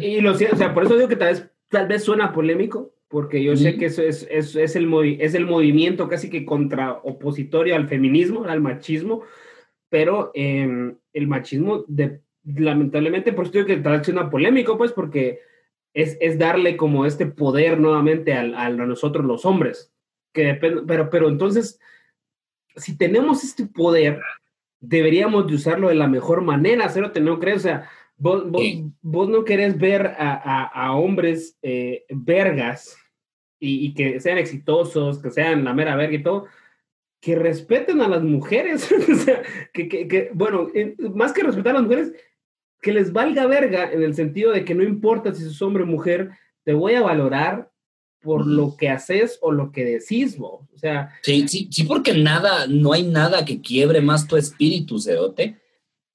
Y 0.00 0.20
lo 0.20 0.32
o 0.32 0.34
sea, 0.34 0.72
por 0.72 0.84
eso 0.84 0.96
digo 0.96 1.06
que 1.06 1.16
tal 1.16 1.28
vez 1.28 1.50
tal 1.68 1.88
vez 1.88 2.04
suena 2.04 2.32
polémico, 2.32 2.92
porque 3.08 3.42
yo 3.42 3.52
mm. 3.52 3.56
sé 3.56 3.76
que 3.76 3.86
eso 3.86 4.02
es, 4.02 4.26
es, 4.30 4.56
es, 4.56 4.76
el 4.76 4.92
es 5.20 5.34
el 5.34 5.46
movimiento 5.46 6.08
casi 6.08 6.30
que 6.30 6.44
contra 6.44 6.92
opositorio 6.92 7.76
al 7.76 7.88
feminismo, 7.88 8.44
al 8.44 8.60
machismo, 8.60 9.22
pero 9.88 10.32
eh, 10.34 10.94
el 11.12 11.26
machismo, 11.28 11.84
de, 11.88 12.20
lamentablemente, 12.44 13.32
por 13.32 13.44
eso 13.44 13.52
digo 13.52 13.66
que 13.66 13.76
tal 13.76 13.98
vez 13.98 14.06
suena 14.06 14.30
polémico, 14.30 14.76
pues, 14.76 14.92
porque 14.92 15.40
es, 15.94 16.16
es 16.20 16.38
darle 16.38 16.76
como 16.76 17.06
este 17.06 17.26
poder 17.26 17.80
nuevamente 17.80 18.34
a, 18.34 18.40
a 18.40 18.70
nosotros 18.70 19.24
los 19.24 19.44
hombres, 19.44 19.92
que 20.32 20.44
depende, 20.44 20.82
pero, 20.86 21.08
pero 21.08 21.28
entonces, 21.28 21.80
si 22.74 22.98
tenemos 22.98 23.44
este 23.44 23.66
poder, 23.66 24.20
deberíamos 24.80 25.46
de 25.46 25.54
usarlo 25.54 25.88
de 25.88 25.94
la 25.94 26.08
mejor 26.08 26.42
manera, 26.42 26.88
¿cero 26.88 27.10
no 27.20 27.38
crees? 27.38 27.58
O 27.58 27.60
sea, 27.60 27.88
Vos, 28.18 28.50
vos, 28.50 28.62
vos, 29.02 29.28
no 29.28 29.44
querés 29.44 29.78
ver 29.78 30.06
a, 30.06 30.32
a, 30.34 30.64
a 30.64 30.96
hombres 30.96 31.58
eh, 31.62 32.04
vergas 32.08 32.96
y, 33.60 33.86
y, 33.86 33.94
que 33.94 34.20
sean 34.20 34.38
exitosos, 34.38 35.18
que 35.18 35.30
sean 35.30 35.64
la 35.64 35.74
mera 35.74 35.96
verga 35.96 36.16
y 36.16 36.22
todo, 36.22 36.46
que 37.20 37.34
respeten 37.34 38.00
a 38.00 38.08
las 38.08 38.22
mujeres. 38.22 38.90
o 39.12 39.14
sea, 39.16 39.42
que, 39.72 39.88
que, 39.88 40.08
que, 40.08 40.30
bueno, 40.32 40.68
más 41.14 41.32
que 41.32 41.42
respetar 41.42 41.72
a 41.72 41.80
las 41.80 41.82
mujeres, 41.82 42.12
que 42.80 42.92
les 42.92 43.12
valga 43.12 43.46
verga 43.46 43.92
en 43.92 44.02
el 44.02 44.14
sentido 44.14 44.52
de 44.52 44.64
que 44.64 44.74
no 44.74 44.82
importa 44.82 45.34
si 45.34 45.42
sos 45.42 45.60
hombre 45.60 45.82
o 45.82 45.86
mujer, 45.86 46.30
te 46.64 46.72
voy 46.72 46.94
a 46.94 47.02
valorar 47.02 47.70
por 48.20 48.46
lo 48.46 48.76
que 48.76 48.88
haces 48.88 49.38
o 49.40 49.52
lo 49.52 49.70
que 49.70 49.84
decís 49.84 50.36
vos. 50.36 50.66
O 50.74 50.78
sea, 50.78 51.12
sí, 51.22 51.46
sí, 51.48 51.68
sí, 51.70 51.84
porque 51.84 52.14
nada, 52.14 52.66
no 52.66 52.92
hay 52.92 53.04
nada 53.04 53.44
que 53.44 53.60
quiebre 53.60 54.00
más 54.00 54.26
tu 54.26 54.36
espíritu, 54.36 54.98
Cerote, 54.98 55.56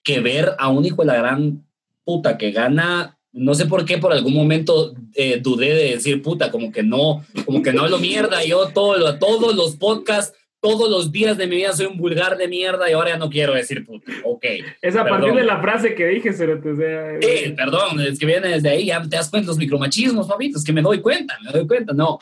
que 0.03 0.19
ver 0.19 0.51
a 0.59 0.69
un 0.69 0.83
hijo 0.85 1.03
de 1.03 1.07
la 1.07 1.17
gran 1.17 1.65
puta 2.11 2.37
que 2.37 2.51
gana, 2.51 3.17
no 3.31 3.53
sé 3.53 3.65
por 3.65 3.85
qué 3.85 3.97
por 3.97 4.11
algún 4.11 4.33
momento 4.33 4.93
eh, 5.15 5.39
dudé 5.41 5.73
de 5.73 5.91
decir 5.91 6.21
puta, 6.21 6.51
como 6.51 6.69
que 6.69 6.83
no, 6.83 7.23
como 7.45 7.61
que 7.63 7.71
no 7.71 7.83
hablo 7.83 7.99
mierda, 7.99 8.43
yo 8.43 8.67
todo, 8.73 9.17
todos 9.17 9.55
los 9.55 9.77
podcasts, 9.77 10.37
todos 10.59 10.89
los 10.89 11.09
días 11.09 11.37
de 11.37 11.47
mi 11.47 11.55
vida 11.55 11.71
soy 11.71 11.85
un 11.85 11.97
vulgar 11.97 12.37
de 12.37 12.49
mierda 12.49 12.89
y 12.89 12.93
ahora 12.93 13.11
ya 13.11 13.17
no 13.17 13.29
quiero 13.29 13.53
decir 13.53 13.85
puta, 13.85 14.11
ok. 14.25 14.43
Es 14.81 14.97
a 14.97 15.05
perdón. 15.05 15.21
partir 15.21 15.39
de 15.39 15.45
la 15.45 15.61
frase 15.61 15.95
que 15.95 16.05
dije, 16.07 16.33
Cerote, 16.33 16.71
o 16.71 16.75
sea... 16.75 17.17
Sí, 17.21 17.51
perdón, 17.51 18.01
es 18.01 18.19
que 18.19 18.25
viene 18.25 18.49
desde 18.49 18.69
ahí, 18.69 18.87
ya 18.87 19.01
te 19.01 19.15
das 19.15 19.29
cuenta 19.29 19.47
los 19.47 19.57
micromachismos, 19.57 20.27
papito, 20.27 20.57
es 20.57 20.65
que 20.65 20.73
me 20.73 20.81
doy 20.81 20.99
cuenta, 20.99 21.37
me 21.45 21.51
doy 21.51 21.65
cuenta, 21.65 21.93
no. 21.93 22.19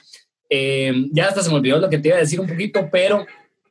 Eh, 0.51 0.93
ya 1.11 1.29
hasta 1.29 1.41
se 1.41 1.49
me 1.49 1.55
olvidó 1.55 1.79
lo 1.79 1.89
que 1.89 1.97
te 1.97 2.09
iba 2.09 2.17
a 2.17 2.21
decir 2.21 2.39
un 2.39 2.47
poquito, 2.47 2.87
pero 2.91 3.25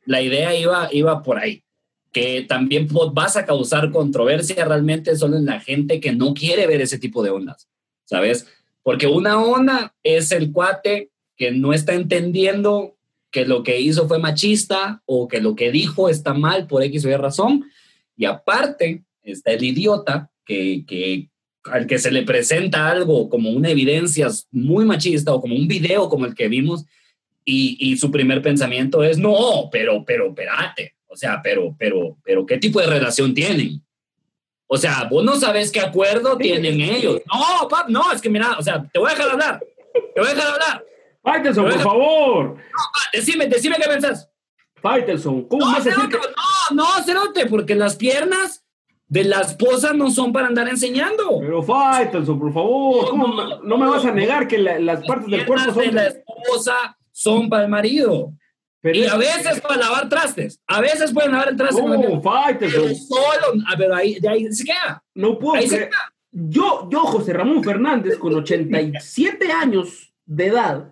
la 0.05 0.21
idea 0.21 0.53
iba, 0.53 0.89
iba 0.91 1.23
por 1.23 1.39
ahí 1.39 1.63
que 2.11 2.41
también 2.47 2.87
vas 3.13 3.37
a 3.37 3.45
causar 3.45 3.91
controversia 3.91 4.65
realmente 4.65 5.15
solo 5.15 5.37
en 5.37 5.45
la 5.45 5.59
gente 5.59 5.99
que 5.99 6.11
no 6.11 6.33
quiere 6.33 6.65
ver 6.65 6.81
ese 6.81 6.97
tipo 6.97 7.23
de 7.23 7.29
ondas, 7.29 7.67
¿sabes? 8.05 8.47
Porque 8.81 9.07
una 9.07 9.39
onda 9.41 9.93
es 10.03 10.31
el 10.31 10.51
cuate 10.51 11.11
que 11.37 11.51
no 11.51 11.73
está 11.73 11.93
entendiendo 11.93 12.97
que 13.31 13.45
lo 13.45 13.61
que 13.61 13.79
hizo 13.79 14.07
fue 14.07 14.17
machista 14.17 15.03
o 15.05 15.27
que 15.27 15.39
lo 15.39 15.55
que 15.55 15.71
dijo 15.71 16.09
está 16.09 16.33
mal 16.33 16.65
por 16.65 16.81
X 16.83 17.05
o 17.05 17.09
Y 17.09 17.15
razón. 17.15 17.65
Y 18.17 18.25
aparte 18.25 19.03
está 19.23 19.51
el 19.51 19.63
idiota 19.63 20.31
que, 20.45 21.29
al 21.65 21.85
que 21.85 21.99
se 21.99 22.11
le 22.11 22.23
presenta 22.23 22.89
algo 22.89 23.29
como 23.29 23.51
una 23.51 23.69
evidencia 23.69 24.27
muy 24.51 24.85
machista 24.85 25.33
o 25.33 25.41
como 25.41 25.55
un 25.55 25.67
video 25.67 26.09
como 26.09 26.25
el 26.25 26.33
que 26.33 26.47
vimos 26.47 26.85
y, 27.45 27.77
y 27.79 27.97
su 27.97 28.09
primer 28.09 28.41
pensamiento 28.41 29.03
es, 29.03 29.19
no, 29.19 29.69
pero, 29.71 30.03
pero, 30.05 30.29
espérate, 30.29 30.95
o 31.09 31.15
sea, 31.15 31.41
pero, 31.43 31.75
pero, 31.77 32.17
pero, 32.23 32.45
¿qué 32.45 32.57
tipo 32.57 32.79
de 32.79 32.87
relación 32.87 33.33
tienen? 33.33 33.83
O 34.67 34.77
sea, 34.77 35.07
vos 35.09 35.23
no 35.23 35.35
sabes 35.35 35.71
qué 35.71 35.79
acuerdo 35.79 36.37
tienen 36.37 36.79
ellos. 36.79 37.21
No, 37.25 37.67
pap, 37.67 37.89
no, 37.89 38.11
es 38.11 38.21
que 38.21 38.29
mira, 38.29 38.55
o 38.57 38.61
sea, 38.61 38.87
te 38.93 38.99
voy 38.99 39.09
a 39.09 39.15
dejar 39.15 39.31
hablar. 39.31 39.59
Te 40.13 40.21
voy 40.21 40.29
a 40.29 40.33
dejar 40.35 40.53
hablar. 40.53 40.85
Faitelson, 41.23 41.65
por 41.65 41.79
favor. 41.81 42.45
No, 42.45 42.55
pa, 42.55 42.99
decime, 43.11 43.47
decime 43.47 43.77
qué 43.81 43.89
pensás. 43.89 44.29
Faitelson, 44.75 45.47
¿cómo 45.47 45.65
no, 45.65 45.71
vas 45.71 45.81
a 45.81 45.89
decir 45.89 46.09
que... 46.09 46.17
No, 46.17 46.75
no, 46.75 47.03
cerote, 47.03 47.47
porque 47.47 47.73
las 47.73 47.95
piernas 47.95 48.63
de 49.07 49.23
la 49.23 49.41
esposa 49.41 49.93
no 49.93 50.11
son 50.11 50.31
para 50.31 50.47
andar 50.47 50.69
enseñando. 50.69 51.39
Pero 51.39 51.63
Faitelson, 51.63 52.39
por 52.39 52.53
favor, 52.53 53.09
¿cómo 53.09 53.27
no, 53.27 53.47
no, 53.47 53.63
no 53.63 53.77
me 53.79 53.87
vas 53.87 54.05
a 54.05 54.11
negar 54.11 54.47
que 54.47 54.59
la, 54.59 54.77
las 54.79 55.03
partes 55.05 55.31
del 55.31 55.47
cuerpo 55.47 55.73
son 55.73 55.83
de 55.83 55.91
la 55.91 56.07
esposa 56.07 56.97
son 57.11 57.49
para 57.49 57.63
el 57.63 57.69
marido? 57.69 58.33
Pero 58.81 58.97
y 58.97 59.05
a 59.05 59.17
veces 59.17 59.59
para 59.61 59.77
lavar 59.77 60.07
trastes. 60.07 60.59
A 60.67 60.79
veces 60.79 61.11
pueden 61.11 61.31
lavar 61.31 61.49
el 61.49 61.57
traste. 61.57 61.81
No, 61.81 62.21
fighter, 62.21 62.69
pero 62.71 62.95
solo. 62.95 63.61
A 63.67 63.75
ver, 63.75 63.91
ahí, 63.91 64.19
de 64.19 64.29
ahí 64.29 64.51
se 64.53 64.63
queda. 64.63 65.03
No 65.13 65.37
puedo. 65.37 65.55
Ahí 65.55 65.67
creer. 65.67 65.89
Yo, 66.31 66.87
yo, 66.89 67.01
José 67.01 67.33
Ramón 67.33 67.63
Fernández, 67.63 68.17
con 68.17 68.35
87 68.35 69.51
años 69.51 70.13
de 70.25 70.47
edad, 70.47 70.91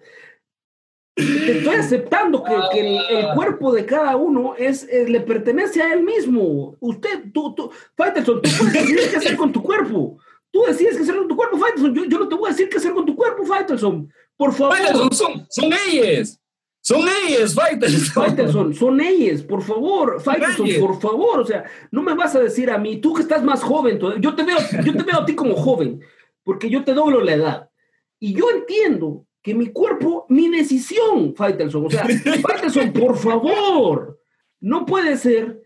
estoy 1.16 1.76
aceptando 1.76 2.44
que, 2.44 2.56
que 2.72 2.80
el, 2.80 3.18
el, 3.18 3.34
cuerpo 3.36 3.72
de 3.72 3.86
cada 3.86 4.16
uno 4.16 4.56
es, 4.58 4.84
es, 4.90 5.08
le 5.08 5.22
pertenece 5.22 5.82
a 5.82 5.94
él 5.94 6.04
mismo. 6.04 6.76
Usted, 6.80 7.32
tú, 7.32 7.54
tú, 7.54 7.72
Faitelson, 7.96 8.42
tú 8.42 8.50
puedes 8.58 8.74
decidir 8.74 9.10
qué 9.12 9.18
hacer 9.18 9.38
con 9.38 9.54
tu 9.54 9.62
cuerpo. 9.62 10.18
Tú 10.52 10.64
decides 10.64 10.98
qué 10.98 11.04
hacer 11.04 11.18
con 11.18 11.28
tu 11.28 11.38
cuerpo, 11.38 11.58
Faitelson. 11.58 11.94
Yo, 11.94 12.06
yo 12.06 12.20
no 12.20 12.28
te 12.28 12.36
voy 12.36 12.50
a 12.50 12.52
decir 12.52 12.68
qué 12.68 12.78
hacer 12.78 12.94
con 12.94 13.06
tu 13.06 13.16
cuerpo, 13.16 13.46
Faitelson. 13.46 14.12
Por 14.36 14.54
favor. 14.54 14.76
Faitelson, 14.76 15.14
son, 15.14 15.48
son 15.50 15.72
ellos 15.88 16.40
Son 16.88 17.06
ellos, 17.28 17.54
Faitelson. 17.54 18.00
Faitelson, 18.24 18.74
son 18.74 19.02
ellos, 19.02 19.42
por 19.42 19.62
favor. 19.62 20.22
Faitelson, 20.22 20.70
por 20.80 21.02
favor. 21.02 21.42
O 21.42 21.46
sea, 21.46 21.66
no 21.92 22.02
me 22.02 22.16
vas 22.16 22.34
a 22.34 22.40
decir 22.40 22.72
a 22.72 22.78
mí, 22.78 23.02
tú 23.02 23.14
que 23.14 23.24
estás 23.24 23.44
más 23.44 23.62
joven, 23.62 24.00
yo 24.22 24.34
te 24.34 24.44
veo, 24.44 24.58
yo 24.86 24.96
te 24.96 25.04
veo 25.04 25.20
a 25.20 25.26
ti 25.26 25.36
como 25.36 25.58
joven, 25.58 26.00
porque 26.46 26.70
yo 26.70 26.86
te 26.86 26.94
doblo 26.94 27.20
la 27.20 27.34
edad. 27.34 27.70
Y 28.22 28.34
yo 28.34 28.46
entiendo 28.52 29.26
que 29.44 29.54
mi 29.54 29.68
cuerpo, 29.68 30.28
mi 30.30 30.48
decisión, 30.48 31.36
Faitelson. 31.36 31.88
O 31.88 31.90
sea, 31.90 32.08
Faitelson, 32.42 32.94
por 32.94 33.18
favor. 33.18 34.22
No 34.62 34.86
puede 34.86 35.18
ser 35.18 35.62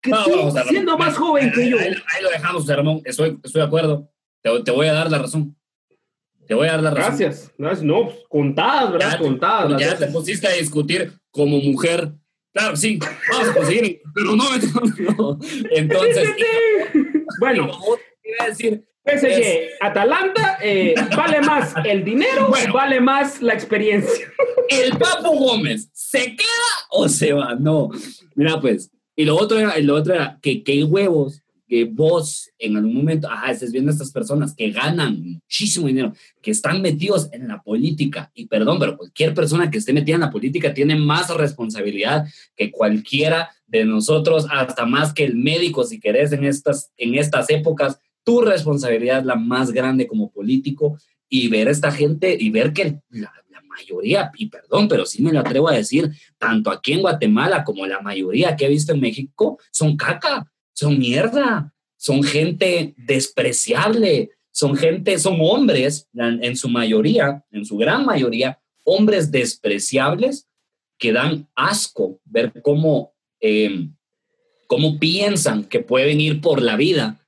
que 0.00 0.12
tú, 0.12 0.50
siendo 0.66 0.96
más 0.96 1.14
joven 1.14 1.52
que 1.52 1.68
yo. 1.68 1.78
Ahí, 1.78 1.92
lo 2.22 2.30
dejamos, 2.30 2.66
Ramón. 2.66 3.02
Estoy, 3.04 3.38
estoy 3.44 3.60
de 3.60 3.66
acuerdo. 3.66 4.10
Te, 4.40 4.62
te 4.62 4.70
voy 4.70 4.86
a 4.86 4.94
dar 4.94 5.10
la 5.10 5.18
razón. 5.18 5.54
Te 6.46 6.54
voy 6.54 6.68
a 6.68 6.72
dar 6.72 6.82
la 6.82 6.90
razón. 6.90 7.18
Gracias. 7.18 7.52
No, 7.82 8.04
pues, 8.04 8.18
contadas, 8.28 8.92
¿verdad? 8.92 9.18
contadas. 9.18 9.80
Ya 9.80 9.96
te 9.96 10.06
pusiste 10.08 10.46
a 10.46 10.52
discutir 10.52 11.12
como 11.30 11.58
mujer. 11.58 12.12
Claro, 12.52 12.76
sí, 12.76 12.98
vamos 13.32 13.48
a 13.48 13.54
conseguir, 13.54 14.00
pero 14.14 14.36
no, 14.36 14.44
no, 15.18 15.38
Entonces, 15.72 16.28
bueno, 17.40 17.68
iba 18.22 18.44
a 18.44 18.48
decir, 18.48 18.86
PSG, 19.04 19.70
Atalanta, 19.80 20.58
eh, 20.62 20.94
¿vale 21.16 21.40
más 21.42 21.74
el 21.84 22.04
dinero 22.04 22.50
vale 22.72 23.00
más 23.00 23.42
la 23.42 23.54
experiencia? 23.54 24.32
El 24.68 24.96
Papo 24.96 25.32
Gómez, 25.36 25.90
¿se 25.92 26.36
queda 26.36 26.72
o 26.90 27.08
se 27.08 27.34
va? 27.34 27.54
No. 27.54 27.90
Mira, 28.34 28.58
pues, 28.60 28.90
y 29.14 29.24
lo 29.26 29.36
otro 29.36 29.58
era, 29.58 29.78
lo 29.80 29.96
otro 29.96 30.14
era 30.14 30.38
que, 30.40 30.62
que 30.62 30.84
huevos 30.84 31.43
que 31.66 31.84
vos 31.84 32.50
en 32.58 32.76
algún 32.76 32.94
momento, 32.94 33.28
ajá, 33.30 33.50
estés 33.50 33.72
viendo 33.72 33.90
a 33.90 33.94
estas 33.94 34.12
personas 34.12 34.54
que 34.54 34.70
ganan 34.70 35.22
muchísimo 35.22 35.86
dinero, 35.86 36.12
que 36.42 36.50
están 36.50 36.82
metidos 36.82 37.28
en 37.32 37.48
la 37.48 37.62
política, 37.62 38.30
y 38.34 38.46
perdón, 38.46 38.78
pero 38.78 38.96
cualquier 38.96 39.34
persona 39.34 39.70
que 39.70 39.78
esté 39.78 39.92
metida 39.92 40.16
en 40.16 40.22
la 40.22 40.30
política 40.30 40.74
tiene 40.74 40.96
más 40.96 41.34
responsabilidad 41.34 42.26
que 42.56 42.70
cualquiera 42.70 43.50
de 43.66 43.84
nosotros, 43.84 44.46
hasta 44.50 44.84
más 44.84 45.12
que 45.12 45.24
el 45.24 45.36
médico, 45.36 45.84
si 45.84 45.98
querés, 45.98 46.32
en 46.32 46.44
estas, 46.44 46.92
en 46.96 47.14
estas 47.14 47.50
épocas, 47.50 47.98
tu 48.22 48.40
responsabilidad 48.40 49.20
es 49.20 49.24
la 49.24 49.36
más 49.36 49.70
grande 49.72 50.06
como 50.06 50.30
político, 50.30 50.98
y 51.28 51.48
ver 51.48 51.68
a 51.68 51.72
esta 51.72 51.90
gente 51.90 52.36
y 52.38 52.50
ver 52.50 52.72
que 52.72 53.00
la, 53.10 53.32
la 53.50 53.62
mayoría, 53.62 54.30
y 54.36 54.46
perdón, 54.46 54.86
pero 54.86 55.06
sí 55.06 55.22
me 55.22 55.32
lo 55.32 55.40
atrevo 55.40 55.68
a 55.68 55.74
decir, 55.74 56.10
tanto 56.38 56.70
aquí 56.70 56.92
en 56.92 57.00
Guatemala 57.00 57.64
como 57.64 57.86
la 57.86 58.00
mayoría 58.00 58.54
que 58.54 58.66
he 58.66 58.68
visto 58.68 58.92
en 58.92 59.00
México, 59.00 59.58
son 59.72 59.96
caca 59.96 60.46
son 60.74 60.98
mierda, 60.98 61.72
son 61.96 62.22
gente 62.22 62.94
despreciable, 62.98 64.30
son 64.52 64.76
gente, 64.76 65.18
son 65.18 65.38
hombres, 65.40 66.08
en 66.14 66.56
su 66.56 66.68
mayoría, 66.68 67.44
en 67.50 67.64
su 67.64 67.76
gran 67.76 68.04
mayoría, 68.04 68.60
hombres 68.84 69.30
despreciables 69.30 70.46
que 70.98 71.12
dan 71.12 71.48
asco 71.56 72.20
ver 72.24 72.52
cómo, 72.62 73.14
eh, 73.40 73.88
cómo 74.66 74.98
piensan 74.98 75.64
que 75.64 75.80
pueden 75.80 76.20
ir 76.20 76.40
por 76.40 76.62
la 76.62 76.76
vida 76.76 77.20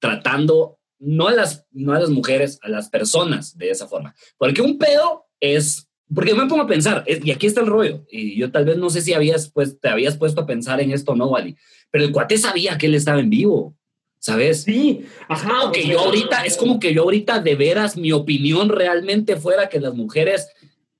tratando 0.00 0.78
no 0.98 1.28
a, 1.28 1.32
las, 1.32 1.66
no 1.70 1.92
a 1.92 2.00
las 2.00 2.10
mujeres, 2.10 2.58
a 2.62 2.68
las 2.68 2.88
personas 2.88 3.56
de 3.56 3.70
esa 3.70 3.86
forma. 3.86 4.14
Porque 4.38 4.62
un 4.62 4.78
pedo 4.78 5.26
es, 5.40 5.85
porque 6.14 6.30
yo 6.30 6.36
me 6.36 6.46
pongo 6.46 6.62
a 6.62 6.66
pensar, 6.66 7.04
y 7.06 7.30
aquí 7.30 7.46
está 7.46 7.60
el 7.60 7.66
rollo, 7.66 8.04
y 8.10 8.36
yo 8.38 8.50
tal 8.50 8.64
vez 8.64 8.76
no 8.76 8.90
sé 8.90 9.00
si 9.00 9.12
habías, 9.12 9.50
pues, 9.50 9.78
te 9.80 9.88
habías 9.88 10.16
puesto 10.16 10.42
a 10.42 10.46
pensar 10.46 10.80
en 10.80 10.92
esto 10.92 11.16
no, 11.16 11.26
Wally, 11.26 11.56
pero 11.90 12.04
el 12.04 12.12
cuate 12.12 12.38
sabía 12.38 12.78
que 12.78 12.86
él 12.86 12.94
estaba 12.94 13.20
en 13.20 13.30
vivo, 13.30 13.74
¿sabes? 14.18 14.62
Sí, 14.62 15.04
ajá. 15.28 15.70
que 15.72 15.86
yo 15.86 16.00
ahorita, 16.00 16.44
es 16.44 16.56
como 16.56 16.78
que 16.78 16.94
yo 16.94 17.02
ahorita 17.02 17.40
de 17.40 17.54
veras, 17.54 17.96
mi 17.96 18.12
opinión 18.12 18.68
realmente 18.68 19.36
fuera 19.36 19.68
que 19.68 19.80
las 19.80 19.94
mujeres 19.94 20.48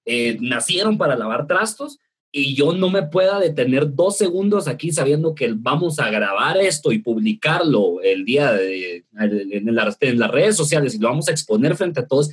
eh, 0.05 0.39
nacieron 0.41 0.99
para 0.99 1.17
lavar 1.17 1.47
trastos 1.47 1.99
y 2.31 2.55
yo 2.55 2.73
no 2.73 2.91
me 2.91 3.03
pueda 3.03 3.41
detener 3.41 3.95
dos 3.95 4.19
segundos 4.19 4.69
aquí 4.69 4.93
sabiendo 4.93 5.35
que 5.35 5.55
vamos 5.57 5.99
a 5.99 6.11
grabar 6.11 6.59
esto 6.59 6.93
y 6.93 6.99
publicarlo 6.99 8.01
el 8.03 8.25
día 8.25 8.53
de, 8.53 9.05
en, 9.19 9.69
en 10.01 10.19
las 10.19 10.31
redes 10.31 10.57
sociales 10.57 10.95
y 10.95 10.99
lo 10.99 11.09
vamos 11.09 11.29
a 11.29 11.33
exponer 11.33 11.77
frente 11.77 12.01
a 12.01 12.07
todos. 12.07 12.31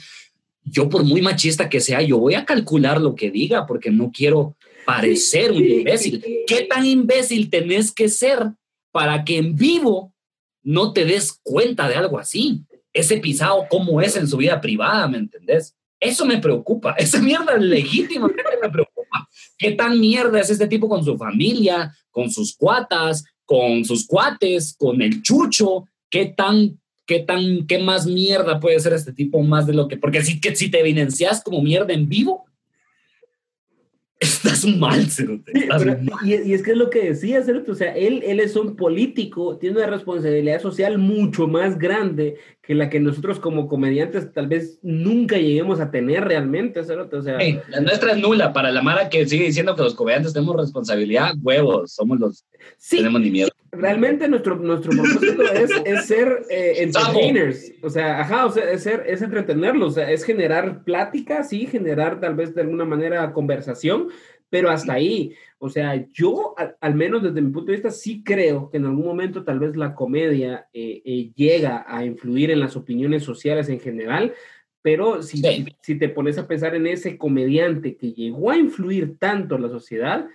Yo, 0.66 0.90
por 0.90 1.04
muy 1.04 1.22
machista 1.22 1.70
que 1.70 1.80
sea, 1.80 2.02
yo 2.02 2.18
voy 2.18 2.36
a 2.36 2.46
calcular 2.46 3.02
lo 3.02 3.16
que 3.16 3.32
diga 3.32 3.66
porque 3.66 3.92
no 3.92 4.12
quiero 4.12 4.56
parecer 4.86 5.52
un 5.52 5.64
imbécil. 5.64 6.24
¿Qué 6.48 6.64
tan 6.64 6.86
imbécil 6.86 7.50
tenés 7.50 7.92
que 7.92 8.10
ser 8.10 8.52
para 8.92 9.24
que 9.24 9.38
en 9.38 9.56
vivo 9.56 10.14
no 10.62 10.94
te 10.94 11.06
des 11.06 11.40
cuenta 11.44 11.88
de 11.88 11.96
algo 11.96 12.18
así? 12.18 12.64
Ese 12.94 13.18
pisado, 13.18 13.66
¿cómo 13.70 14.02
es 14.02 14.16
en 14.16 14.28
su 14.28 14.38
vida 14.38 14.62
privada? 14.62 15.08
¿Me 15.08 15.18
entendés? 15.18 15.76
Eso 16.00 16.26
me 16.26 16.38
preocupa. 16.38 16.94
Esa 16.98 17.20
mierda 17.20 17.58
legítima 17.58 18.28
me 18.28 18.70
preocupa. 18.70 19.30
¿Qué 19.58 19.72
tan 19.72 20.00
mierda 20.00 20.40
es 20.40 20.50
este 20.50 20.68
tipo 20.68 20.88
con 20.90 21.04
su 21.04 21.18
familia, 21.18 21.96
con 22.12 22.30
sus 22.30 22.56
cuatas, 22.56 23.24
con 23.46 23.86
sus 23.86 24.06
cuates, 24.06 24.76
con 24.78 25.02
el 25.02 25.22
chucho? 25.22 25.86
¿Qué 26.10 26.26
tan, 26.26 26.80
qué 27.06 27.20
tan, 27.20 27.68
qué 27.68 27.80
más 27.80 28.06
mierda 28.06 28.60
puede 28.60 28.80
ser 28.80 28.94
este 28.94 29.14
tipo 29.14 29.42
más 29.42 29.68
de 29.68 29.74
lo 29.74 29.88
que? 29.88 29.98
Porque 29.98 30.22
si, 30.22 30.40
que, 30.40 30.56
si 30.56 30.70
te 30.70 30.80
evidencias 30.80 31.44
como 31.44 31.62
mierda 31.62 31.94
en 31.94 32.08
vivo, 32.08 32.46
Estás 34.24 34.66
mal, 34.66 35.06
Cerote. 35.12 35.52
Y, 36.24 36.54
es 36.54 36.64
que 36.64 36.72
es 36.72 36.78
lo 36.78 36.90
que 36.90 37.10
decía, 37.10 37.44
Cerote. 37.44 37.72
O 37.72 37.76
sea, 37.76 37.94
él, 37.94 38.24
él 38.26 38.40
es 38.40 38.56
un 38.56 38.78
político, 38.78 39.58
tiene 39.58 39.78
una 39.78 39.88
responsabilidad 39.88 40.62
social 40.62 40.98
mucho 40.98 41.46
más 41.48 41.78
grande 41.78 42.38
que 42.62 42.74
la 42.74 42.90
que 42.90 43.02
nosotros 43.02 43.40
como 43.40 43.68
comediantes 43.68 44.32
tal 44.32 44.48
vez 44.48 44.80
nunca 44.82 45.38
lleguemos 45.38 45.82
a 45.82 45.92
tener 45.92 46.24
realmente, 46.24 46.86
Cerote. 46.86 47.18
O 47.18 47.22
sea, 47.22 47.38
la 47.68 47.82
nuestra 47.82 48.14
es 48.14 48.18
nula. 48.18 48.54
Para 48.54 48.72
la 48.72 48.82
Mara 48.82 49.10
que 49.10 49.28
sigue 49.28 49.46
diciendo 49.46 49.76
que 49.76 49.84
los 49.84 49.94
comediantes 49.94 50.32
tenemos 50.32 50.56
responsabilidad, 50.56 51.34
huevos, 51.42 51.92
somos 51.92 52.18
los. 52.18 52.46
Sí, 52.78 52.98
tenemos 52.98 53.20
ni 53.20 53.30
miedo. 53.30 53.50
Realmente 53.76 54.28
nuestro, 54.28 54.56
nuestro 54.56 54.92
propósito 54.92 55.44
es, 55.44 55.72
es, 55.86 56.06
ser 56.06 56.44
eh, 56.50 56.76
entertainers. 56.78 57.74
O 57.82 57.90
sea, 57.90 58.22
ajá, 58.22 58.46
o 58.46 58.52
sea, 58.52 58.70
es, 58.72 58.84
ser, 58.84 59.04
es 59.08 59.22
entretenerlos, 59.22 59.90
o 59.90 59.96
sea, 59.96 60.12
es 60.12 60.24
generar 60.24 60.84
plática, 60.84 61.44
sí, 61.44 61.66
generar 61.66 62.20
tal 62.20 62.36
vez 62.36 62.54
de 62.54 62.62
alguna 62.62 62.86
manera 62.86 63.34
conversación, 63.34 64.10
pero 64.50 64.70
hasta 64.70 64.94
ahí. 64.94 65.34
O 65.58 65.70
sea, 65.70 66.08
yo, 66.12 66.54
al, 66.80 66.94
menos 66.96 67.24
desde 67.24 67.42
mi 67.42 67.52
punto 67.52 67.72
de 67.72 67.78
vista, 67.78 67.90
sí 67.90 68.24
creo 68.24 68.70
que 68.70 68.78
en 68.78 68.86
algún 68.86 69.06
momento 69.06 69.44
tal 69.44 69.60
vez 69.60 69.76
la 69.76 69.96
comedia 69.96 70.68
eh, 70.74 71.02
eh, 71.04 71.32
llega 71.36 71.86
a 71.88 72.06
influir 72.06 72.52
en 72.52 72.60
las 72.60 72.76
opiniones 72.76 73.24
sociales 73.24 73.70
en 73.70 73.80
general, 73.80 74.34
pero 74.84 75.24
si, 75.24 75.42
si 75.82 75.96
te 75.96 76.10
pones 76.10 76.38
a 76.38 76.48
pensar 76.48 76.76
en 76.76 76.86
ese 76.86 77.18
comediante 77.18 77.96
que 77.96 78.12
llegó 78.12 78.52
a 78.52 78.58
influir 78.58 79.18
tanto 79.18 79.56
en 79.56 79.62
la 79.64 79.70
sociedad, 79.70 80.28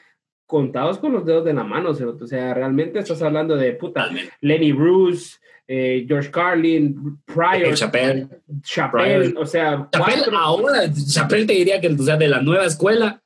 contados 0.48 0.96
con 0.98 1.12
los 1.12 1.26
dedos 1.26 1.44
de 1.44 1.52
la 1.52 1.62
mano, 1.62 1.90
o 1.90 2.26
sea, 2.26 2.54
realmente 2.54 2.98
estás 2.98 3.20
hablando 3.20 3.54
de 3.54 3.74
puta, 3.74 4.08
Lenny 4.40 4.72
Bruce, 4.72 5.36
eh, 5.68 6.06
George 6.08 6.30
Carlin, 6.30 7.18
Pryor, 7.26 7.74
Chappelle, 7.74 8.26
Chappelle, 8.62 9.34
o 9.36 9.44
sea, 9.44 9.86
Chappelle 9.92 10.24
ahora, 10.32 10.90
Chappelle 10.90 11.44
te 11.44 11.52
diría 11.52 11.78
que, 11.82 11.88
o 11.88 12.02
sea, 12.02 12.16
de 12.16 12.28
la 12.28 12.40
nueva 12.40 12.64
escuela, 12.64 13.22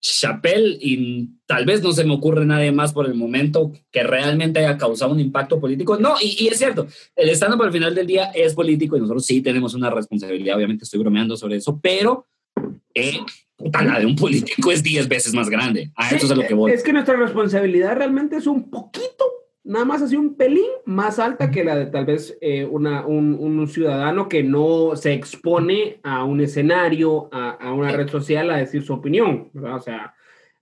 Chappelle 0.00 0.78
y 0.80 1.28
tal 1.44 1.66
vez 1.66 1.82
no 1.82 1.92
se 1.92 2.04
me 2.04 2.14
ocurre 2.14 2.46
nadie 2.46 2.72
más 2.72 2.94
por 2.94 3.04
el 3.04 3.14
momento 3.14 3.72
que 3.90 4.02
realmente 4.02 4.60
haya 4.60 4.78
causado 4.78 5.12
un 5.12 5.20
impacto 5.20 5.60
político. 5.60 5.98
No, 5.98 6.14
y, 6.18 6.48
es 6.48 6.56
cierto, 6.56 6.86
el 7.14 7.28
stand 7.28 7.58
por 7.58 7.66
al 7.66 7.72
final 7.72 7.94
del 7.94 8.06
día 8.06 8.30
es 8.34 8.54
político 8.54 8.96
y 8.96 9.00
nosotros 9.00 9.26
sí 9.26 9.42
tenemos 9.42 9.74
una 9.74 9.90
responsabilidad, 9.90 10.56
obviamente 10.56 10.84
estoy 10.84 11.00
bromeando 11.00 11.36
sobre 11.36 11.56
eso, 11.56 11.78
pero 11.78 12.26
eh, 12.94 13.20
la 13.58 14.00
de 14.00 14.06
un 14.06 14.16
político 14.16 14.70
es 14.70 14.82
10 14.82 15.08
veces 15.08 15.34
más 15.34 15.48
grande. 15.48 15.90
A 15.96 16.10
eso 16.10 16.26
es 16.26 16.36
lo 16.36 16.46
que 16.46 16.54
voy. 16.54 16.72
Es 16.72 16.82
que 16.82 16.92
nuestra 16.92 17.16
responsabilidad 17.16 17.96
realmente 17.96 18.36
es 18.36 18.46
un 18.46 18.70
poquito, 18.70 19.24
nada 19.64 19.84
más 19.84 20.02
así 20.02 20.16
un 20.16 20.36
pelín 20.36 20.68
más 20.84 21.18
alta 21.18 21.50
que 21.50 21.64
la 21.64 21.76
de 21.76 21.86
tal 21.86 22.06
vez 22.06 22.36
eh, 22.40 22.64
una, 22.64 23.06
un, 23.06 23.34
un, 23.34 23.66
ciudadano 23.68 24.28
que 24.28 24.42
no 24.42 24.94
se 24.94 25.12
expone 25.12 26.00
a 26.02 26.24
un 26.24 26.40
escenario, 26.40 27.28
a, 27.32 27.50
a 27.50 27.72
una 27.72 27.92
red 27.92 28.08
social 28.08 28.50
a 28.50 28.58
decir 28.58 28.82
su 28.82 28.92
opinión, 28.92 29.50
¿verdad? 29.52 29.76
O 29.76 29.80
sea, 29.80 30.14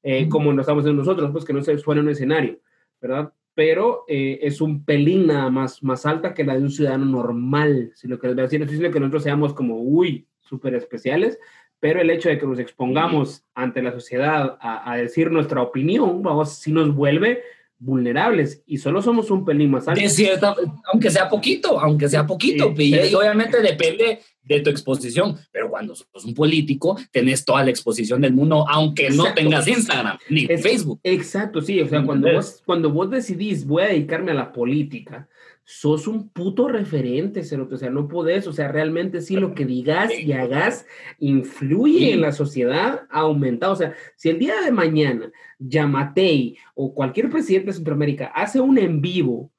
eh, 0.07 0.29
como 0.29 0.53
lo 0.53 0.61
estamos 0.61 0.83
haciendo 0.83 1.03
nosotros, 1.03 1.31
pues 1.33 1.47
que 1.47 1.55
no 1.55 1.63
se 1.63 1.73
expone 1.73 2.01
a 2.01 2.03
un 2.03 2.11
escenario, 2.11 2.61
¿verdad? 3.01 3.33
Pero 3.55 4.05
eh, 4.07 4.39
es 4.43 4.61
un 4.61 4.85
pelín 4.85 5.29
nada 5.29 5.49
más, 5.51 5.83
más 5.83 6.05
alta 6.05 6.35
que 6.35 6.45
la 6.45 6.55
de 6.55 6.63
un 6.63 6.71
ciudadano 6.71 7.07
normal. 7.07 7.91
Si 7.95 8.07
lo 8.07 8.19
que 8.19 8.29
decir 8.35 8.61
es 8.61 8.69
que 8.69 9.01
nosotros 9.01 9.23
seamos 9.23 9.55
como, 9.55 9.81
uy, 9.81 10.27
súper 10.41 10.75
especiales, 10.75 11.39
pero 11.81 12.01
el 12.01 12.11
hecho 12.11 12.29
de 12.29 12.39
que 12.39 12.47
nos 12.47 12.59
expongamos 12.59 13.45
ante 13.55 13.83
la 13.83 13.93
sociedad 13.93 14.57
a, 14.61 14.97
decir 14.97 15.31
nuestra 15.31 15.61
opinión, 15.63 16.23
vamos, 16.23 16.55
si 16.55 16.73
nos 16.73 16.95
vuelve 16.95 17.43
vulnerables. 17.79 18.63
Y 18.67 18.79
solo 18.79 19.03
somos 19.03 19.31
un 19.31 19.45
pelín 19.45 19.71
más 19.71 19.87
alto. 19.87 20.01
Es 20.01 20.15
cierto, 20.15 20.55
aunque 20.93 21.11
sea 21.11 21.29
poquito, 21.29 21.79
aunque 21.79 22.09
sea 22.09 22.27
poquito, 22.27 22.73
y, 22.79 23.15
obviamente 23.15 23.61
depende 23.61 24.21
de 24.43 24.61
tu 24.61 24.71
exposición, 24.71 25.37
pero 25.51 25.71
cuando 25.71 25.95
sos 25.95 26.25
un 26.25 26.35
político, 26.35 26.99
tenés 27.11 27.45
toda 27.45 27.65
la 27.65 27.71
exposición 27.71 28.21
del 28.21 28.35
mundo, 28.35 28.67
aunque 28.69 29.11
no 29.11 29.33
tengas 29.35 29.67
Instagram 29.67 30.19
ni 30.29 30.47
Facebook. 30.47 31.01
Exacto, 31.03 31.61
sí, 31.61 31.81
o 31.81 31.89
sea, 31.89 32.05
cuando 32.05 32.33
vos, 32.33 32.63
cuando 32.65 32.91
vos 32.91 33.11
decidís 33.11 33.67
voy 33.67 33.83
a 33.83 33.87
dedicarme 33.87 34.33
a 34.33 34.35
la 34.35 34.53
política, 34.53 35.29
sos 35.65 36.07
un 36.07 36.29
puto 36.29 36.69
referente, 36.69 37.41
o 37.41 37.77
sea, 37.77 37.91
no 37.91 38.07
podés, 38.07 38.47
o 38.47 38.53
sea, 38.53 38.69
realmente 38.69 39.23
sí 39.23 39.37
lo 39.37 39.55
que 39.55 39.65
digas 39.65 40.11
y 40.13 40.33
hagas 40.33 40.87
influye 41.19 42.13
en 42.13 42.21
la 42.21 42.33
sociedad, 42.33 43.07
ha 43.11 43.21
aumentado, 43.21 43.73
o 43.73 43.77
sea, 43.77 43.95
si 44.15 44.29
el 44.29 44.39
día 44.39 44.61
de 44.61 44.71
mañana 44.71 45.33
Yamatei 45.59 46.59
o 46.75 46.95
cualquier 46.95 47.31
presidente 47.31 47.69
de 47.69 47.73
Centroamérica 47.75 48.27
hace 48.27 48.61
un 48.61 48.77
en 48.79 49.01
vivo 49.01 49.51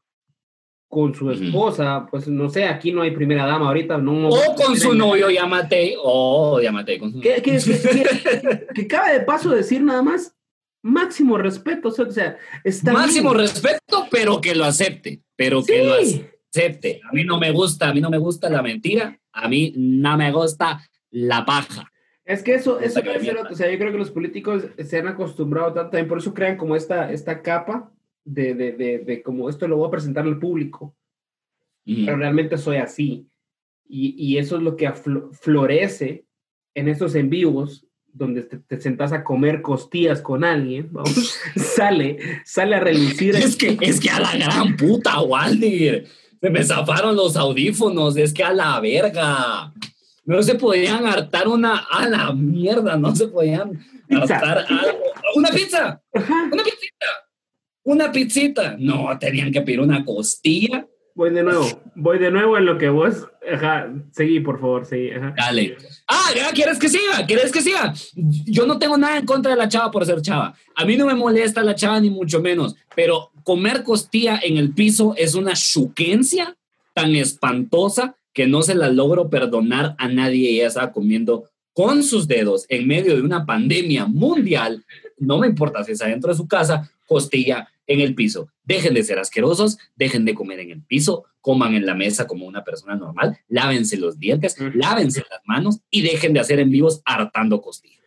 con 0.87 1.13
su 1.15 1.29
esposa, 1.31 2.07
pues 2.09 2.27
no 2.27 2.49
sé, 2.49 2.65
aquí 2.65 2.91
no 2.91 3.01
hay 3.01 3.11
primera 3.11 3.45
dama 3.45 3.67
ahorita, 3.67 3.97
no. 3.97 4.29
O 4.29 4.55
con 4.55 4.77
su 4.77 4.93
novio 4.93 5.29
Yamatei, 5.29 5.95
o 6.01 6.61
Yamatei 6.61 6.99
con 6.99 7.11
su 7.11 7.17
novio. 7.17 7.33
que 8.75 8.87
cabe 8.87 9.13
de 9.13 9.19
paso 9.21 9.49
decir 9.49 9.81
nada 9.81 10.03
más, 10.03 10.37
máximo 10.83 11.37
respeto, 11.39 11.89
o 11.89 12.11
sea, 12.11 12.37
está 12.63 12.93
máximo 12.93 13.33
respeto, 13.33 14.07
pero 14.11 14.39
que 14.39 14.53
lo 14.53 14.63
acepte, 14.63 15.24
pero 15.35 15.63
que 15.63 15.83
lo 15.83 15.93
acepte. 15.93 17.01
A 17.03 17.11
mí 17.11 17.23
no 17.23 17.39
me 17.39 17.51
gusta, 17.51 17.89
a 17.89 17.93
mí 17.93 18.01
no 18.01 18.09
me 18.09 18.17
gusta 18.17 18.49
la 18.49 18.61
mentira, 18.61 19.19
a 19.31 19.47
mí 19.47 19.73
no 19.75 20.17
me 20.17 20.31
gusta 20.31 20.87
la 21.11 21.45
paja. 21.45 21.91
Es 22.23 22.41
que 22.41 22.55
eso, 22.55 22.79
eso 22.79 23.01
debe 23.01 23.19
ser, 23.19 23.37
o 23.37 23.55
sea, 23.55 23.71
yo 23.71 23.77
creo 23.77 23.91
que 23.91 23.99
los 23.99 24.09
políticos 24.09 24.65
se 24.77 24.97
han 24.97 25.07
acostumbrado 25.07 25.73
tanto, 25.73 25.91
también 25.91 26.07
por 26.07 26.17
eso 26.17 26.33
crean 26.33 26.57
como 26.57 26.75
esta, 26.75 27.11
esta 27.11 27.43
capa 27.43 27.91
de, 28.23 28.55
de, 28.55 28.71
de, 28.71 28.99
de 28.99 29.21
como 29.21 29.47
esto 29.47 29.67
lo 29.67 29.77
voy 29.77 29.87
a 29.87 29.91
presentar 29.91 30.25
al 30.25 30.39
público, 30.39 30.95
pero 31.85 32.17
realmente 32.17 32.57
soy 32.57 32.77
así. 32.77 33.29
Y, 33.87 34.15
y, 34.17 34.39
eso 34.39 34.57
es 34.57 34.63
lo 34.63 34.75
que 34.75 34.91
florece 34.91 36.25
en 36.73 36.87
estos 36.87 37.13
en 37.13 37.29
vivos 37.29 37.85
donde 38.15 38.43
te, 38.43 38.57
te, 38.57 38.79
sentás 38.79 39.11
a 39.11 39.23
comer 39.23 39.61
costillas 39.61 40.21
con 40.21 40.43
alguien, 40.43 40.89
sale, 41.55 42.17
sale 42.45 42.75
a 42.75 42.79
relucir. 42.79 43.35
Es 43.45 43.55
que, 43.55 43.77
es 43.81 43.99
que 43.99 44.09
a 44.09 44.19
la 44.19 44.35
gran 44.35 44.77
puta, 44.77 45.21
Waldir, 45.21 46.07
se 46.39 46.49
me 46.49 46.63
zafaron 46.63 47.15
los 47.15 47.35
audífonos, 47.35 48.15
es 48.17 48.33
que 48.33 48.43
a 48.43 48.53
la 48.53 48.79
verga. 48.79 49.73
No 50.23 50.41
se 50.41 50.55
podían 50.55 51.05
hartar 51.05 51.47
una, 51.47 51.85
a 51.91 52.09
la 52.09 52.33
mierda, 52.33 52.97
no 52.97 53.15
se 53.15 53.27
podían 53.27 53.79
hartar 54.09 54.65
algo. 54.67 55.03
Una 55.35 55.49
pizza, 55.49 56.01
una 56.13 56.63
pizzita, 56.63 57.05
una 57.83 58.11
pizzita. 58.11 58.75
No, 58.79 59.19
tenían 59.19 59.51
que 59.51 59.61
pedir 59.61 59.81
una 59.81 60.03
costilla 60.03 60.87
Voy 61.15 61.31
de 61.31 61.43
nuevo, 61.43 61.65
voy 61.95 62.19
de 62.19 62.29
nuevo 62.29 62.57
en 62.57 62.65
lo 62.65 62.77
que 62.77 62.89
vos, 62.89 63.25
ajá, 63.49 63.89
seguí, 64.11 64.41
por 64.41 64.59
favor, 64.59 64.85
seguí, 64.85 65.11
ajá. 65.11 65.33
Dale. 65.37 65.77
Ah, 66.09 66.29
ya, 66.35 66.51
¿quieres 66.51 66.77
que 66.77 66.89
siga? 66.89 67.25
¿Quieres 67.25 67.53
que 67.53 67.61
siga? 67.61 67.93
Yo 68.13 68.67
no 68.67 68.77
tengo 68.79 68.97
nada 68.97 69.17
en 69.17 69.25
contra 69.25 69.51
de 69.51 69.57
la 69.57 69.69
chava 69.69 69.91
por 69.91 70.05
ser 70.05 70.21
chava. 70.21 70.53
A 70.75 70.83
mí 70.83 70.97
no 70.97 71.05
me 71.05 71.15
molesta 71.15 71.63
la 71.63 71.73
chava 71.73 72.01
ni 72.01 72.09
mucho 72.09 72.41
menos, 72.41 72.75
pero 72.93 73.31
comer 73.43 73.83
costilla 73.83 74.41
en 74.43 74.57
el 74.57 74.73
piso 74.73 75.13
es 75.17 75.35
una 75.35 75.53
chuquencia 75.53 76.57
tan 76.93 77.15
espantosa 77.15 78.17
que 78.33 78.45
no 78.45 78.61
se 78.61 78.75
la 78.75 78.89
logro 78.89 79.29
perdonar 79.29 79.95
a 79.97 80.09
nadie. 80.09 80.49
Ella 80.49 80.67
estaba 80.67 80.91
comiendo 80.91 81.45
con 81.71 82.03
sus 82.03 82.27
dedos 82.27 82.65
en 82.67 82.87
medio 82.87 83.15
de 83.15 83.21
una 83.21 83.45
pandemia 83.45 84.05
mundial. 84.05 84.83
No 85.17 85.39
me 85.39 85.47
importa 85.47 85.81
si 85.85 85.93
está 85.93 86.07
dentro 86.07 86.31
de 86.31 86.37
su 86.37 86.45
casa, 86.45 86.91
costilla 87.07 87.69
en 87.87 87.99
el 87.99 88.15
piso. 88.15 88.49
Dejen 88.63 88.93
de 88.93 89.03
ser 89.03 89.19
asquerosos, 89.19 89.77
dejen 89.95 90.25
de 90.25 90.33
comer 90.33 90.59
en 90.59 90.71
el 90.71 90.81
piso, 90.81 91.25
coman 91.41 91.75
en 91.75 91.85
la 91.85 91.93
mesa 91.93 92.27
como 92.27 92.45
una 92.45 92.63
persona 92.63 92.95
normal, 92.95 93.37
lávense 93.47 93.97
los 93.97 94.19
dientes, 94.19 94.57
lávense 94.73 95.23
las 95.29 95.41
manos 95.45 95.81
y 95.89 96.01
dejen 96.01 96.33
de 96.33 96.39
hacer 96.39 96.59
en 96.59 96.71
vivos 96.71 97.01
hartando 97.05 97.61
costilla. 97.61 98.01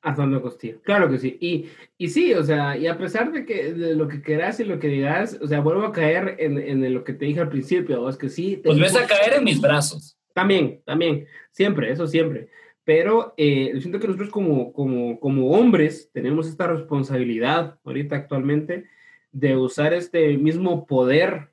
Hartando 0.00 0.40
costilla, 0.40 0.76
claro 0.82 1.10
que 1.10 1.18
sí. 1.18 1.36
Y, 1.40 1.66
y 1.98 2.08
sí, 2.08 2.32
o 2.32 2.42
sea, 2.42 2.76
y 2.78 2.86
a 2.86 2.96
pesar 2.96 3.32
de 3.32 3.44
que 3.44 3.72
de 3.74 3.94
lo 3.94 4.08
que 4.08 4.22
quieras 4.22 4.60
y 4.60 4.64
lo 4.64 4.78
que 4.78 4.88
digas, 4.88 5.38
o 5.42 5.46
sea, 5.46 5.60
vuelvo 5.60 5.84
a 5.84 5.92
caer 5.92 6.36
en, 6.38 6.58
en 6.58 6.94
lo 6.94 7.04
que 7.04 7.12
te 7.12 7.26
dije 7.26 7.40
al 7.40 7.50
principio, 7.50 8.08
es 8.08 8.16
que 8.16 8.28
sí. 8.28 8.60
Pues 8.64 8.78
ves 8.78 8.96
a 8.96 9.06
caer 9.06 9.34
en 9.34 9.44
mis 9.44 9.60
brazos. 9.60 10.16
También, 10.32 10.82
también, 10.84 11.26
siempre, 11.50 11.90
eso 11.90 12.06
siempre 12.06 12.48
pero 12.88 13.34
eh, 13.36 13.74
siento 13.80 14.00
que 14.00 14.06
nosotros 14.06 14.30
como, 14.30 14.72
como, 14.72 15.20
como 15.20 15.50
hombres 15.50 16.10
tenemos 16.10 16.48
esta 16.48 16.68
responsabilidad 16.68 17.78
ahorita 17.84 18.16
actualmente 18.16 18.86
de 19.32 19.56
usar 19.56 19.94
este 19.94 20.36
mismo 20.38 20.86
poder 20.86 21.50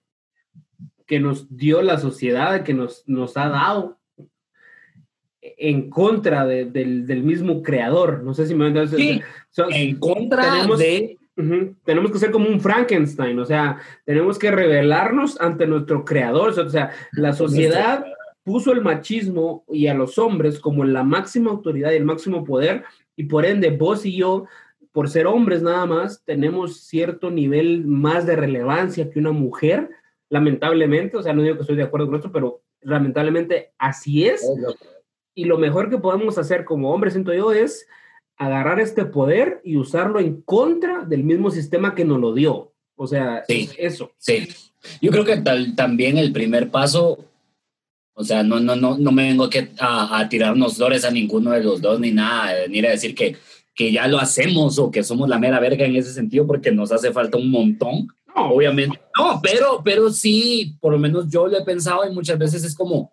que 1.05 1.19
nos 1.19 1.55
dio 1.55 1.81
la 1.81 1.99
sociedad, 1.99 2.63
que 2.63 2.73
nos, 2.73 3.03
nos 3.07 3.37
ha 3.37 3.49
dado 3.49 3.99
en 5.41 5.89
contra 5.89 6.45
del, 6.45 6.71
del, 7.05 7.23
mismo 7.23 7.61
creador. 7.61 8.23
No 8.23 8.33
sé 8.33 8.47
si 8.47 8.55
me 8.55 8.67
entiendes. 8.67 8.95
Sí, 8.95 9.21
en 9.69 9.99
contra 9.99 10.43
tenemos, 10.43 10.79
de... 10.79 11.17
tenemos 11.83 12.11
que 12.11 12.17
ser 12.17 12.31
como 12.31 12.49
un 12.49 12.59
Frankenstein, 12.59 13.37
o 13.39 13.45
sea, 13.45 13.79
tenemos 14.05 14.39
que 14.39 14.49
rebelarnos 14.51 15.39
ante 15.39 15.67
nuestro 15.67 16.03
creador. 16.03 16.59
O 16.59 16.69
sea, 16.69 16.91
la 17.11 17.33
sociedad 17.33 18.03
puso 18.43 18.71
el 18.71 18.81
machismo 18.81 19.63
y 19.69 19.87
a 19.87 19.93
los 19.93 20.17
hombres 20.17 20.59
como 20.59 20.83
la 20.83 21.03
máxima 21.03 21.51
autoridad 21.51 21.91
y 21.91 21.97
el 21.97 22.05
máximo 22.05 22.43
poder, 22.43 22.83
y 23.15 23.25
por 23.25 23.45
ende 23.45 23.71
vos 23.71 24.05
y 24.05 24.17
yo 24.17 24.45
por 24.95 25.09
ser 25.09 25.27
hombres 25.27 25.61
nada 25.61 25.85
más, 25.85 26.23
tenemos 26.23 26.85
cierto 26.85 27.29
nivel 27.29 27.85
más 27.85 28.25
de 28.25 28.37
relevancia 28.37 29.09
que 29.09 29.19
una 29.19 29.33
mujer, 29.33 29.89
lamentablemente, 30.29 31.17
o 31.17 31.21
sea, 31.21 31.33
no 31.33 31.41
digo 31.41 31.55
que 31.55 31.63
estoy 31.63 31.75
de 31.75 31.83
acuerdo 31.83 32.07
con 32.07 32.15
esto, 32.15 32.31
pero 32.31 32.61
lamentablemente 32.79 33.73
así 33.77 34.25
es. 34.25 34.49
Y 35.33 35.43
lo 35.43 35.57
mejor 35.57 35.89
que 35.89 35.97
podemos 35.97 36.37
hacer 36.37 36.63
como 36.63 36.93
hombres, 36.93 37.11
siento 37.11 37.33
yo, 37.33 37.51
es 37.51 37.85
agarrar 38.37 38.79
este 38.79 39.03
poder 39.03 39.59
y 39.65 39.75
usarlo 39.75 40.21
en 40.21 40.41
contra 40.43 41.03
del 41.03 41.25
mismo 41.25 41.51
sistema 41.51 41.93
que 41.93 42.05
nos 42.05 42.21
lo 42.21 42.33
dio. 42.33 42.71
O 42.95 43.05
sea, 43.05 43.43
eso. 43.49 44.13
Sí. 44.17 44.47
Yo 45.01 45.11
creo 45.11 45.25
que 45.25 45.35
tal, 45.35 45.75
también 45.75 46.17
el 46.17 46.31
primer 46.31 46.71
paso, 46.71 47.19
o 48.13 48.23
sea, 48.23 48.43
no, 48.43 48.61
no, 48.61 48.77
no, 48.77 48.97
no 48.97 49.11
me 49.11 49.23
vengo 49.23 49.49
a, 49.77 50.19
a 50.19 50.29
tirarnos 50.29 50.77
flores 50.77 51.03
a 51.03 51.11
ninguno 51.11 51.51
de 51.51 51.65
los 51.65 51.81
dos 51.81 51.99
ni 51.99 52.13
nada, 52.13 52.65
ni 52.69 52.79
a 52.79 52.91
decir 52.91 53.13
que 53.13 53.35
que 53.75 53.91
ya 53.91 54.07
lo 54.07 54.17
hacemos 54.17 54.79
o 54.79 54.89
que 54.89 55.03
somos 55.03 55.27
la 55.27 55.37
mera 55.37 55.59
verga 55.59 55.85
en 55.85 55.95
ese 55.95 56.13
sentido 56.13 56.47
porque 56.47 56.71
nos 56.71 56.91
hace 56.91 57.11
falta 57.11 57.37
un 57.37 57.51
montón. 57.51 58.07
No, 58.33 58.51
obviamente. 58.51 58.99
No, 59.17 59.39
pero, 59.43 59.81
pero 59.83 60.09
sí, 60.09 60.77
por 60.79 60.93
lo 60.93 60.99
menos 60.99 61.29
yo 61.29 61.47
lo 61.47 61.57
he 61.57 61.63
pensado 61.63 62.09
y 62.09 62.13
muchas 62.13 62.39
veces 62.39 62.63
es 62.63 62.73
como, 62.73 63.11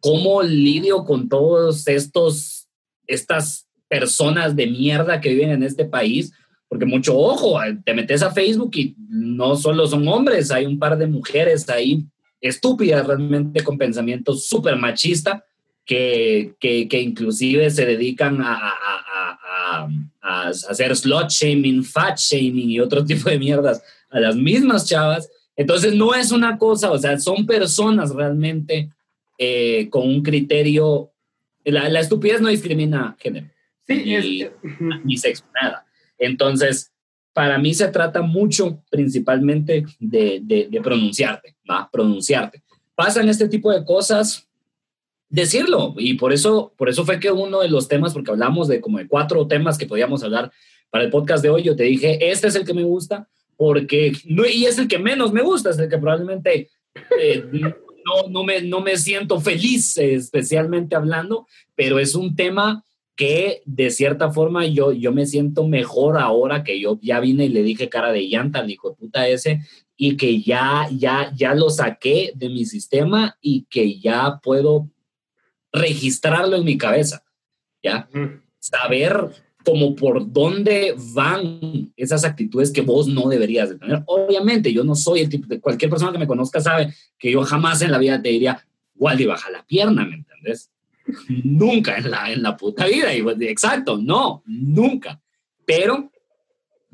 ¿cómo 0.00 0.42
lidio 0.42 1.04
con 1.04 1.28
todos 1.28 1.88
estos, 1.88 2.68
estas 3.06 3.66
personas 3.88 4.54
de 4.54 4.66
mierda 4.66 5.20
que 5.20 5.30
viven 5.30 5.50
en 5.50 5.62
este 5.62 5.86
país? 5.86 6.32
Porque 6.68 6.86
mucho 6.86 7.18
ojo, 7.18 7.58
te 7.84 7.94
metes 7.94 8.22
a 8.22 8.30
Facebook 8.30 8.72
y 8.76 8.94
no 9.08 9.56
solo 9.56 9.86
son 9.86 10.06
hombres, 10.08 10.50
hay 10.50 10.66
un 10.66 10.78
par 10.78 10.96
de 10.98 11.06
mujeres 11.06 11.68
ahí 11.68 12.06
estúpidas 12.40 13.06
realmente 13.06 13.62
con 13.62 13.78
pensamiento 13.78 14.34
súper 14.34 14.76
machista 14.76 15.44
que, 15.84 16.54
que, 16.60 16.88
que, 16.88 17.00
inclusive 17.00 17.70
se 17.70 17.86
dedican 17.86 18.40
a, 18.40 18.54
a, 18.54 18.70
a, 18.70 19.21
a, 20.20 20.48
hacer 20.48 20.94
slot 20.96 21.30
shaming, 21.30 21.84
fat 21.84 22.18
shaming 22.18 22.70
y 22.70 22.80
otro 22.80 23.04
tipo 23.06 23.28
de 23.28 23.38
mierdas 23.38 23.82
a 24.10 24.20
las 24.20 24.36
mismas 24.36 24.86
chavas. 24.86 25.30
Entonces 25.56 25.94
no 25.94 26.14
es 26.14 26.32
una 26.32 26.58
cosa, 26.58 26.90
o 26.90 26.98
sea, 26.98 27.18
son 27.18 27.46
personas 27.46 28.14
realmente 28.14 28.90
eh, 29.38 29.88
con 29.90 30.08
un 30.08 30.22
criterio. 30.22 31.10
La, 31.64 31.88
la, 31.88 32.00
estupidez 32.00 32.40
no 32.40 32.48
discrimina 32.48 33.16
género. 33.18 33.48
Sí, 33.86 34.02
ni, 34.04 34.46
ni 35.04 35.16
sexo, 35.16 35.44
nada. 35.60 35.86
Entonces, 36.18 36.92
para 37.32 37.58
mí 37.58 37.72
se 37.74 37.88
trata 37.88 38.22
mucho, 38.22 38.82
principalmente, 38.90 39.84
de, 39.98 40.40
de, 40.42 40.68
de 40.70 40.80
pronunciarte, 40.80 41.56
¿va? 41.68 41.88
Pronunciarte. 41.90 42.62
Pasan 42.94 43.28
este 43.28 43.48
tipo 43.48 43.72
de 43.72 43.84
cosas 43.84 44.48
decirlo. 45.32 45.94
Y 45.96 46.14
por 46.14 46.32
eso, 46.32 46.72
por 46.76 46.88
eso 46.88 47.04
fue 47.04 47.18
que 47.18 47.32
uno 47.32 47.60
de 47.60 47.68
los 47.68 47.88
temas, 47.88 48.12
porque 48.12 48.30
hablamos 48.30 48.68
de 48.68 48.80
como 48.80 48.98
de 48.98 49.08
cuatro 49.08 49.46
temas 49.48 49.78
que 49.78 49.86
podíamos 49.86 50.22
hablar 50.22 50.52
para 50.90 51.04
el 51.04 51.10
podcast 51.10 51.42
de 51.42 51.48
hoy, 51.48 51.62
yo 51.62 51.74
te 51.74 51.84
dije, 51.84 52.30
este 52.30 52.48
es 52.48 52.54
el 52.54 52.66
que 52.66 52.74
me 52.74 52.84
gusta, 52.84 53.28
porque, 53.56 54.12
no, 54.26 54.46
y 54.46 54.66
es 54.66 54.78
el 54.78 54.88
que 54.88 54.98
menos 54.98 55.32
me 55.32 55.42
gusta, 55.42 55.70
es 55.70 55.78
el 55.78 55.88
que 55.88 55.96
probablemente 55.96 56.68
eh, 57.18 57.44
no, 57.52 58.28
no, 58.28 58.44
me, 58.44 58.60
no 58.60 58.82
me 58.82 58.96
siento 58.98 59.40
feliz, 59.40 59.96
especialmente 59.96 60.94
hablando, 60.94 61.46
pero 61.74 61.98
es 61.98 62.14
un 62.14 62.36
tema 62.36 62.84
que 63.16 63.62
de 63.64 63.90
cierta 63.90 64.30
forma 64.32 64.66
yo, 64.66 64.92
yo 64.92 65.12
me 65.12 65.26
siento 65.26 65.66
mejor 65.66 66.18
ahora 66.18 66.62
que 66.62 66.78
yo 66.78 66.98
ya 67.02 67.20
vine 67.20 67.46
y 67.46 67.50
le 67.50 67.62
dije 67.62 67.88
cara 67.88 68.12
de 68.12 68.28
llanta 68.28 68.60
al 68.60 68.70
hijo 68.70 68.90
de 68.90 68.96
puta 68.96 69.28
ese 69.28 69.60
y 69.96 70.16
que 70.16 70.40
ya, 70.40 70.88
ya, 70.90 71.32
ya 71.34 71.54
lo 71.54 71.70
saqué 71.70 72.32
de 72.34 72.48
mi 72.48 72.64
sistema 72.64 73.36
y 73.40 73.66
que 73.70 73.98
ya 73.98 74.40
puedo 74.42 74.88
registrarlo 75.72 76.56
en 76.56 76.64
mi 76.64 76.76
cabeza, 76.76 77.24
¿ya? 77.82 78.08
Saber 78.58 79.30
como 79.64 79.94
por 79.94 80.32
dónde 80.32 80.94
van 81.14 81.92
esas 81.96 82.24
actitudes 82.24 82.70
que 82.70 82.80
vos 82.80 83.06
no 83.06 83.28
deberías 83.28 83.70
de 83.70 83.78
tener. 83.78 84.02
Obviamente, 84.06 84.72
yo 84.72 84.84
no 84.84 84.94
soy 84.94 85.20
el 85.20 85.28
tipo 85.28 85.46
de 85.46 85.60
cualquier 85.60 85.90
persona 85.90 86.12
que 86.12 86.18
me 86.18 86.26
conozca 86.26 86.60
sabe 86.60 86.92
que 87.18 87.30
yo 87.30 87.42
jamás 87.42 87.80
en 87.82 87.92
la 87.92 87.98
vida 87.98 88.20
te 88.20 88.30
diría, 88.30 88.64
Waldi, 88.96 89.26
baja 89.26 89.50
la 89.50 89.64
pierna, 89.64 90.04
¿me 90.04 90.16
entendés? 90.16 90.70
nunca 91.28 91.96
en 91.96 92.10
la, 92.10 92.32
en 92.32 92.42
la 92.42 92.56
puta 92.56 92.86
vida. 92.86 93.14
Y, 93.14 93.22
pues, 93.22 93.36
exacto, 93.40 93.98
no, 93.98 94.42
nunca. 94.46 95.20
Pero 95.64 96.10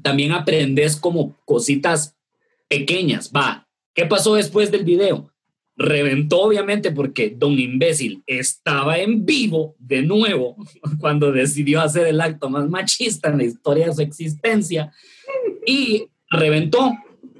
también 0.03 0.33
aprendes 0.33 0.97
como 0.97 1.37
cositas 1.45 2.17
pequeñas, 2.69 3.33
va, 3.35 3.69
¿Qué 3.99 4.07
pasó 4.07 4.37
después 4.37 4.71
del 4.71 4.85
video? 4.85 5.29
Reventó 5.81 6.41
obviamente 6.41 6.91
porque 6.91 7.33
Don 7.37 7.57
Imbécil 7.57 8.25
estaba 8.27 8.99
en 8.99 9.25
vivo 9.25 9.77
de 9.79 10.03
nuevo 10.03 10.57
cuando 11.01 11.31
decidió 11.31 11.81
hacer 11.81 12.09
el 12.09 12.21
acto 12.21 12.51
más 12.51 12.69
machista 12.69 13.29
en 13.31 13.39
la 13.39 13.45
historia 13.45 13.87
de 13.87 13.95
su 13.95 14.03
existencia 14.03 14.93
y 15.65 16.09
reventó. 16.31 16.93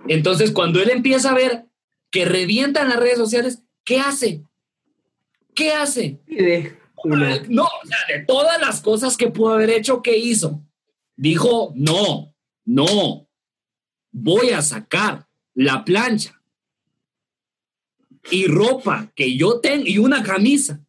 Entonces 0.07 0.53
cuando 0.53 0.81
él 0.81 0.91
empieza 0.91 1.33
a 1.33 1.35
ver 1.35 1.67
que 2.13 2.25
revientan 2.25 2.89
las 2.89 3.01
redes 3.01 3.19
sociales, 3.19 3.63
¿qué 3.85 3.99
hace? 3.99 4.45
¿Qué 5.55 5.73
hace? 5.73 6.21
No, 7.49 7.65
o 7.65 7.87
sea, 7.87 7.99
de 8.17 8.25
todas 8.25 8.61
las 8.61 8.81
cosas 8.81 9.17
que 9.17 9.29
pudo 9.29 9.55
haber 9.55 9.71
hecho, 9.71 10.01
¿qué 10.03 10.17
hizo? 10.17 10.63
Dijo, 11.17 11.73
no, 11.75 12.33
no, 12.65 13.29
voy 14.13 14.51
a 14.51 14.63
sacar 14.63 15.27
la 15.55 15.85
plancha 15.85 16.38
y 18.31 18.47
ropa 18.47 19.11
que 19.15 19.37
yo 19.37 19.61
tengo 19.61 19.87
y 19.87 19.99
una 19.99 20.23
camisa 20.23 20.81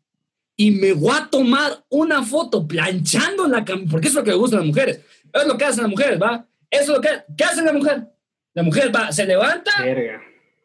y 0.55 0.71
me 0.71 0.91
voy 0.91 1.15
a 1.15 1.29
tomar 1.29 1.85
una 1.87 2.21
foto 2.21 2.67
planchando 2.67 3.47
la 3.47 3.63
camisa, 3.63 3.89
porque 3.89 4.07
eso 4.09 4.19
es 4.19 4.21
lo 4.21 4.23
que 4.25 4.31
le 4.31 4.37
gusta 4.37 4.57
a 4.57 4.59
las 4.59 4.67
mujeres. 4.67 4.99
Es 5.31 5.47
lo 5.47 5.57
que 5.57 5.63
hacen 5.65 5.83
las 5.83 5.91
mujeres, 5.91 6.21
¿va? 6.21 6.45
Eso 6.69 6.83
es 6.83 6.89
lo 6.89 7.01
que, 7.01 7.09
¿qué 7.37 7.43
hace 7.45 7.61
la 7.63 7.71
mujer? 7.71 8.07
La 8.53 8.63
mujer 8.63 8.93
va, 8.93 9.09
se 9.11 9.25
levanta, 9.25 9.71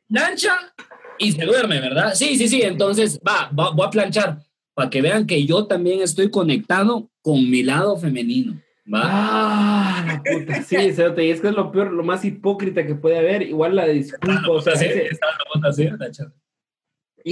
plancha 0.08 0.74
y 1.18 1.30
se 1.30 1.44
duerme, 1.44 1.80
¿verdad? 1.80 2.14
Sí, 2.14 2.36
sí, 2.36 2.48
sí. 2.48 2.62
Entonces, 2.62 3.20
va, 3.26 3.50
va, 3.56 3.70
voy 3.70 3.86
a 3.86 3.90
planchar 3.90 4.38
para 4.74 4.90
que 4.90 5.00
vean 5.00 5.26
que 5.26 5.46
yo 5.46 5.66
también 5.66 6.02
estoy 6.02 6.30
conectado 6.30 7.08
con 7.22 7.48
mi 7.48 7.62
lado 7.62 7.96
femenino. 7.96 8.60
¿va? 8.92 9.00
Ah, 9.04 10.04
la 10.06 10.22
puta. 10.22 10.62
Sí, 10.62 10.76
y 10.76 11.30
es 11.30 11.40
que 11.40 11.48
es 11.48 11.54
lo 11.54 11.70
peor, 11.70 11.92
lo 11.92 12.02
más 12.02 12.24
hipócrita 12.24 12.84
que 12.84 12.94
puede 12.94 13.18
haber. 13.18 13.42
Igual 13.42 13.76
la 13.76 13.86
disculpa, 13.86 14.50
o 14.50 14.60
sea, 14.60 14.72
ese, 14.72 15.08
y 15.78 15.88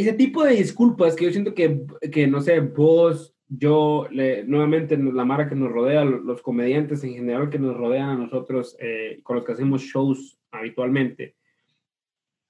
ese 0.01 0.15
tipo 0.15 0.43
de 0.43 0.55
disculpas 0.55 1.15
que 1.15 1.27
yo 1.27 1.33
siento 1.33 1.55
que, 1.55 1.83
que 2.11 2.27
no 2.27 2.41
sé, 2.41 2.61
vos, 2.61 3.35
yo, 3.49 4.07
le, 4.11 4.45
nuevamente 4.45 4.97
la 4.97 5.25
marca 5.25 5.51
que 5.51 5.55
nos 5.55 5.71
rodea, 5.71 6.05
los 6.05 6.41
comediantes 6.41 7.05
en 7.05 7.15
general 7.15 7.51
que 7.51 7.59
nos 7.59 7.77
rodean 7.77 8.09
a 8.09 8.17
nosotros, 8.17 8.75
eh, 8.81 9.21
con 9.23 9.37
los 9.37 9.45
que 9.45 9.53
hacemos 9.53 9.83
shows 9.83 10.39
habitualmente, 10.51 11.37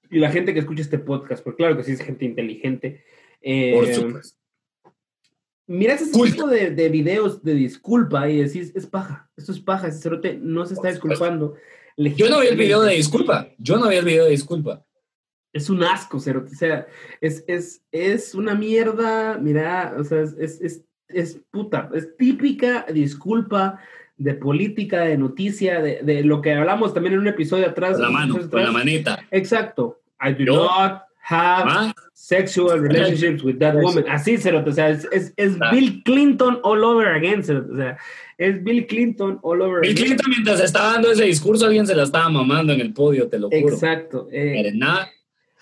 y 0.09 0.19
la 0.19 0.31
gente 0.31 0.53
que 0.53 0.59
escucha 0.59 0.81
este 0.81 0.99
podcast, 0.99 1.43
porque 1.43 1.57
claro 1.57 1.75
que 1.75 1.83
sí 1.83 1.93
es 1.93 2.01
gente 2.01 2.23
inteligente. 2.23 3.03
Eh, 3.41 3.73
Por 3.75 3.87
supuesto. 3.87 4.37
Miras 5.65 6.01
ese 6.01 6.11
tipo 6.11 6.47
de, 6.47 6.71
de, 6.71 6.89
videos 6.89 7.41
de 7.41 7.55
disculpa 7.55 8.29
y 8.29 8.43
decís, 8.43 8.73
es 8.75 8.85
paja, 8.85 9.29
esto 9.35 9.53
es 9.53 9.59
paja, 9.59 9.87
ese 9.87 10.01
cerote 10.01 10.37
no 10.37 10.65
se 10.65 10.73
está 10.75 10.89
disculpando. 10.89 11.55
Yo 11.97 12.29
no 12.29 12.41
vi 12.41 12.47
el 12.47 12.57
video 12.57 12.81
de 12.81 12.95
disculpa, 12.95 13.49
yo 13.57 13.77
no 13.77 13.89
vi 13.89 13.95
el 13.95 14.05
video 14.05 14.25
de 14.25 14.31
disculpa. 14.31 14.85
Es 15.53 15.69
un 15.69 15.83
asco, 15.83 16.19
cerote, 16.19 16.51
o 16.51 16.55
sea, 16.55 16.87
es, 17.21 17.43
es, 17.47 17.83
es 17.91 18.33
una 18.33 18.55
mierda, 18.55 19.37
mira, 19.37 19.95
o 19.97 20.03
sea, 20.03 20.21
es, 20.21 20.59
es, 20.59 20.83
es, 21.07 21.39
puta, 21.51 21.89
es 21.93 22.17
típica 22.17 22.85
disculpa 22.91 23.79
de 24.17 24.33
política, 24.33 25.01
de 25.01 25.17
noticia, 25.17 25.79
de, 25.79 26.01
de, 26.01 26.23
lo 26.23 26.41
que 26.41 26.53
hablamos 26.53 26.93
también 26.93 27.13
en 27.13 27.19
un 27.19 27.27
episodio 27.27 27.67
atrás. 27.67 27.93
Con 27.93 28.01
la 28.01 28.09
mano, 28.09 28.35
atrás. 28.35 28.49
con 28.49 28.63
la 28.63 28.71
manita. 28.71 29.23
Exacto. 29.31 29.99
I 30.19 30.33
do 30.33 30.45
¿Yo? 30.45 30.55
not 30.55 31.03
have 31.23 31.65
¿Ah? 31.67 31.93
sexual 32.13 32.79
relationships 32.79 33.43
with 33.43 33.59
that 33.59 33.75
woman. 33.75 34.05
Así, 34.09 34.37
Cerote, 34.37 34.69
o 34.69 34.73
sea, 34.73 34.89
es, 34.89 35.07
es, 35.11 35.33
es 35.35 35.57
ah. 35.61 35.71
Bill 35.71 36.01
Clinton 36.03 36.59
all 36.63 36.83
over 36.83 37.07
again, 37.07 37.43
Cerote, 37.43 37.71
o 37.71 37.77
sea, 37.77 37.97
es 38.37 38.63
Bill 38.63 38.87
Clinton 38.87 39.39
all 39.41 39.61
over 39.61 39.81
Bill 39.81 39.91
again. 39.91 40.05
Clinton 40.05 40.29
mientras 40.29 40.61
estaba 40.61 40.93
dando 40.93 41.11
ese 41.11 41.25
discurso, 41.25 41.65
alguien 41.65 41.87
se 41.87 41.95
la 41.95 42.03
estaba 42.03 42.29
mamando 42.29 42.73
en 42.73 42.81
el 42.81 42.93
podio, 42.93 43.27
te 43.27 43.39
lo 43.39 43.49
juro. 43.49 43.73
Exacto. 43.73 44.27
Eh, 44.31 44.71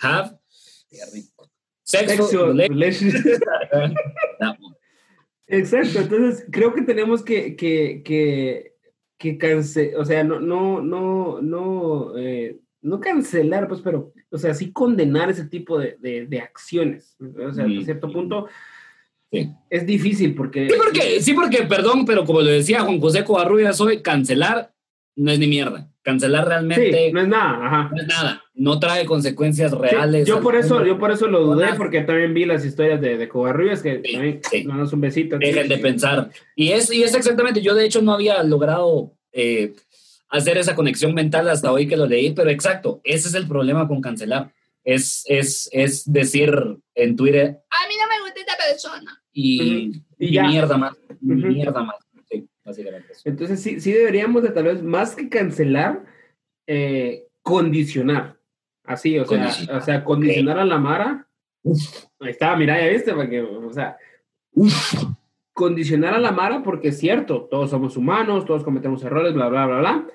have 0.02 0.38
sexual, 1.84 2.18
sexual 2.18 2.58
relationships. 2.58 3.40
Exacto, 5.48 6.00
entonces 6.00 6.46
creo 6.50 6.74
que 6.74 6.82
tenemos 6.82 7.24
que, 7.24 7.56
que, 7.58 8.02
que, 8.06 8.74
que 9.18 9.38
cancelar, 9.38 10.00
o 10.00 10.06
sea, 10.06 10.24
no, 10.24 10.40
no, 10.40 10.82
no, 10.82 11.42
no, 11.42 12.18
eh, 12.18 12.58
no 12.82 13.00
cancelar, 13.02 13.68
pues, 13.68 13.82
pero, 13.82 14.14
o 14.30 14.38
sea, 14.38 14.54
sí 14.54 14.72
condenar 14.72 15.30
ese 15.30 15.46
tipo 15.46 15.78
de, 15.78 15.98
de, 16.00 16.26
de 16.26 16.40
acciones. 16.40 17.18
O 17.20 17.54
sea, 17.54 17.66
a 17.66 17.84
cierto 17.84 18.12
punto 18.14 18.48
sí. 19.30 19.52
es 19.70 19.86
difícil 19.86 20.36
porque... 20.36 20.70
Sí 20.70 20.76
porque, 20.78 21.22
sí, 21.22 21.34
porque, 21.34 21.64
perdón, 21.64 22.06
pero 22.06 22.24
como 22.24 22.40
lo 22.40 22.50
decía 22.50 22.82
Juan 22.82 23.02
José 23.02 23.26
Covarrubias 23.26 23.82
hoy, 23.82 24.02
cancelar 24.02 24.74
no 25.16 25.32
es 25.32 25.40
ni 25.40 25.48
mierda. 25.48 25.88
Cancelar 26.04 26.48
realmente 26.48 26.92
sí, 26.92 27.12
no 27.12 27.22
es 27.22 27.28
nada, 27.28 27.68
ajá. 27.68 27.92
no 27.94 28.02
es 28.02 28.08
nada, 28.08 28.44
no 28.56 28.80
trae 28.80 29.06
consecuencias 29.06 29.72
reales. 29.72 30.26
Sí, 30.26 30.30
yo 30.30 30.42
por 30.42 30.56
eso, 30.56 30.84
yo 30.84 30.98
por 30.98 31.12
eso 31.12 31.28
lo 31.28 31.42
dudé, 31.42 31.74
porque 31.78 32.02
también 32.02 32.34
vi 32.34 32.46
las 32.46 32.66
historias 32.66 33.00
de, 33.00 33.18
de 33.18 33.30
Covarrubias 33.30 33.84
que 33.84 34.02
Sí, 34.04 34.14
también 34.64 34.78
nos 34.78 34.94
un 34.94 35.02
besito. 35.02 35.38
Dejen 35.38 35.68
de 35.68 35.78
pensar. 35.78 36.32
Y 36.56 36.72
es, 36.72 36.92
y 36.92 37.04
es 37.04 37.14
exactamente, 37.14 37.62
yo 37.62 37.76
de 37.76 37.86
hecho 37.86 38.02
no 38.02 38.14
había 38.14 38.42
logrado 38.42 39.14
eh, 39.32 39.76
hacer 40.30 40.58
esa 40.58 40.74
conexión 40.74 41.14
mental 41.14 41.48
hasta 41.50 41.72
hoy 41.72 41.88
que 41.88 41.98
lo 41.98 42.08
leí, 42.08 42.32
pero 42.32 42.50
exacto, 42.50 43.00
ese 43.04 43.28
es 43.28 43.36
el 43.36 43.48
problema 43.48 43.88
con 43.88 44.02
cancelar. 44.02 44.52
Es, 44.84 45.24
es, 45.28 45.70
es 45.72 46.12
decir 46.12 46.52
en 46.96 47.16
Twitter, 47.16 47.60
a 47.70 47.88
mí 47.88 47.94
no 48.00 48.08
me 48.10 48.22
gusta 48.24 48.40
esta 48.40 48.58
persona. 48.58 49.22
Y, 49.32 50.02
mierda 50.18 50.78
más, 50.78 50.98
mierda 51.22 51.84
más. 51.84 51.98
Básicamente 52.64 53.14
eso. 53.14 53.22
Entonces 53.26 53.62
sí, 53.62 53.80
sí 53.80 53.92
deberíamos 53.92 54.44
de 54.44 54.50
tal 54.50 54.66
vez 54.66 54.84
más 54.84 55.16
que 55.16 55.30
cancelar, 55.30 56.06
eh, 56.68 57.28
condicionar. 57.42 58.38
Así, 58.84 59.18
o 59.18 59.26
sea, 59.26 59.52
o 59.74 59.82
sea, 59.82 60.04
condicionar 60.04 60.60
a 60.60 60.66
la 60.66 60.78
Mara. 60.78 61.28
Uf, 61.64 62.06
Ahí 62.20 62.32
está, 62.32 62.56
mira, 62.56 62.80
ya 62.80 62.92
viste, 62.92 63.14
porque, 63.14 63.42
o 63.42 63.72
sea, 63.72 63.98
uf. 64.54 64.94
condicionar 65.54 66.16
a 66.16 66.20
la 66.20 66.32
Mara 66.32 66.64
porque 66.64 66.90
es 66.90 66.98
cierto, 66.98 67.48
todos 67.50 67.70
somos 67.70 67.96
humanos, 67.98 68.46
todos 68.46 68.64
cometemos 68.64 69.04
errores, 69.04 69.34
bla, 69.34 69.48
bla, 69.50 69.68
bla, 69.68 69.80
bla, 69.80 70.08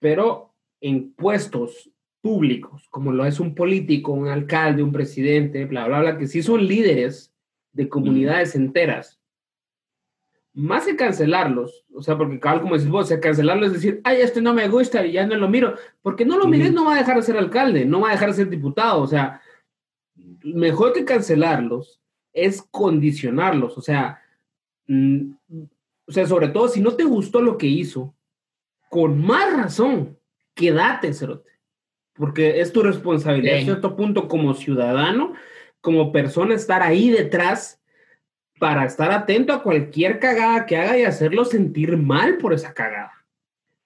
pero 0.00 0.54
en 0.80 1.12
puestos 1.12 1.90
públicos, 2.20 2.88
como 2.90 3.12
lo 3.12 3.24
es 3.24 3.40
un 3.40 3.54
político, 3.54 4.12
un 4.12 4.28
alcalde, 4.28 4.82
un 4.82 4.92
presidente, 4.92 5.64
bla, 5.64 5.86
bla, 5.86 6.00
bla, 6.00 6.18
que 6.18 6.26
sí 6.26 6.42
son 6.42 6.66
líderes 6.66 7.34
de 7.72 7.88
comunidades 7.88 8.54
enteras, 8.54 9.20
más 10.54 10.84
que 10.84 10.96
cancelarlos, 10.96 11.84
o 11.94 12.02
sea, 12.02 12.16
porque 12.18 12.38
cabal, 12.38 12.60
como 12.60 12.74
decís 12.76 12.90
vos, 12.90 13.04
o 13.06 13.08
sea, 13.08 13.20
cancelarlo 13.20 13.66
es 13.66 13.72
decir, 13.72 14.00
ay, 14.04 14.20
este 14.20 14.42
no 14.42 14.52
me 14.52 14.68
gusta 14.68 15.04
y 15.06 15.12
ya 15.12 15.26
no 15.26 15.34
lo 15.36 15.48
miro, 15.48 15.74
porque 16.02 16.24
no 16.24 16.36
lo 16.38 16.46
mires, 16.46 16.72
no 16.72 16.84
va 16.84 16.94
a 16.94 16.98
dejar 16.98 17.16
de 17.16 17.22
ser 17.22 17.38
alcalde, 17.38 17.86
no 17.86 18.00
va 18.00 18.10
a 18.10 18.12
dejar 18.12 18.28
de 18.28 18.34
ser 18.34 18.50
diputado, 18.50 19.00
o 19.02 19.06
sea, 19.06 19.40
mejor 20.42 20.92
que 20.92 21.04
cancelarlos 21.04 22.00
es 22.34 22.62
condicionarlos, 22.70 23.78
o 23.78 23.80
sea, 23.80 24.20
mm, 24.88 25.32
o 26.06 26.12
sea, 26.12 26.26
sobre 26.26 26.48
todo 26.48 26.68
si 26.68 26.80
no 26.80 26.92
te 26.92 27.04
gustó 27.04 27.40
lo 27.40 27.56
que 27.56 27.66
hizo, 27.66 28.14
con 28.90 29.24
más 29.24 29.52
razón, 29.56 30.18
quédate, 30.54 31.14
cerote, 31.14 31.50
porque 32.14 32.60
es 32.60 32.72
tu 32.72 32.82
responsabilidad, 32.82 33.54
Sí. 33.56 33.62
a 33.62 33.64
cierto 33.64 33.96
punto, 33.96 34.28
como 34.28 34.52
ciudadano, 34.52 35.32
como 35.80 36.12
persona, 36.12 36.54
estar 36.54 36.82
ahí 36.82 37.10
detrás 37.10 37.81
para 38.62 38.84
estar 38.84 39.10
atento 39.10 39.52
a 39.52 39.60
cualquier 39.60 40.20
cagada 40.20 40.66
que 40.66 40.76
haga 40.76 40.96
y 40.96 41.02
hacerlo 41.02 41.44
sentir 41.44 41.96
mal 41.96 42.38
por 42.38 42.54
esa 42.54 42.72
cagada. 42.72 43.10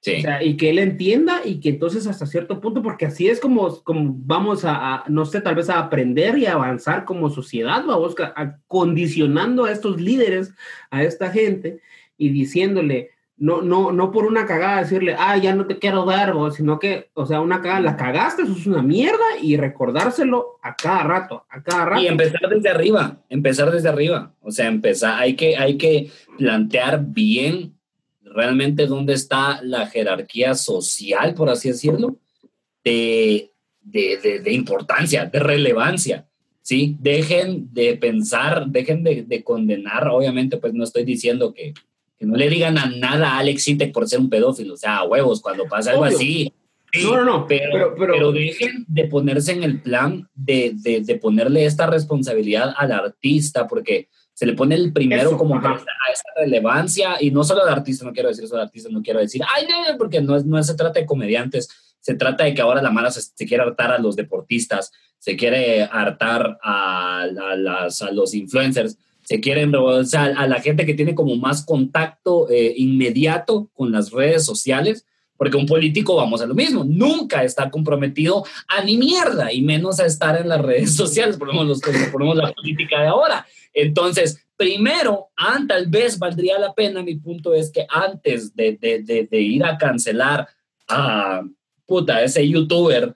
Sí. 0.02 0.16
O 0.16 0.20
sea, 0.20 0.42
y 0.42 0.58
que 0.58 0.68
él 0.68 0.78
entienda 0.78 1.40
y 1.46 1.60
que 1.60 1.70
entonces 1.70 2.06
hasta 2.06 2.26
cierto 2.26 2.60
punto, 2.60 2.82
porque 2.82 3.06
así 3.06 3.26
es 3.26 3.40
como, 3.40 3.82
como 3.84 4.14
vamos 4.18 4.66
a, 4.66 4.96
a, 4.96 5.04
no 5.08 5.24
sé, 5.24 5.40
tal 5.40 5.54
vez 5.54 5.70
a 5.70 5.78
aprender 5.78 6.36
y 6.36 6.44
a 6.44 6.52
avanzar 6.52 7.06
como 7.06 7.30
sociedad, 7.30 7.86
vamos 7.86 8.16
a, 8.20 8.34
a 8.38 8.58
condicionando 8.66 9.64
a 9.64 9.72
estos 9.72 9.98
líderes, 9.98 10.52
a 10.90 11.04
esta 11.04 11.30
gente 11.30 11.80
y 12.18 12.28
diciéndole, 12.28 13.12
no, 13.38 13.60
no, 13.60 13.92
no 13.92 14.10
por 14.10 14.24
una 14.24 14.46
cagada 14.46 14.80
decirle, 14.80 15.14
ah, 15.18 15.36
ya 15.36 15.54
no 15.54 15.66
te 15.66 15.78
quiero 15.78 16.04
dar, 16.06 16.34
sino 16.52 16.78
que, 16.78 17.10
o 17.12 17.26
sea, 17.26 17.40
una 17.40 17.60
cagada, 17.60 17.80
la 17.80 17.96
cagaste, 17.96 18.42
eso 18.42 18.52
es 18.52 18.66
una 18.66 18.82
mierda 18.82 19.24
y 19.42 19.56
recordárselo 19.56 20.58
a 20.62 20.74
cada 20.74 21.02
rato, 21.02 21.44
a 21.50 21.62
cada 21.62 21.84
rato. 21.84 22.02
Y 22.02 22.06
empezar 22.06 22.40
desde 22.48 22.70
arriba, 22.70 23.18
empezar 23.28 23.70
desde 23.70 23.88
arriba. 23.88 24.34
O 24.40 24.50
sea, 24.50 24.68
empezar, 24.68 25.20
hay 25.20 25.36
que, 25.36 25.56
hay 25.56 25.76
que 25.76 26.10
plantear 26.38 27.04
bien 27.04 27.74
realmente 28.22 28.86
dónde 28.86 29.12
está 29.12 29.60
la 29.62 29.86
jerarquía 29.86 30.54
social, 30.54 31.34
por 31.34 31.50
así 31.50 31.68
decirlo, 31.68 32.16
de, 32.82 33.52
de, 33.82 34.18
de, 34.22 34.40
de 34.40 34.52
importancia, 34.52 35.26
de 35.26 35.38
relevancia. 35.40 36.26
¿sí? 36.62 36.96
Dejen 37.00 37.72
de 37.72 37.96
pensar, 37.96 38.66
dejen 38.66 39.04
de, 39.04 39.22
de, 39.22 39.44
condenar, 39.44 40.08
obviamente, 40.08 40.56
pues 40.56 40.72
no 40.72 40.84
estoy 40.84 41.04
diciendo 41.04 41.52
que, 41.52 41.74
que, 42.18 42.26
no 42.26 42.36
le 42.36 42.48
digan 42.48 42.78
a 42.78 42.86
nada 42.86 43.32
a 43.32 43.38
Alex 43.38 43.68
Intec 43.68 43.92
por 43.92 44.08
ser 44.08 44.20
un 44.20 44.30
pedófilo, 44.30 44.74
o 44.74 44.76
sea, 44.76 44.98
a 44.98 45.04
huevos, 45.04 45.40
cuando 45.40 45.64
pasa 45.66 45.90
algo 45.92 46.04
Obvio. 46.04 46.16
así. 46.16 46.52
Sí, 46.92 47.02
No, 47.04 47.16
no, 47.16 47.24
no, 47.24 47.46
pero, 47.46 47.70
pero- 47.72 47.94
pero- 47.98 48.12
pero 48.14 48.32
dejen 48.32 48.84
de 48.88 49.04
ponerse 49.06 49.52
en 49.52 49.64
el 49.64 49.80
plan 49.82 50.28
de, 50.34 50.72
de, 50.76 51.00
de 51.02 51.16
ponerle 51.16 51.64
esta 51.66 51.86
responsabilidad 51.86 52.72
al 52.76 52.92
artista, 52.92 53.66
porque 53.66 54.08
se 54.32 54.46
le 54.46 54.52
pone 54.54 54.74
el 54.76 54.92
primero 54.92 55.28
Eso, 55.28 55.38
como 55.38 55.56
a 55.56 55.58
esa, 55.58 55.68
a 55.72 56.12
esa 56.12 56.24
relevancia, 56.36 57.16
y 57.20 57.30
no 57.30 57.42
solo 57.44 57.62
al 57.62 57.68
artista, 57.70 58.04
no 58.04 58.12
quiero 58.12 58.28
decir 58.28 58.44
eso 58.44 58.54
al 58.54 58.62
artista, 58.62 58.88
no 58.90 59.02
quiero 59.02 59.18
decir, 59.20 59.42
ay, 59.54 59.66
no, 59.68 59.98
porque 59.98 60.20
no, 60.22 60.36
es- 60.36 60.44
no 60.46 60.62
se 60.62 60.74
trata 60.74 61.00
de 61.00 61.06
comediantes, 61.06 61.68
se 62.00 62.14
trata 62.14 62.44
de 62.44 62.54
que 62.54 62.62
ahora 62.62 62.80
la 62.80 62.90
mala 62.90 63.10
se, 63.10 63.20
se 63.22 63.46
quiere 63.46 63.62
hartar 63.64 63.90
a 63.92 63.98
los 63.98 64.14
deportistas, 64.16 64.92
se 65.18 65.36
quiere 65.36 65.82
hartar 65.82 66.58
a, 66.62 67.22
a 67.22 67.56
las, 67.56 68.00
a 68.02 68.12
los 68.12 68.32
influencers, 68.32 68.96
se 69.26 69.40
quieren, 69.40 69.74
o 69.74 69.88
a 69.90 70.46
la 70.46 70.60
gente 70.60 70.86
que 70.86 70.94
tiene 70.94 71.16
como 71.16 71.34
más 71.34 71.64
contacto 71.64 72.48
eh, 72.48 72.74
inmediato 72.76 73.68
con 73.74 73.90
las 73.90 74.12
redes 74.12 74.46
sociales, 74.46 75.04
porque 75.36 75.56
un 75.56 75.66
político, 75.66 76.14
vamos 76.14 76.40
a 76.40 76.46
lo 76.46 76.54
mismo, 76.54 76.84
nunca 76.84 77.42
está 77.42 77.68
comprometido 77.68 78.44
a 78.68 78.84
ni 78.84 78.96
mierda, 78.96 79.52
y 79.52 79.62
menos 79.62 79.98
a 79.98 80.06
estar 80.06 80.40
en 80.40 80.48
las 80.48 80.62
redes 80.62 80.94
sociales, 80.96 81.38
ponemos, 81.38 81.66
los, 81.66 81.80
ponemos 82.12 82.36
la 82.36 82.52
política 82.52 83.00
de 83.00 83.08
ahora. 83.08 83.44
Entonces, 83.74 84.46
primero, 84.56 85.30
tal 85.66 85.88
vez 85.88 86.20
valdría 86.20 86.60
la 86.60 86.72
pena, 86.72 87.02
mi 87.02 87.16
punto 87.16 87.52
es 87.52 87.72
que 87.72 87.84
antes 87.90 88.54
de, 88.54 88.78
de, 88.80 89.02
de, 89.02 89.26
de 89.28 89.40
ir 89.40 89.64
a 89.64 89.76
cancelar 89.76 90.46
a 90.86 91.42
puta, 91.84 92.22
ese 92.22 92.48
youtuber 92.48 93.12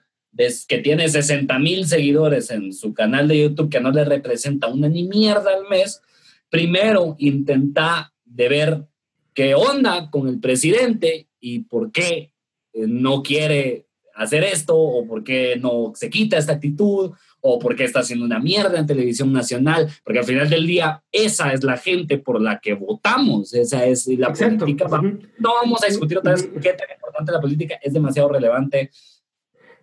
que 0.67 0.77
tiene 0.79 1.09
60 1.09 1.59
mil 1.59 1.85
seguidores 1.85 2.51
en 2.51 2.73
su 2.73 2.93
canal 2.93 3.27
de 3.27 3.41
YouTube 3.41 3.69
que 3.69 3.79
no 3.79 3.91
le 3.91 4.05
representa 4.05 4.67
una 4.67 4.87
ni 4.87 5.03
mierda 5.03 5.53
al 5.53 5.67
mes, 5.69 6.01
primero 6.49 7.15
intenta 7.19 8.13
de 8.25 8.49
ver 8.49 8.85
qué 9.33 9.55
onda 9.55 10.09
con 10.09 10.27
el 10.27 10.39
presidente 10.39 11.27
y 11.39 11.59
por 11.59 11.91
qué 11.91 12.31
eh, 12.73 12.85
no 12.87 13.23
quiere 13.23 13.87
hacer 14.15 14.43
esto 14.43 14.77
o 14.77 15.07
por 15.07 15.23
qué 15.23 15.57
no 15.57 15.93
se 15.95 16.09
quita 16.09 16.37
esta 16.37 16.53
actitud 16.53 17.11
o 17.41 17.59
por 17.59 17.75
qué 17.75 17.85
está 17.85 18.01
haciendo 18.01 18.25
una 18.25 18.39
mierda 18.39 18.77
en 18.77 18.85
televisión 18.85 19.33
nacional, 19.33 19.89
porque 20.03 20.19
al 20.19 20.25
final 20.25 20.49
del 20.49 20.67
día 20.67 21.03
esa 21.11 21.53
es 21.53 21.63
la 21.63 21.77
gente 21.77 22.19
por 22.19 22.39
la 22.39 22.59
que 22.59 22.73
votamos, 22.73 23.53
esa 23.53 23.85
es 23.85 24.07
la 24.07 24.27
Exacto. 24.27 24.59
política. 24.59 25.01
No 25.39 25.53
vamos 25.61 25.83
a 25.83 25.87
discutir 25.87 26.19
otra 26.19 26.33
vez 26.33 26.43
qué 26.61 26.73
tan 26.73 26.87
importante 26.93 27.31
la 27.31 27.41
política, 27.41 27.79
es 27.81 27.93
demasiado 27.93 28.29
relevante, 28.29 28.91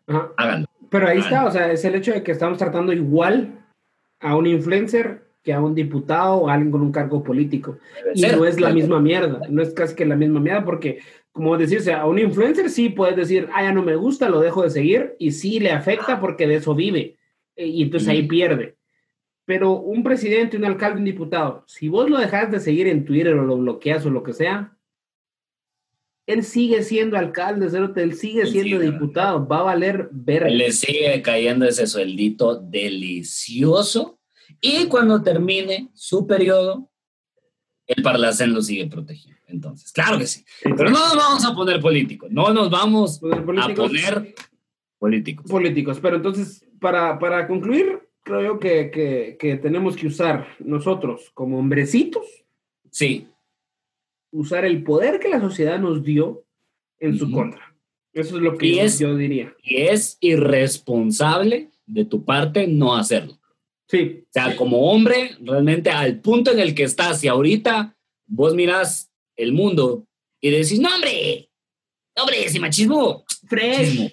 Ajá. 0.09 0.33
háganlo. 0.37 0.67
Pero 0.91 1.07
ahí 1.07 1.19
está, 1.19 1.47
o 1.47 1.51
sea, 1.51 1.71
es 1.71 1.85
el 1.85 1.95
hecho 1.95 2.13
de 2.13 2.23
que 2.23 2.33
estamos 2.33 2.59
tratando 2.59 2.93
igual 2.93 3.65
a 4.21 4.37
un 4.37 4.47
influencer 4.47 5.29
que 5.43 5.53
a 5.53 5.61
un 5.61 5.75
diputado 5.75 6.37
o 6.37 6.49
a 6.49 6.55
alguien 6.55 6.71
con 6.73 6.81
un 6.81 6.93
cargo 6.93 7.23
político. 7.23 7.79
Debe 8.03 8.13
Y 8.15 8.21
ser. 8.21 8.37
no 8.37 8.45
es 8.45 8.61
la 8.61 8.71
misma 8.71 9.01
mierda, 9.01 9.41
no 9.49 9.63
es 9.63 9.73
casi 9.73 9.95
que 9.95 10.05
la 10.07 10.17
misma 10.17 10.41
mierda, 10.41 10.65
porque, 10.65 10.99
como 11.31 11.57
decirse, 11.57 11.93
a 11.93 12.07
un 12.07 12.19
influencer 12.19 12.71
sí 12.71 12.89
puedes 12.89 13.17
decir, 13.17 13.49
ah, 13.55 13.63
ya 13.63 13.73
no 13.73 13.83
me 13.83 13.97
gusta, 13.97 14.29
lo 14.29 14.41
dejo 14.41 14.63
de 14.63 14.71
seguir, 14.71 15.15
y 15.19 15.31
sí 15.33 15.61
le 15.61 15.71
afecta 15.73 16.21
porque 16.21 16.47
de 16.47 16.57
eso 16.57 16.75
vive, 16.75 17.17
eh, 17.57 17.67
y 17.67 17.83
entonces 17.83 18.09
ahí 18.09 18.27
pierde. 18.27 18.77
Pero 19.45 19.73
un 19.73 20.03
presidente, 20.03 20.57
un 20.57 20.65
alcalde, 20.65 20.99
un 20.99 21.05
diputado, 21.05 21.65
si 21.67 21.89
vos 21.89 22.11
lo 22.11 22.19
dejas 22.19 22.51
de 22.51 22.61
seguir 22.61 22.87
en 22.89 23.05
Twitter 23.05 23.35
o 23.35 23.45
lo 23.45 23.57
bloqueas 23.57 24.05
o 24.05 24.11
lo 24.11 24.23
que 24.23 24.33
sea, 24.35 24.77
él 26.29 26.45
sigue 26.45 26.83
siendo 26.83 27.16
alcalde, 27.16 27.70
cerote, 27.70 28.03
él 28.03 28.14
sigue 28.14 28.43
Él 28.43 28.49
siendo 28.49 28.79
sigue. 28.81 28.93
diputado, 28.93 29.47
va 29.49 29.61
a 29.61 29.62
valer 29.62 30.09
ver. 30.12 30.51
Le 30.53 30.70
sigue 30.72 31.22
cayendo 31.22 31.64
ese 31.66 31.87
sueldito 31.87 32.55
delicioso 32.57 34.18
y 34.61 34.87
cuando 34.87 35.22
termine 35.22 35.89
su 35.95 36.26
periodo, 36.26 36.91
el 37.87 38.03
Parlacén 38.03 38.53
lo 38.53 38.61
sigue 38.61 38.87
protegiendo. 38.87 39.41
Entonces, 39.47 39.91
claro 39.91 40.18
que 40.18 40.26
sí. 40.26 40.45
Pero 40.62 40.91
no 40.91 40.99
nos 40.99 41.16
vamos 41.16 41.45
a 41.47 41.55
poner 41.55 41.81
políticos, 41.81 42.31
no 42.31 42.53
nos 42.53 42.68
vamos 42.70 43.16
a 43.24 43.43
poner 43.74 44.35
políticos. 44.99 45.51
políticos. 45.51 45.99
Pero 46.03 46.16
entonces, 46.16 46.62
para, 46.79 47.18
para 47.18 47.47
concluir, 47.49 48.01
creo 48.22 48.43
yo 48.43 48.59
que, 48.59 48.91
que, 48.91 49.39
que 49.41 49.57
tenemos 49.57 49.97
que 49.97 50.09
usar 50.09 50.47
nosotros 50.59 51.31
como 51.33 51.59
hombrecitos, 51.59 52.26
Sí, 52.91 53.29
usar 54.31 54.64
el 54.64 54.83
poder 54.85 55.18
que 55.20 55.29
la 55.29 55.41
sociedad 55.41 55.79
nos 55.79 56.03
dio 56.03 56.45
en 57.01 57.16
su 57.18 57.31
contra. 57.31 57.74
Eso 58.12 58.37
es 58.37 58.43
lo 58.43 58.57
que 58.59 58.74
yo, 58.76 58.83
es- 58.83 58.99
yo 58.99 59.14
diría. 59.16 59.55
y 59.62 59.76
es 59.83 60.16
irresponsable 60.20 61.70
de 61.87 62.05
tu 62.05 62.24
parte 62.24 62.66
no 62.66 62.95
hacerlo. 62.97 63.39
Sí, 63.89 64.24
O 64.24 64.29
sea, 64.33 64.55
como 64.57 64.91
hombre, 64.93 65.37
realmente 65.41 65.91
al 65.91 66.20
punto 66.20 66.51
en 66.51 66.59
el 66.59 66.74
que 66.74 66.83
estás 66.83 67.24
y 67.24 67.29
ahorita 67.29 67.97
vos 68.26 68.55
miras 68.55 69.11
el 69.37 69.53
mundo 69.53 70.07
y 70.41 70.51
decís, 70.51 70.79
no, 70.79 70.95
hombre, 70.95 71.49
no, 72.16 72.24
hombre, 72.24 72.49
si 72.51 72.61
machismo, 72.61 73.24
machismo. 73.51 74.09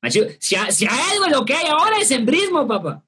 Machismo. 0.00 0.28
Si, 0.38 0.54
ha- 0.56 0.70
si 0.70 0.86
hay 0.86 1.00
algo 1.12 1.28
lo 1.38 1.44
que 1.44 1.52
hay 1.54 1.66
ahora 1.66 1.98
es 2.00 2.10
embrismo, 2.12 2.66
papá. 2.66 3.04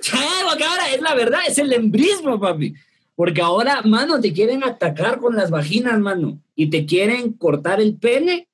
Si 0.00 0.16
hay 0.16 0.26
algo 0.42 0.56
que 0.58 0.64
ahora 0.64 0.90
es 0.92 1.00
la 1.00 1.14
verdad, 1.14 1.40
es 1.48 1.56
el 1.58 1.72
embrismo, 1.72 2.38
papi. 2.38 2.74
Porque 3.18 3.40
ahora, 3.40 3.82
mano, 3.82 4.20
te 4.20 4.32
quieren 4.32 4.62
atacar 4.62 5.18
con 5.18 5.34
las 5.34 5.50
vaginas, 5.50 5.98
mano, 5.98 6.40
y 6.54 6.70
te 6.70 6.86
quieren 6.86 7.32
cortar 7.32 7.80
el 7.80 7.96
pene 7.96 8.46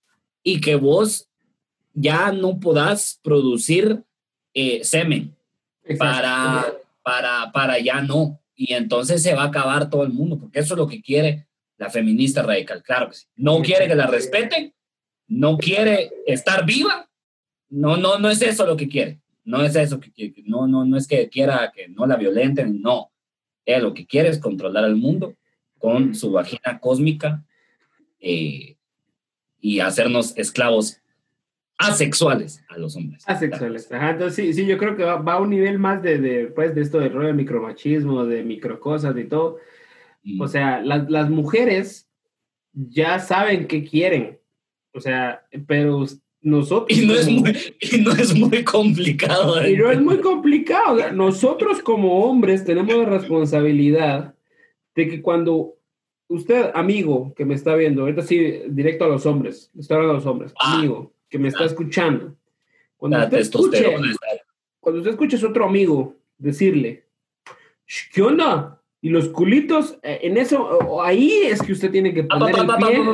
y 0.42 0.62
que 0.62 0.74
vos 0.76 1.28
ya 1.92 2.32
no 2.32 2.58
podás 2.58 3.20
producir 3.22 4.04
eh, 4.54 4.82
semen 4.82 5.36
para, 5.98 6.64
para, 7.02 7.52
para 7.52 7.78
ya 7.78 8.00
no. 8.00 8.40
Y 8.56 8.72
entonces 8.72 9.22
se 9.22 9.34
va 9.34 9.42
a 9.42 9.48
acabar 9.48 9.90
todo 9.90 10.02
el 10.02 10.14
mundo, 10.14 10.38
porque 10.38 10.60
eso 10.60 10.72
es 10.72 10.78
lo 10.78 10.88
que 10.88 11.02
quiere 11.02 11.46
la 11.76 11.90
feminista 11.90 12.42
radical, 12.42 12.82
claro 12.82 13.10
que 13.10 13.16
sí. 13.16 13.26
No 13.36 13.60
quiere 13.60 13.86
que 13.86 13.94
la 13.94 14.06
respeten, 14.06 14.72
no 15.26 15.58
quiere 15.58 16.10
estar 16.26 16.64
viva, 16.64 17.10
no, 17.68 17.98
no, 17.98 18.18
no 18.18 18.30
es 18.30 18.40
eso 18.40 18.64
lo 18.64 18.78
que 18.78 18.88
quiere, 18.88 19.20
no 19.44 19.62
es 19.62 19.76
eso 19.76 20.00
que 20.00 20.10
quiere, 20.10 20.32
no, 20.46 20.66
no, 20.66 20.86
no 20.86 20.96
es 20.96 21.06
que 21.06 21.28
quiera 21.28 21.70
que 21.70 21.86
no 21.86 22.06
la 22.06 22.16
violenten, 22.16 22.80
no. 22.80 23.10
Ella 23.64 23.80
lo 23.80 23.94
que 23.94 24.06
quiere 24.06 24.28
es 24.28 24.38
controlar 24.38 24.84
al 24.84 24.96
mundo 24.96 25.34
con 25.78 26.14
su 26.14 26.32
vagina 26.32 26.78
cósmica 26.80 27.44
eh, 28.20 28.76
y 29.60 29.80
hacernos 29.80 30.36
esclavos 30.36 31.00
asexuales 31.78 32.64
a 32.68 32.78
los 32.78 32.96
hombres. 32.96 33.24
Asexuales. 33.26 33.90
Ajá, 33.90 34.10
entonces 34.10 34.36
sí, 34.36 34.52
sí, 34.54 34.66
yo 34.66 34.78
creo 34.78 34.96
que 34.96 35.04
va, 35.04 35.16
va 35.16 35.34
a 35.34 35.40
un 35.40 35.50
nivel 35.50 35.78
más 35.78 36.02
de, 36.02 36.18
de, 36.18 36.46
pues, 36.46 36.74
de 36.74 36.82
esto 36.82 36.98
del 36.98 37.12
rollo 37.12 37.28
de 37.28 37.34
micromachismo, 37.34 38.24
de 38.24 38.44
microcosas 38.44 39.16
y 39.16 39.24
todo. 39.24 39.58
Mm. 40.22 40.40
O 40.40 40.48
sea, 40.48 40.80
las, 40.80 41.10
las 41.10 41.30
mujeres 41.30 42.08
ya 42.72 43.18
saben 43.18 43.66
qué 43.66 43.84
quieren. 43.84 44.40
O 44.92 45.00
sea, 45.00 45.44
pero 45.66 46.04
nosotros... 46.44 46.96
Y 46.96 47.06
no, 47.06 47.14
es 47.14 47.28
muy, 47.28 47.56
y 47.80 47.98
no 48.02 48.12
es 48.12 48.34
muy 48.34 48.62
complicado. 48.62 49.60
¿eh? 49.60 49.72
y 49.72 49.76
no 49.76 49.90
es 49.90 50.00
muy 50.00 50.18
complicado. 50.20 50.94
o 50.94 50.98
sea, 50.98 51.10
nosotros 51.10 51.80
como 51.82 52.24
hombres 52.26 52.64
tenemos 52.64 52.94
la 52.96 53.06
responsabilidad 53.06 54.34
de 54.94 55.08
que 55.08 55.20
cuando 55.22 55.74
usted, 56.28 56.70
amigo 56.74 57.32
que 57.34 57.44
me 57.44 57.54
está 57.54 57.74
viendo, 57.74 58.02
ahorita 58.02 58.22
sí, 58.22 58.62
directo 58.68 59.04
a 59.04 59.08
los 59.08 59.26
hombres, 59.26 59.70
estoy 59.76 59.96
hablando 59.96 60.12
a 60.12 60.16
los 60.18 60.26
hombres, 60.26 60.52
Ah. 60.60 60.76
amigo 60.78 61.12
que 61.28 61.38
me 61.38 61.48
está 61.48 61.64
Ah. 61.64 61.66
escuchando, 61.66 62.36
cuando 62.96 63.18
usted 63.24 63.38
escuche, 63.38 63.84
cuando 64.80 65.00
usted 65.00 65.10
escuche 65.12 65.36
a 65.36 65.38
su 65.40 65.48
otro 65.48 65.64
amigo 65.64 66.14
decirle, 66.38 67.04
"Sh, 67.86 68.10
¿qué 68.12 68.22
onda? 68.22 68.80
Y 69.04 69.10
los 69.10 69.28
culitos, 69.28 69.98
eh, 70.02 70.20
en 70.22 70.38
eso, 70.38 71.02
ahí 71.02 71.42
es 71.42 71.60
que 71.60 71.72
usted 71.72 71.90
tiene 71.90 72.14
que 72.14 72.24
poner 72.24 72.54
el 72.58 72.66
pie. 72.66 73.04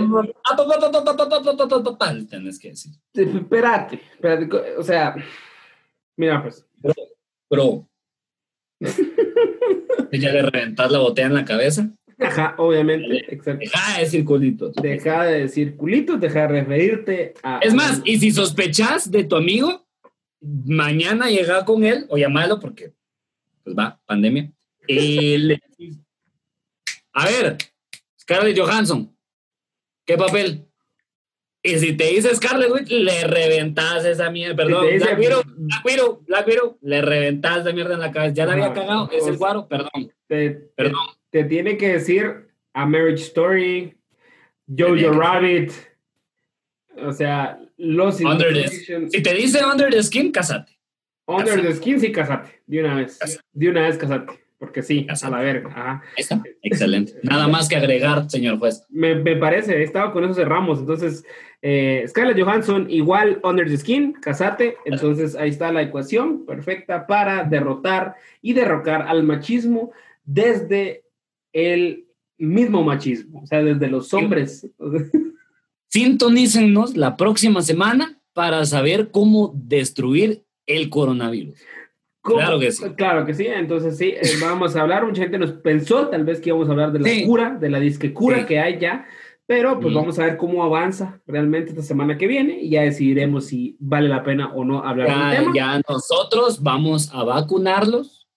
Tienes 2.29 2.61
que 2.61 2.69
decir. 2.69 2.93
Espérate, 3.13 4.01
espérate, 4.13 4.49
o 4.79 4.85
sea, 4.85 5.17
mira 6.17 6.45
pues, 6.45 6.65
Bro. 7.51 7.89
ya 10.13 10.33
le 10.33 10.43
reventas 10.43 10.93
la 10.93 10.99
botella 11.01 11.27
en 11.27 11.35
la 11.35 11.45
cabeza. 11.45 11.91
ajá, 12.21 12.55
obviamente, 12.59 13.35
exacto. 13.35 13.59
Deja 13.59 13.97
de 13.97 14.05
decir 14.05 14.25
culitos. 14.25 14.77
Deja 14.77 15.25
de 15.25 15.41
decir 15.41 15.77
culitos, 15.77 16.21
deja 16.21 16.43
de 16.43 16.47
referirte 16.47 17.35
a... 17.43 17.59
Es 17.59 17.75
más, 17.75 18.01
y 18.05 18.17
si 18.21 18.31
sospechas 18.31 19.11
de 19.11 19.25
tu 19.25 19.35
amigo, 19.35 19.85
mañana 20.41 21.29
llega 21.29 21.65
con 21.65 21.83
él 21.83 22.07
o 22.11 22.17
llamalo 22.17 22.61
porque, 22.61 22.93
pues 23.65 23.77
va, 23.77 24.01
pandemia. 24.07 24.53
A 27.13 27.27
ver, 27.27 27.59
Scarlett 28.21 28.59
Johansson, 28.59 29.17
¿qué 30.07 30.17
papel? 30.17 30.67
Y 31.63 31.79
si 31.79 31.93
te 31.95 32.05
dice 32.07 32.35
Scarlett, 32.35 32.89
le 32.89 33.25
reventas 33.25 34.05
esa 34.05 34.31
mierda, 34.31 34.57
perdón, 34.57 34.87
Black 34.97 35.19
Widow, 35.19 35.43
Black 35.45 35.85
Widow, 35.85 36.25
Black 36.27 36.47
Widow, 36.47 36.79
le 36.81 37.03
reventas 37.03 37.59
esa 37.59 37.73
mierda 37.73 37.95
en 37.95 38.01
la 38.01 38.13
cabeza. 38.13 38.35
Ya 38.35 38.47
la 38.47 38.53
había 38.53 38.65
Ajá. 38.67 38.75
cagado, 38.75 39.11
es 39.11 39.19
el 39.27 39.33
sea- 39.33 39.37
guaro, 39.39 39.69
perdón, 39.69 40.13
te, 40.27 40.51
perdón. 40.51 41.01
te 41.31 41.45
tiene 41.45 41.77
que 41.77 41.89
decir 41.95 42.49
a 42.73 42.87
Marriage 42.87 43.25
Story, 43.25 43.95
Jojo 44.67 44.95
que- 44.95 45.11
Rabbit, 45.11 45.73
o 46.97 47.13
sea, 47.13 47.61
los 47.77 48.21
Under 48.21 48.55
the- 48.55 49.11
Si 49.11 49.23
te 49.23 49.35
dice 49.35 49.63
Under 49.65 49.91
the 49.91 50.03
Skin, 50.03 50.33
casate. 50.33 50.79
Under 51.27 51.47
Casate. 51.57 51.69
the 51.69 51.75
Skin, 51.75 52.01
sí, 52.01 52.11
casate, 52.13 52.63
de 52.67 52.81
una 52.81 52.95
vez, 52.95 53.19
Casate. 53.19 53.43
de 53.53 53.69
una 53.69 53.83
vez 53.83 53.99
casate, 53.99 54.33
porque 54.61 54.83
sí, 54.83 55.07
a 55.09 55.31
la 55.31 55.41
verga, 55.41 55.71
ajá. 55.71 56.03
Ahí 56.17 56.21
está, 56.23 56.43
excelente. 56.63 57.15
Nada 57.23 57.49
más 57.49 57.67
que 57.67 57.77
agregar, 57.77 58.31
señor 58.31 58.59
juez. 58.59 58.85
Me, 58.91 59.15
me 59.15 59.35
parece, 59.37 59.79
he 59.79 59.83
estado 59.83 60.13
con 60.13 60.23
eso 60.23 60.35
cerramos. 60.35 60.81
Entonces, 60.81 61.25
eh, 61.63 62.05
Scarlett 62.07 62.39
Johansson 62.39 62.87
igual 62.91 63.41
Under 63.43 63.67
the 63.67 63.79
Skin, 63.79 64.13
casate. 64.13 64.77
Entonces, 64.85 65.35
ahí 65.35 65.49
está 65.49 65.73
la 65.73 65.81
ecuación 65.81 66.45
perfecta 66.45 67.07
para 67.07 67.43
derrotar 67.43 68.17
y 68.43 68.53
derrocar 68.53 69.09
al 69.09 69.23
machismo 69.23 69.93
desde 70.25 71.05
el 71.55 72.05
mismo 72.37 72.85
machismo, 72.85 73.41
o 73.41 73.47
sea, 73.47 73.63
desde 73.63 73.89
los 73.89 74.13
hombres. 74.13 74.69
Sintonícennos 75.89 76.99
la 76.99 77.17
próxima 77.17 77.63
semana 77.63 78.21
para 78.35 78.67
saber 78.67 79.11
cómo 79.11 79.55
destruir 79.57 80.45
el 80.67 80.91
coronavirus. 80.91 81.59
¿Cómo? 82.23 82.37
Claro 82.39 82.59
que 82.61 82.71
sí. 82.71 82.85
Claro 82.97 83.25
que 83.27 83.35
sí. 83.35 83.47
Entonces, 83.47 83.97
sí, 83.97 84.11
eh, 84.11 84.21
vamos 84.41 84.77
a 84.77 84.83
hablar. 84.83 85.07
Mucha 85.07 85.23
gente 85.23 85.39
nos 85.39 85.53
pensó 85.53 86.09
tal 86.09 86.25
vez 86.25 86.41
que 86.41 86.51
íbamos 86.51 86.69
a 86.69 86.73
hablar 86.73 86.93
de 86.93 86.99
la 87.01 87.09
Sí. 87.09 87.25
cura, 87.25 87.57
de 87.59 87.71
la 87.71 87.81
disque 87.81 88.13
cura 88.13 88.41
Sí. 88.41 88.45
que 88.47 88.59
hay 88.61 88.79
ya. 88.79 89.07
Pero 89.47 89.81
pues 89.81 89.93
Mm. 89.93 89.97
vamos 89.97 90.19
a 90.19 90.25
ver 90.27 90.37
cómo 90.37 90.63
avanza 90.63 91.21
realmente 91.27 91.71
esta 91.71 91.83
semana 91.83 92.17
que 92.17 92.27
viene 92.29 92.61
y 92.61 92.71
ya 92.71 92.83
decidiremos 92.83 93.47
si 93.47 93.77
vale 93.81 94.09
la 94.09 94.23
pena 94.23 94.53
o 94.55 94.65
no 94.65 94.85
hablar 94.85 95.09
del 95.09 95.17
Ya, 95.19 95.41
tema. 95.41 95.53
ya 95.55 95.83
nosotros 95.89 96.63
vamos 96.63 97.11
a 97.13 97.25
vacunarlos 97.25 98.29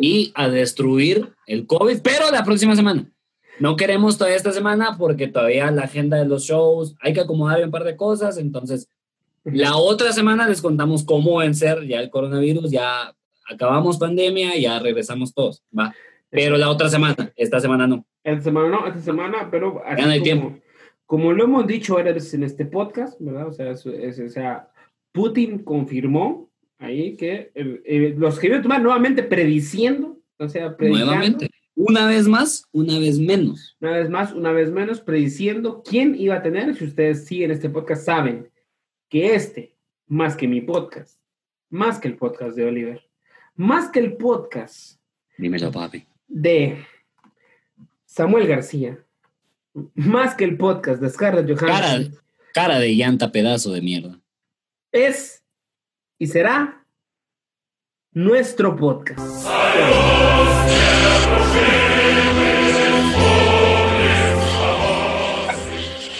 y 0.00 0.32
a 0.34 0.48
destruir 0.48 1.28
el 1.46 1.66
COVID, 1.66 1.98
pero 2.02 2.30
la 2.30 2.44
próxima 2.44 2.74
semana. 2.76 3.10
No 3.58 3.76
queremos 3.76 4.16
todavía 4.16 4.36
esta 4.38 4.52
semana 4.52 4.96
porque 4.98 5.26
todavía 5.26 5.70
la 5.70 5.82
agenda 5.82 6.16
de 6.16 6.24
los 6.24 6.44
shows, 6.44 6.96
hay 7.02 7.12
que 7.12 7.20
acomodar 7.20 7.62
un 7.62 7.70
par 7.70 7.84
de 7.84 7.96
cosas, 7.96 8.38
entonces 8.38 8.88
la 9.44 9.76
otra 9.76 10.12
semana 10.12 10.48
les 10.48 10.60
contamos 10.62 11.04
cómo 11.04 11.38
vencer 11.38 11.86
ya 11.86 12.00
el 12.00 12.10
coronavirus, 12.10 12.70
ya 12.70 13.14
acabamos 13.48 13.98
pandemia, 13.98 14.56
ya 14.58 14.78
regresamos 14.78 15.34
todos, 15.34 15.62
¿va? 15.76 15.94
Pero 16.30 16.56
la 16.56 16.70
otra 16.70 16.88
semana, 16.88 17.32
esta 17.36 17.58
semana 17.60 17.86
no. 17.86 18.06
Esta 18.22 18.42
semana 18.44 18.68
no, 18.68 18.86
esta 18.86 19.00
semana, 19.00 19.48
pero 19.50 19.82
así 19.84 20.00
Ya 20.00 20.06
no 20.06 20.12
hay 20.12 20.18
como, 20.20 20.24
tiempo. 20.24 20.58
como 21.06 21.32
lo 21.32 21.44
hemos 21.44 21.66
dicho 21.66 21.98
eres 21.98 22.32
en 22.34 22.44
este 22.44 22.66
podcast, 22.66 23.18
¿verdad? 23.20 23.48
O 23.48 23.52
sea, 23.52 23.70
es- 23.72 23.86
es- 23.86 24.20
o 24.20 24.28
sea 24.28 24.68
Putin 25.12 25.58
confirmó 25.64 26.48
ahí 26.78 27.16
que 27.16 27.50
el- 27.54 27.82
eh, 27.84 28.14
los 28.16 28.38
que 28.38 28.46
viven 28.46 28.62
tomar 28.62 28.80
nuevamente 28.80 29.22
prediciendo, 29.24 30.18
o 30.38 30.48
sea, 30.48 30.76
predicando, 30.76 31.06
Nuevamente. 31.06 31.50
Una 31.74 32.06
vez 32.06 32.28
más, 32.28 32.64
una 32.72 32.98
vez 32.98 33.18
menos. 33.18 33.76
una 33.80 33.92
vez 33.92 34.10
más, 34.10 34.32
una 34.32 34.52
vez 34.52 34.70
menos, 34.70 35.00
prediciendo 35.00 35.82
quién 35.84 36.14
iba 36.14 36.36
a 36.36 36.42
tener. 36.42 36.74
Si 36.76 36.84
ustedes 36.84 37.24
siguen 37.24 37.50
este 37.50 37.70
podcast, 37.70 38.04
saben 38.04 38.48
que 39.10 39.34
este, 39.34 39.76
más 40.06 40.36
que 40.36 40.48
mi 40.48 40.60
podcast, 40.62 41.18
más 41.68 41.98
que 41.98 42.08
el 42.08 42.16
podcast 42.16 42.56
de 42.56 42.64
Oliver, 42.64 43.02
más 43.56 43.90
que 43.90 43.98
el 43.98 44.16
podcast 44.16 44.98
Dímelo, 45.36 45.70
papi. 45.70 46.06
de 46.28 46.86
Samuel 48.06 48.46
García, 48.46 48.98
más 49.94 50.34
que 50.34 50.44
el 50.44 50.56
podcast 50.56 51.02
de 51.02 51.10
Scarlett 51.10 51.58
Johansson, 51.58 52.16
Cara 52.54 52.78
de 52.80 52.94
llanta, 52.96 53.30
pedazo 53.30 53.72
de 53.72 53.80
mierda. 53.82 54.20
es 54.92 55.44
y 56.18 56.26
será 56.26 56.84
nuestro 58.12 58.76
podcast. 58.76 59.20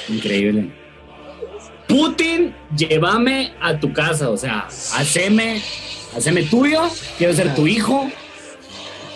Increíble. 0.08 0.70
Putin, 1.88 2.29
llévame 2.76 3.52
a 3.60 3.78
tu 3.78 3.92
casa, 3.92 4.30
o 4.30 4.36
sea, 4.36 4.66
haceme, 4.68 5.60
haceme 6.16 6.42
tuyo, 6.44 6.82
quiero 7.18 7.32
ser 7.32 7.54
tu 7.54 7.66
hijo. 7.66 8.08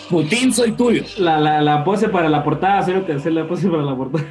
Putin, 0.09 0.53
soy 0.53 0.71
tuyo. 0.73 1.03
La, 1.17 1.39
la, 1.39 1.61
la 1.61 1.83
pose 1.83 2.09
para 2.09 2.29
la 2.29 2.43
portada, 2.43 2.83
cero 2.83 3.03
que 3.05 3.13
hacer 3.13 3.33
la 3.33 3.47
pose 3.47 3.67
para 3.67 3.83
la 3.83 3.95
portada. 3.95 4.25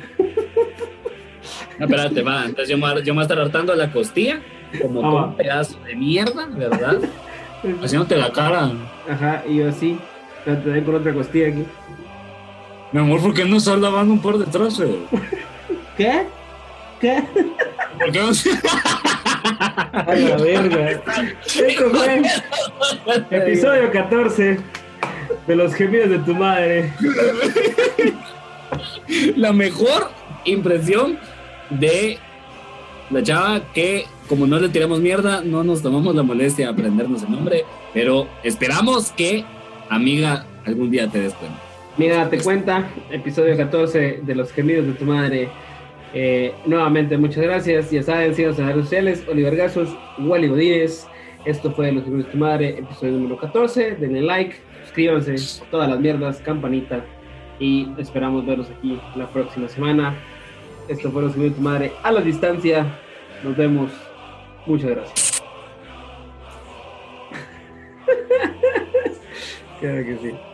No, 1.79 1.87
espérate, 1.87 2.23
va, 2.23 2.45
entonces 2.45 2.69
yo 2.69 2.79
me, 2.79 2.87
yo 3.03 3.07
me 3.07 3.13
voy 3.15 3.19
a 3.19 3.23
estar 3.23 3.41
hartando 3.41 3.75
la 3.75 3.91
costilla, 3.91 4.41
como 4.81 5.05
Ah, 5.05 5.27
un 5.27 5.37
pedazo 5.37 5.77
de 5.81 5.97
mierda, 5.97 6.47
¿verdad? 6.47 6.99
Haciéndote 7.83 8.17
la 8.17 8.31
cara. 8.31 8.71
Ajá, 9.11 9.43
y 9.49 9.57
yo 9.57 9.69
así, 9.69 9.99
te 10.45 10.55
te 10.55 10.71
doy 10.71 10.83
con 10.83 10.95
otra 10.95 11.13
costilla 11.13 11.49
aquí. 11.49 11.65
Mi 12.93 13.01
amor, 13.01 13.21
¿por 13.21 13.35
qué 13.35 13.45
no 13.45 13.57
estás 13.57 13.81
lavando 13.81 14.13
un 14.13 14.21
par 14.23 14.39
de 14.39 14.47
trozos? 14.47 14.89
¿Qué? 15.97 16.27
¿Qué? 17.01 17.25
¿Por 17.99 18.13
qué 18.13 18.21
no 18.21 18.29
A 19.95 20.15
la 20.15 20.37
verga. 20.37 20.91
Esto 20.91 21.91
fue 21.91 22.23
episodio 23.31 23.93
14 23.93 24.59
de 25.47 25.57
los 25.57 25.75
gemidos 25.75 26.11
de 26.11 26.19
tu 26.19 26.35
madre. 26.35 26.93
la 29.37 29.53
mejor 29.53 30.11
impresión 30.45 31.19
de 31.71 32.19
la 33.11 33.23
chava 33.23 33.61
que 33.73 34.07
como 34.29 34.47
no 34.47 34.59
le 34.59 34.69
tiramos 34.69 35.01
mierda, 35.01 35.43
no 35.43 35.63
nos 35.63 35.83
tomamos 35.83 36.15
la 36.15 36.23
molestia 36.23 36.67
de 36.67 36.73
aprendernos 36.73 37.23
el 37.23 37.31
nombre, 37.31 37.65
pero 37.93 38.27
esperamos 38.43 39.13
que, 39.13 39.45
amiga, 39.91 40.47
algún 40.65 40.91
día 40.91 41.09
te 41.09 41.21
des 41.21 41.35
cuenta. 41.35 41.59
Mira, 41.97 42.17
date 42.17 42.39
cuenta, 42.39 42.89
episodio 43.11 43.57
14 43.57 44.21
de 44.23 44.35
los 44.35 44.51
gemidos 44.51 44.87
de 44.87 44.93
tu 44.95 45.05
madre. 45.05 45.49
Eh, 46.15 46.55
nuevamente, 46.65 47.19
muchas 47.19 47.43
gracias. 47.43 47.91
Ya 47.91 48.03
saben, 48.03 48.35
síganos 48.35 48.59
en 48.59 48.67
las 48.67 48.75
redes 48.75 48.87
sociales. 48.87 49.27
Oliver 49.29 49.57
Gazos, 49.57 49.97
Wally 50.19 50.47
Godínez. 50.47 51.09
Esto 51.45 51.73
fue 51.73 51.91
Los 51.93 52.05
gemidos 52.05 52.27
de 52.27 52.33
tu 52.33 52.39
madre, 52.39 52.69
episodio 52.79 53.15
número 53.15 53.37
14. 53.37 53.97
Denle 53.97 54.23
like, 54.23 54.57
suscríbanse, 54.85 55.35
todas 55.71 55.91
las 55.91 55.99
mierdas, 55.99 56.39
campanita. 56.39 57.05
Y 57.59 57.89
esperamos 57.99 58.47
verlos 58.47 58.71
aquí 58.71 58.99
la 59.17 59.27
próxima 59.27 59.69
semana. 59.69 60.15
Esto 60.89 61.11
fue 61.11 61.23
Los 61.23 61.33
gemidos 61.33 61.55
de 61.55 61.59
tu 61.59 61.63
madre 61.63 61.93
a 62.03 62.13
la 62.13 62.21
distancia. 62.21 62.87
Nos 63.43 63.57
vemos. 63.57 63.91
Muchas 64.67 64.91
gracias. 64.91 65.43
claro 69.81 70.05
que 70.05 70.19
sí. 70.23 70.54